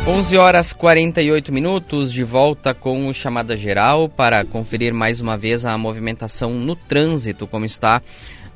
Onze 0.05 0.35
horas 0.35 0.73
48 0.73 1.49
minutos, 1.53 2.11
de 2.11 2.25
volta 2.25 2.73
com 2.73 3.07
o 3.07 3.13
Chamada 3.13 3.55
Geral 3.55 4.09
para 4.09 4.43
conferir 4.43 4.93
mais 4.93 5.21
uma 5.21 5.37
vez 5.37 5.63
a 5.63 5.77
movimentação 5.77 6.53
no 6.53 6.75
trânsito, 6.75 7.47
como 7.47 7.63
está 7.63 8.01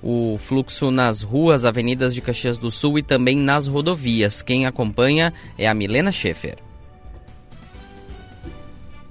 o 0.03 0.37
fluxo 0.37 0.91
nas 0.91 1.21
ruas, 1.21 1.63
avenidas 1.63 2.13
de 2.13 2.19
Caxias 2.19 2.57
do 2.57 2.69
Sul 2.69 2.99
e 2.99 3.01
também 3.01 3.37
nas 3.37 3.65
rodovias. 3.65 4.41
Quem 4.41 4.65
acompanha 4.65 5.33
é 5.57 5.69
a 5.69 5.73
Milena 5.73 6.11
Schaefer. 6.11 6.66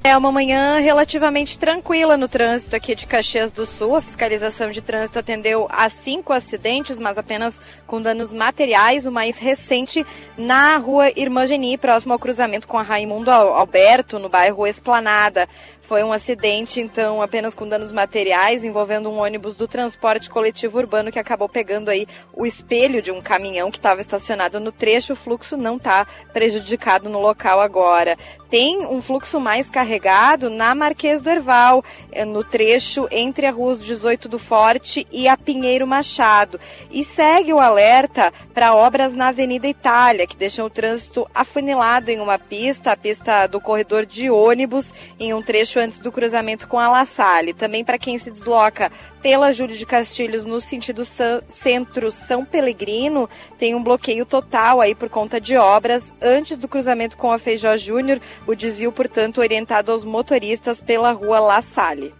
É 0.06 0.16
uma 0.16 0.30
manhã 0.30 0.78
relativamente 0.78 1.58
tranquila 1.58 2.16
no 2.16 2.28
trânsito 2.28 2.76
aqui 2.76 2.94
de 2.94 3.08
Caxias 3.08 3.50
do 3.50 3.66
Sul. 3.66 3.96
A 3.96 4.00
fiscalização 4.00 4.70
de 4.70 4.80
trânsito 4.80 5.18
atendeu 5.18 5.66
a 5.68 5.88
cinco 5.88 6.32
acidentes, 6.32 6.96
mas 6.96 7.18
apenas 7.18 7.60
com 7.88 8.00
danos 8.00 8.32
materiais. 8.32 9.04
O 9.04 9.10
mais 9.10 9.36
recente 9.36 10.06
na 10.38 10.76
rua 10.76 11.10
Irmã 11.16 11.44
Geni, 11.44 11.76
próximo 11.76 12.12
ao 12.12 12.20
cruzamento 12.20 12.68
com 12.68 12.78
a 12.78 12.82
Raimundo 12.82 13.32
Alberto, 13.32 14.20
no 14.20 14.28
bairro 14.28 14.64
Esplanada. 14.64 15.48
Foi 15.86 16.02
um 16.02 16.12
acidente, 16.12 16.80
então, 16.80 17.22
apenas 17.22 17.54
com 17.54 17.68
danos 17.68 17.92
materiais, 17.92 18.64
envolvendo 18.64 19.08
um 19.08 19.20
ônibus 19.20 19.54
do 19.54 19.68
transporte 19.68 20.28
coletivo 20.28 20.78
urbano 20.78 21.12
que 21.12 21.18
acabou 21.18 21.48
pegando 21.48 21.90
aí 21.90 22.08
o 22.32 22.44
espelho 22.44 23.00
de 23.00 23.12
um 23.12 23.22
caminhão 23.22 23.70
que 23.70 23.78
estava 23.78 24.00
estacionado 24.00 24.58
no 24.58 24.72
trecho. 24.72 25.12
O 25.12 25.16
fluxo 25.16 25.56
não 25.56 25.76
está 25.76 26.04
prejudicado 26.32 27.08
no 27.08 27.20
local 27.20 27.60
agora. 27.60 28.18
Tem 28.50 28.84
um 28.86 29.00
fluxo 29.00 29.38
mais 29.38 29.70
carregado 29.70 30.50
na 30.50 30.74
Marquês 30.74 31.22
do 31.22 31.30
Erval, 31.30 31.84
eh, 32.10 32.24
no 32.24 32.42
trecho 32.42 33.08
entre 33.10 33.46
a 33.46 33.50
Rua 33.50 33.76
18 33.76 34.28
do 34.28 34.38
Forte 34.38 35.06
e 35.10 35.28
a 35.28 35.36
Pinheiro 35.36 35.86
Machado. 35.86 36.58
E 36.90 37.04
segue 37.04 37.52
o 37.52 37.60
alerta 37.60 38.32
para 38.54 38.74
obras 38.74 39.12
na 39.12 39.28
Avenida 39.28 39.66
Itália, 39.66 40.26
que 40.26 40.36
deixam 40.36 40.66
o 40.66 40.70
trânsito 40.70 41.28
afunilado 41.34 42.10
em 42.10 42.20
uma 42.20 42.38
pista, 42.38 42.92
a 42.92 42.96
pista 42.96 43.46
do 43.46 43.60
corredor 43.60 44.06
de 44.06 44.30
ônibus, 44.30 44.92
em 45.18 45.34
um 45.34 45.42
trecho 45.42 45.75
antes 45.78 45.98
do 45.98 46.12
cruzamento 46.12 46.66
com 46.68 46.78
a 46.78 46.88
La 46.88 47.04
Salle. 47.04 47.52
Também 47.52 47.84
para 47.84 47.98
quem 47.98 48.18
se 48.18 48.30
desloca 48.30 48.90
pela 49.22 49.52
Júlio 49.52 49.76
de 49.76 49.86
Castilhos 49.86 50.44
no 50.44 50.60
sentido 50.60 51.02
centro 51.48 52.10
São 52.10 52.44
Pelegrino, 52.44 53.28
tem 53.58 53.74
um 53.74 53.82
bloqueio 53.82 54.24
total 54.24 54.80
aí 54.80 54.94
por 54.94 55.08
conta 55.08 55.40
de 55.40 55.56
obras 55.56 56.12
antes 56.22 56.58
do 56.58 56.68
cruzamento 56.68 57.16
com 57.16 57.30
a 57.32 57.38
Feijó 57.38 57.76
Júnior. 57.76 58.20
O 58.46 58.54
desvio, 58.54 58.92
portanto, 58.92 59.40
orientado 59.40 59.92
aos 59.92 60.04
motoristas 60.04 60.80
pela 60.80 61.12
rua 61.12 61.40
La 61.40 61.62
Salle. 61.62 62.14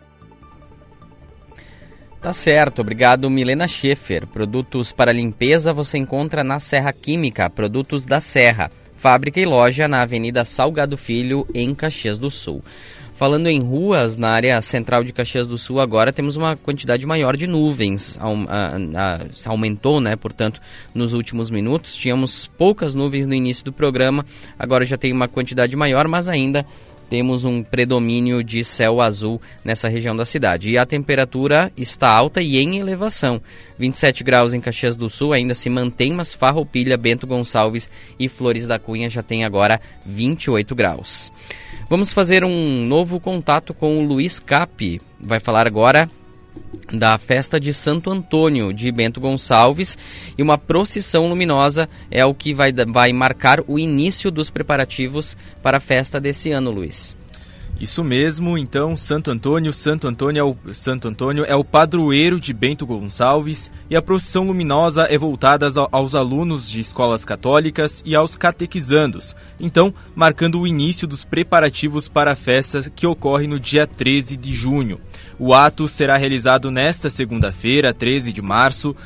Tá 2.20 2.32
certo, 2.32 2.80
obrigado 2.80 3.30
Milena 3.30 3.68
Schaefer. 3.68 4.26
Produtos 4.26 4.90
para 4.90 5.12
limpeza 5.12 5.72
você 5.72 5.96
encontra 5.96 6.42
na 6.42 6.58
Serra 6.58 6.92
Química, 6.92 7.48
Produtos 7.48 8.04
da 8.04 8.20
Serra. 8.20 8.70
Fábrica 8.96 9.38
e 9.38 9.44
loja 9.44 9.86
na 9.86 10.02
Avenida 10.02 10.44
Salgado 10.44 10.96
Filho, 10.96 11.46
em 11.54 11.74
Caxias 11.74 12.18
do 12.18 12.30
Sul. 12.30 12.64
Falando 13.16 13.46
em 13.46 13.62
ruas, 13.62 14.14
na 14.18 14.28
área 14.28 14.60
central 14.60 15.02
de 15.02 15.10
Caxias 15.10 15.46
do 15.46 15.56
Sul, 15.56 15.80
agora 15.80 16.12
temos 16.12 16.36
uma 16.36 16.54
quantidade 16.54 17.06
maior 17.06 17.34
de 17.34 17.46
nuvens. 17.46 18.18
aumentou, 19.46 20.02
né? 20.02 20.16
Portanto, 20.16 20.60
nos 20.94 21.14
últimos 21.14 21.48
minutos. 21.48 21.96
Tínhamos 21.96 22.46
poucas 22.58 22.94
nuvens 22.94 23.26
no 23.26 23.32
início 23.32 23.64
do 23.64 23.72
programa, 23.72 24.26
agora 24.58 24.84
já 24.84 24.98
tem 24.98 25.14
uma 25.14 25.28
quantidade 25.28 25.74
maior, 25.74 26.06
mas 26.06 26.28
ainda 26.28 26.66
temos 27.08 27.46
um 27.46 27.62
predomínio 27.62 28.44
de 28.44 28.62
céu 28.62 29.00
azul 29.00 29.40
nessa 29.64 29.88
região 29.88 30.14
da 30.14 30.26
cidade. 30.26 30.68
E 30.68 30.76
a 30.76 30.84
temperatura 30.84 31.72
está 31.74 32.10
alta 32.10 32.42
e 32.42 32.58
em 32.58 32.78
elevação. 32.78 33.40
27 33.78 34.24
graus 34.24 34.52
em 34.52 34.60
Caxias 34.60 34.94
do 34.94 35.08
Sul 35.08 35.32
ainda 35.32 35.54
se 35.54 35.70
mantém, 35.70 36.12
mas 36.12 36.34
Farroupilha, 36.34 36.98
Bento 36.98 37.26
Gonçalves 37.26 37.88
e 38.18 38.28
Flores 38.28 38.66
da 38.66 38.78
Cunha 38.78 39.08
já 39.08 39.22
tem 39.22 39.42
agora 39.42 39.80
28 40.04 40.74
graus. 40.74 41.32
Vamos 41.88 42.12
fazer 42.12 42.44
um 42.44 42.84
novo 42.84 43.20
contato 43.20 43.72
com 43.72 43.98
o 43.98 44.04
Luiz 44.04 44.40
Cap. 44.40 45.00
Vai 45.20 45.38
falar 45.38 45.68
agora 45.68 46.10
da 46.92 47.16
festa 47.16 47.60
de 47.60 47.72
Santo 47.72 48.10
Antônio 48.10 48.72
de 48.72 48.90
Bento 48.90 49.20
Gonçalves 49.20 49.96
e 50.36 50.42
uma 50.42 50.58
procissão 50.58 51.28
luminosa 51.28 51.88
é 52.10 52.24
o 52.24 52.34
que 52.34 52.52
vai, 52.52 52.72
vai 52.72 53.12
marcar 53.12 53.62
o 53.68 53.78
início 53.78 54.32
dos 54.32 54.50
preparativos 54.50 55.36
para 55.62 55.76
a 55.76 55.80
festa 55.80 56.20
desse 56.20 56.50
ano, 56.50 56.72
Luiz. 56.72 57.16
Isso 57.78 58.02
mesmo, 58.02 58.56
então 58.56 58.96
Santo 58.96 59.30
Antônio, 59.30 59.70
Santo 59.70 60.08
Antônio 60.08 60.40
é 60.40 60.42
o, 60.42 60.74
Santo 60.74 61.08
Antônio 61.08 61.44
é 61.44 61.54
o 61.54 61.62
padroeiro 61.62 62.40
de 62.40 62.54
Bento 62.54 62.86
Gonçalves 62.86 63.70
e 63.90 63.94
a 63.94 64.00
procissão 64.00 64.46
luminosa 64.46 65.04
é 65.10 65.18
voltada 65.18 65.68
aos 65.92 66.14
alunos 66.14 66.70
de 66.70 66.80
escolas 66.80 67.22
católicas 67.22 68.02
e 68.06 68.14
aos 68.14 68.34
catequizandos, 68.34 69.36
então 69.60 69.92
marcando 70.14 70.58
o 70.58 70.66
início 70.66 71.06
dos 71.06 71.22
preparativos 71.22 72.08
para 72.08 72.32
a 72.32 72.36
festa 72.36 72.88
que 72.88 73.06
ocorre 73.06 73.46
no 73.46 73.60
dia 73.60 73.86
13 73.86 74.38
de 74.38 74.54
junho. 74.54 74.98
O 75.38 75.52
ato 75.52 75.86
será 75.86 76.16
realizado 76.16 76.70
nesta 76.70 77.10
segunda-feira, 77.10 77.92
13 77.92 78.32
de 78.32 78.40
março, 78.40 78.96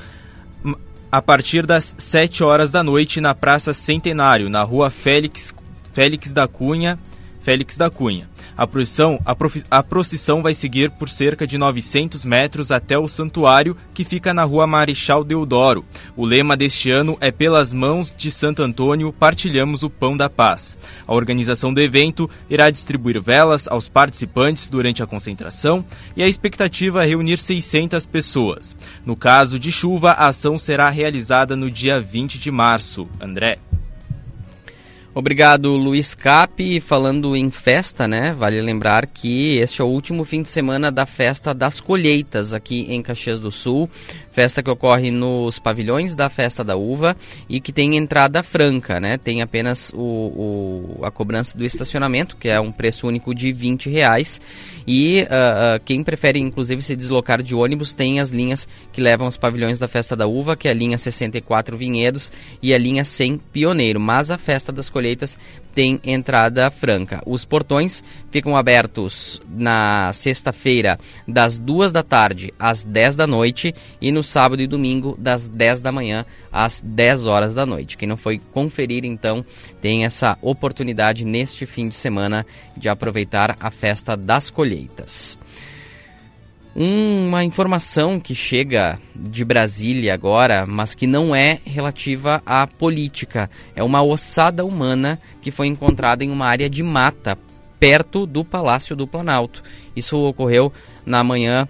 a 1.10 1.20
partir 1.20 1.66
das 1.66 1.96
7 1.98 2.44
horas 2.44 2.70
da 2.70 2.84
noite 2.84 3.20
na 3.20 3.34
Praça 3.34 3.74
Centenário, 3.74 4.48
na 4.48 4.62
rua 4.62 4.90
Félix, 4.90 5.52
Félix 5.92 6.32
da 6.32 6.46
Cunha, 6.46 6.96
Félix 7.40 7.76
da 7.76 7.90
Cunha. 7.90 8.29
A 8.60 8.66
procissão, 8.66 9.18
a, 9.24 9.34
a 9.70 9.82
procissão 9.82 10.42
vai 10.42 10.52
seguir 10.52 10.90
por 10.90 11.08
cerca 11.08 11.46
de 11.46 11.56
900 11.56 12.26
metros 12.26 12.70
até 12.70 12.98
o 12.98 13.08
santuário, 13.08 13.74
que 13.94 14.04
fica 14.04 14.34
na 14.34 14.44
rua 14.44 14.66
Marechal 14.66 15.24
Deodoro. 15.24 15.82
O 16.14 16.26
lema 16.26 16.58
deste 16.58 16.90
ano 16.90 17.16
é 17.22 17.30
Pelas 17.30 17.72
mãos 17.72 18.14
de 18.14 18.30
Santo 18.30 18.62
Antônio, 18.62 19.14
partilhamos 19.14 19.82
o 19.82 19.88
pão 19.88 20.14
da 20.14 20.28
paz. 20.28 20.76
A 21.06 21.14
organização 21.14 21.72
do 21.72 21.80
evento 21.80 22.28
irá 22.50 22.68
distribuir 22.68 23.18
velas 23.22 23.66
aos 23.66 23.88
participantes 23.88 24.68
durante 24.68 25.02
a 25.02 25.06
concentração 25.06 25.82
e 26.14 26.22
a 26.22 26.28
expectativa 26.28 27.02
é 27.02 27.08
reunir 27.08 27.38
600 27.38 28.04
pessoas. 28.04 28.76
No 29.06 29.16
caso 29.16 29.58
de 29.58 29.72
chuva, 29.72 30.10
a 30.10 30.28
ação 30.28 30.58
será 30.58 30.90
realizada 30.90 31.56
no 31.56 31.70
dia 31.70 31.98
20 31.98 32.38
de 32.38 32.50
março. 32.50 33.08
André. 33.18 33.58
Obrigado, 35.12 35.76
Luiz 35.76 36.14
Cap. 36.14 36.80
Falando 36.80 37.34
em 37.34 37.50
festa, 37.50 38.06
né? 38.06 38.32
Vale 38.32 38.62
lembrar 38.62 39.06
que 39.06 39.56
este 39.56 39.80
é 39.80 39.84
o 39.84 39.88
último 39.88 40.24
fim 40.24 40.40
de 40.40 40.48
semana 40.48 40.90
da 40.92 41.04
festa 41.04 41.52
das 41.52 41.80
colheitas 41.80 42.54
aqui 42.54 42.86
em 42.88 43.02
Caxias 43.02 43.40
do 43.40 43.50
Sul. 43.50 43.90
Festa 44.32 44.62
que 44.62 44.70
ocorre 44.70 45.10
nos 45.10 45.58
pavilhões 45.58 46.14
da 46.14 46.30
Festa 46.30 46.62
da 46.62 46.76
Uva 46.76 47.16
e 47.48 47.60
que 47.60 47.72
tem 47.72 47.96
entrada 47.96 48.42
franca, 48.42 49.00
né? 49.00 49.18
Tem 49.18 49.42
apenas 49.42 49.92
o, 49.92 49.98
o 50.98 51.04
a 51.04 51.10
cobrança 51.10 51.56
do 51.56 51.64
estacionamento, 51.64 52.36
que 52.36 52.48
é 52.48 52.60
um 52.60 52.70
preço 52.70 53.06
único 53.08 53.34
de 53.34 53.52
20 53.52 53.90
reais. 53.90 54.40
E 54.86 55.22
uh, 55.22 55.24
uh, 55.24 55.84
quem 55.84 56.02
prefere, 56.02 56.38
inclusive, 56.38 56.82
se 56.82 56.96
deslocar 56.96 57.42
de 57.42 57.54
ônibus 57.54 57.92
tem 57.92 58.20
as 58.20 58.30
linhas 58.30 58.66
que 58.92 59.00
levam 59.00 59.26
aos 59.26 59.36
pavilhões 59.36 59.78
da 59.78 59.88
Festa 59.88 60.16
da 60.16 60.26
Uva, 60.26 60.56
que 60.56 60.68
é 60.68 60.70
a 60.70 60.74
linha 60.74 60.98
64 60.98 61.76
Vinhedos 61.76 62.32
e 62.62 62.72
a 62.72 62.78
linha 62.78 63.04
100 63.04 63.38
Pioneiro. 63.52 64.00
Mas 64.00 64.30
a 64.30 64.38
Festa 64.38 64.72
das 64.72 64.88
Colheitas 64.88 65.38
tem 65.70 66.00
entrada 66.04 66.70
franca. 66.70 67.22
Os 67.26 67.44
portões 67.44 68.02
ficam 68.30 68.56
abertos 68.56 69.40
na 69.48 70.12
sexta-feira, 70.12 70.98
das 71.26 71.58
duas 71.58 71.92
da 71.92 72.02
tarde 72.02 72.52
às 72.58 72.84
10 72.84 73.16
da 73.16 73.26
noite, 73.26 73.74
e 74.00 74.12
no 74.12 74.22
sábado 74.22 74.62
e 74.62 74.66
domingo, 74.66 75.16
das 75.18 75.48
10 75.48 75.80
da 75.80 75.92
manhã 75.92 76.24
às 76.52 76.80
10 76.80 77.26
horas 77.26 77.54
da 77.54 77.64
noite. 77.64 77.96
Quem 77.96 78.08
não 78.08 78.16
foi 78.16 78.40
conferir, 78.52 79.04
então, 79.04 79.44
tem 79.80 80.04
essa 80.04 80.36
oportunidade 80.42 81.24
neste 81.24 81.66
fim 81.66 81.88
de 81.88 81.96
semana 81.96 82.46
de 82.76 82.88
aproveitar 82.88 83.56
a 83.60 83.70
festa 83.70 84.16
das 84.16 84.50
colheitas. 84.50 85.38
Uma 86.82 87.44
informação 87.44 88.18
que 88.18 88.34
chega 88.34 88.98
de 89.14 89.44
Brasília 89.44 90.14
agora, 90.14 90.64
mas 90.66 90.94
que 90.94 91.06
não 91.06 91.36
é 91.36 91.58
relativa 91.62 92.42
à 92.46 92.66
política. 92.66 93.50
É 93.76 93.82
uma 93.82 94.02
ossada 94.02 94.64
humana 94.64 95.20
que 95.42 95.50
foi 95.50 95.66
encontrada 95.66 96.24
em 96.24 96.30
uma 96.30 96.46
área 96.46 96.70
de 96.70 96.82
mata 96.82 97.36
perto 97.78 98.24
do 98.24 98.42
Palácio 98.42 98.96
do 98.96 99.06
Planalto. 99.06 99.62
Isso 99.94 100.16
ocorreu 100.16 100.72
na 101.04 101.22
manhã 101.22 101.68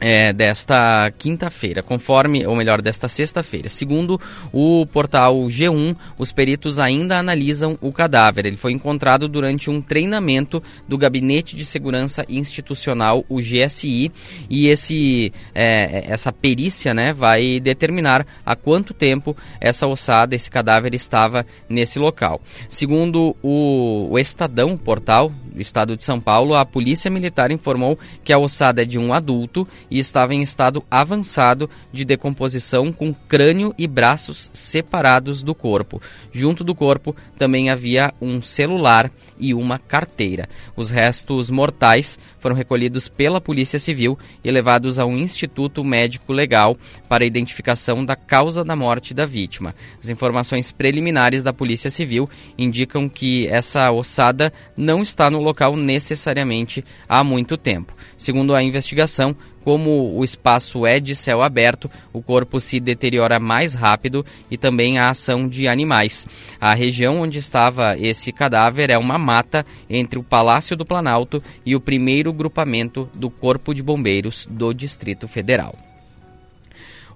é, 0.00 0.32
desta 0.32 1.10
quinta-feira, 1.18 1.82
conforme, 1.82 2.46
ou 2.46 2.54
melhor, 2.54 2.80
desta 2.80 3.08
sexta-feira. 3.08 3.68
Segundo 3.68 4.20
o 4.52 4.86
portal 4.86 5.36
G1, 5.46 5.96
os 6.16 6.32
peritos 6.32 6.78
ainda 6.78 7.18
analisam 7.18 7.76
o 7.80 7.92
cadáver. 7.92 8.46
Ele 8.46 8.56
foi 8.56 8.72
encontrado 8.72 9.28
durante 9.28 9.70
um 9.70 9.80
treinamento 9.80 10.62
do 10.86 10.96
Gabinete 10.96 11.56
de 11.56 11.64
Segurança 11.64 12.24
Institucional, 12.28 13.24
o 13.28 13.40
GSI, 13.40 14.12
e 14.48 14.68
esse, 14.68 15.32
é, 15.54 16.12
essa 16.12 16.32
perícia 16.32 16.94
né, 16.94 17.12
vai 17.12 17.60
determinar 17.60 18.26
há 18.44 18.54
quanto 18.54 18.94
tempo 18.94 19.36
essa 19.60 19.86
ossada, 19.86 20.34
esse 20.34 20.50
cadáver 20.50 20.94
estava 20.94 21.44
nesse 21.68 21.98
local. 21.98 22.40
Segundo 22.68 23.36
o, 23.42 24.08
o 24.10 24.18
Estadão, 24.18 24.76
portal 24.76 25.32
Estado 25.62 25.96
de 25.96 26.04
São 26.04 26.20
Paulo, 26.20 26.54
a 26.54 26.64
Polícia 26.64 27.10
Militar 27.10 27.50
informou 27.50 27.98
que 28.24 28.32
a 28.32 28.38
ossada 28.38 28.82
é 28.82 28.84
de 28.84 28.98
um 28.98 29.12
adulto 29.12 29.66
e 29.90 29.98
estava 29.98 30.34
em 30.34 30.42
estado 30.42 30.82
avançado 30.90 31.68
de 31.92 32.04
decomposição 32.04 32.92
com 32.92 33.12
crânio 33.12 33.74
e 33.78 33.86
braços 33.86 34.50
separados 34.52 35.42
do 35.42 35.54
corpo. 35.54 36.00
Junto 36.32 36.62
do 36.62 36.74
corpo 36.74 37.14
também 37.36 37.70
havia 37.70 38.12
um 38.20 38.40
celular 38.42 39.10
e 39.40 39.54
uma 39.54 39.78
carteira. 39.78 40.48
Os 40.76 40.90
restos 40.90 41.50
mortais 41.50 42.18
foram 42.40 42.54
recolhidos 42.54 43.08
pela 43.08 43.40
Polícia 43.40 43.78
Civil 43.78 44.18
e 44.42 44.50
levados 44.50 44.98
a 44.98 45.06
um 45.06 45.16
instituto 45.16 45.84
médico 45.84 46.32
legal 46.32 46.76
para 47.08 47.26
identificação 47.26 48.04
da 48.04 48.16
causa 48.16 48.64
da 48.64 48.76
morte 48.76 49.14
da 49.14 49.26
vítima. 49.26 49.74
As 50.02 50.08
informações 50.08 50.72
preliminares 50.72 51.42
da 51.42 51.52
Polícia 51.52 51.90
Civil 51.90 52.28
indicam 52.56 53.08
que 53.08 53.46
essa 53.48 53.90
ossada 53.90 54.52
não 54.76 55.02
está 55.02 55.30
no 55.30 55.40
local 55.40 55.76
necessariamente 55.76 56.84
há 57.08 57.22
muito 57.24 57.56
tempo. 57.56 57.94
Segundo 58.16 58.54
a 58.54 58.62
investigação, 58.62 59.36
como 59.68 60.16
o 60.16 60.24
espaço 60.24 60.86
é 60.86 60.98
de 60.98 61.14
céu 61.14 61.42
aberto, 61.42 61.90
o 62.10 62.22
corpo 62.22 62.58
se 62.58 62.80
deteriora 62.80 63.38
mais 63.38 63.74
rápido 63.74 64.24
e 64.50 64.56
também 64.56 64.96
a 64.96 65.10
ação 65.10 65.46
de 65.46 65.68
animais. 65.68 66.26
A 66.58 66.72
região 66.72 67.20
onde 67.20 67.38
estava 67.38 67.94
esse 67.98 68.32
cadáver 68.32 68.88
é 68.88 68.96
uma 68.96 69.18
mata 69.18 69.66
entre 69.90 70.18
o 70.18 70.22
Palácio 70.22 70.74
do 70.74 70.86
Planalto 70.86 71.42
e 71.66 71.76
o 71.76 71.80
primeiro 71.82 72.32
grupamento 72.32 73.10
do 73.12 73.28
Corpo 73.28 73.74
de 73.74 73.82
Bombeiros 73.82 74.48
do 74.50 74.72
Distrito 74.72 75.28
Federal. 75.28 75.87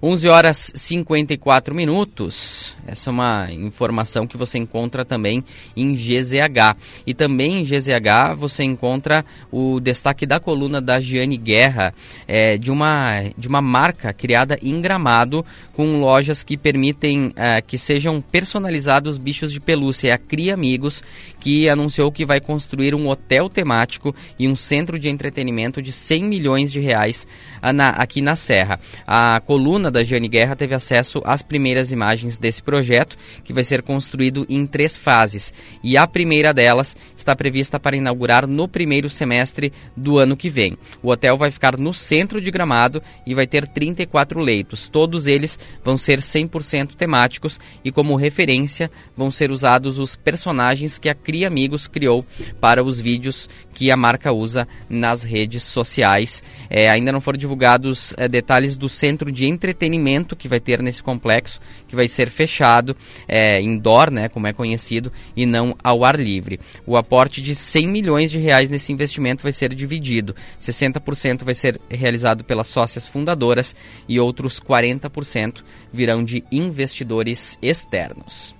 11 0.05 0.27
horas 0.27 0.73
54 0.75 1.73
minutos. 1.73 2.75
Essa 2.85 3.09
é 3.09 3.13
uma 3.13 3.47
informação 3.53 4.27
que 4.27 4.35
você 4.35 4.57
encontra 4.57 5.05
também 5.05 5.41
em 5.77 5.93
GZH. 5.93 6.75
E 7.07 7.13
também 7.13 7.59
em 7.59 7.63
GZH 7.63 8.35
você 8.37 8.65
encontra 8.65 9.23
o 9.49 9.79
destaque 9.79 10.25
da 10.25 10.41
coluna 10.41 10.81
da 10.81 10.99
Giane 10.99 11.37
Guerra, 11.37 11.93
é, 12.27 12.57
de, 12.57 12.69
uma, 12.69 13.23
de 13.37 13.47
uma 13.47 13.61
marca 13.61 14.11
criada 14.11 14.59
em 14.61 14.81
Gramado 14.81 15.45
com 15.71 16.01
lojas 16.01 16.43
que 16.43 16.57
permitem 16.57 17.31
é, 17.37 17.61
que 17.61 17.77
sejam 17.77 18.19
personalizados 18.21 19.17
bichos 19.17 19.53
de 19.53 19.61
pelúcia. 19.61 20.09
É 20.09 20.11
a 20.11 20.17
Cria 20.17 20.53
Amigos, 20.53 21.01
que 21.39 21.69
anunciou 21.69 22.11
que 22.11 22.25
vai 22.25 22.41
construir 22.41 22.93
um 22.93 23.07
hotel 23.07 23.49
temático 23.49 24.13
e 24.37 24.49
um 24.49 24.55
centro 24.55 24.99
de 24.99 25.07
entretenimento 25.07 25.81
de 25.81 25.93
100 25.93 26.25
milhões 26.25 26.73
de 26.73 26.81
reais 26.81 27.25
ah, 27.61 27.71
na, 27.71 27.91
aqui 27.91 28.21
na 28.21 28.35
Serra. 28.35 28.77
A 29.07 29.39
coluna 29.39 29.92
da 29.93 30.03
Jane 30.03 30.27
Guerra 30.27 30.55
teve 30.55 30.75
acesso 30.75 31.21
às 31.23 31.41
primeiras 31.41 31.91
imagens 31.91 32.37
desse 32.37 32.61
projeto, 32.61 33.17
que 33.43 33.53
vai 33.53 33.63
ser 33.63 33.81
construído 33.81 34.45
em 34.49 34.65
três 34.65 34.97
fases. 34.97 35.53
E 35.81 35.95
a 35.95 36.05
primeira 36.05 36.53
delas 36.53 36.97
está 37.15 37.35
prevista 37.35 37.79
para 37.79 37.95
inaugurar 37.95 38.45
no 38.45 38.67
primeiro 38.67 39.09
semestre 39.09 39.71
do 39.95 40.17
ano 40.17 40.35
que 40.35 40.49
vem. 40.49 40.77
O 41.01 41.11
hotel 41.11 41.37
vai 41.37 41.51
ficar 41.51 41.77
no 41.77 41.93
centro 41.93 42.41
de 42.41 42.51
Gramado 42.51 43.01
e 43.25 43.33
vai 43.33 43.47
ter 43.47 43.67
34 43.67 44.39
leitos. 44.41 44.89
Todos 44.89 45.27
eles 45.27 45.57
vão 45.83 45.95
ser 45.95 46.19
100% 46.19 46.95
temáticos 46.95 47.59
e, 47.85 47.91
como 47.91 48.15
referência, 48.15 48.91
vão 49.15 49.31
ser 49.31 49.51
usados 49.51 49.99
os 49.99 50.15
personagens 50.15 50.97
que 50.97 51.07
a 51.07 51.15
Cria 51.15 51.47
Amigos 51.47 51.87
criou 51.87 52.25
para 52.59 52.83
os 52.83 52.99
vídeos 52.99 53.47
que 53.73 53.91
a 53.91 53.97
marca 53.97 54.31
usa 54.31 54.67
nas 54.89 55.23
redes 55.23 55.63
sociais. 55.63 56.43
É, 56.69 56.89
ainda 56.89 57.11
não 57.11 57.21
foram 57.21 57.37
divulgados 57.37 58.13
é, 58.17 58.27
detalhes 58.27 58.75
do 58.75 58.89
centro 58.89 59.31
de 59.31 59.45
entretenimento 59.83 60.35
que 60.35 60.47
vai 60.47 60.59
ter 60.59 60.81
nesse 60.81 61.03
complexo, 61.03 61.59
que 61.87 61.95
vai 61.95 62.07
ser 62.07 62.29
fechado, 62.29 62.95
é, 63.27 63.61
indoor, 63.61 64.09
né, 64.09 64.29
como 64.29 64.47
é 64.47 64.53
conhecido, 64.53 65.11
e 65.35 65.45
não 65.45 65.75
ao 65.83 66.05
ar 66.05 66.19
livre. 66.19 66.59
O 66.85 66.95
aporte 66.95 67.41
de 67.41 67.53
100 67.53 67.87
milhões 67.87 68.31
de 68.31 68.39
reais 68.39 68.69
nesse 68.69 68.91
investimento 68.91 69.43
vai 69.43 69.53
ser 69.53 69.73
dividido. 69.73 70.35
60% 70.59 71.43
vai 71.43 71.53
ser 71.53 71.79
realizado 71.89 72.43
pelas 72.43 72.67
sócias 72.67 73.07
fundadoras 73.07 73.75
e 74.07 74.19
outros 74.19 74.59
40% 74.59 75.63
virão 75.91 76.23
de 76.23 76.43
investidores 76.51 77.57
externos. 77.61 78.55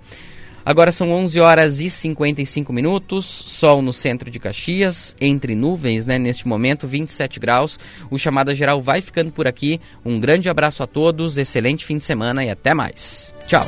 Agora 0.64 0.90
são 0.90 1.12
11 1.12 1.38
horas 1.40 1.78
e 1.80 1.90
55 1.90 2.72
minutos, 2.72 3.44
sol 3.46 3.82
no 3.82 3.92
centro 3.92 4.30
de 4.30 4.38
Caxias, 4.38 5.14
entre 5.20 5.54
nuvens, 5.54 6.06
né, 6.06 6.18
neste 6.18 6.48
momento, 6.48 6.86
27 6.86 7.38
graus. 7.38 7.78
O 8.10 8.16
Chamada 8.16 8.54
Geral 8.54 8.80
vai 8.80 9.02
ficando 9.02 9.30
por 9.30 9.46
aqui. 9.46 9.78
Um 10.04 10.18
grande 10.18 10.48
abraço 10.48 10.82
a 10.82 10.86
todos, 10.86 11.36
excelente 11.36 11.84
fim 11.84 11.98
de 11.98 12.04
semana 12.04 12.42
e 12.44 12.50
até 12.50 12.72
mais. 12.72 13.34
Tchau. 13.46 13.66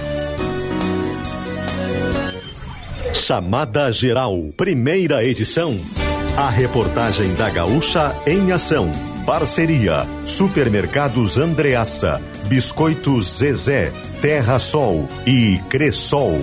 Chamada 3.12 3.92
Geral, 3.92 4.51
primeira 4.57 5.22
edição. 5.22 5.78
A 6.36 6.49
reportagem 6.49 7.34
da 7.34 7.51
Gaúcha 7.51 8.14
em 8.26 8.53
ação. 8.53 8.90
Parceria: 9.26 10.07
Supermercados 10.24 11.36
Andreaça, 11.36 12.22
Biscoitos 12.47 13.38
Zezé, 13.38 13.92
Terra 14.22 14.59
Sol 14.59 15.09
e 15.26 15.59
Cressol. 15.68 16.40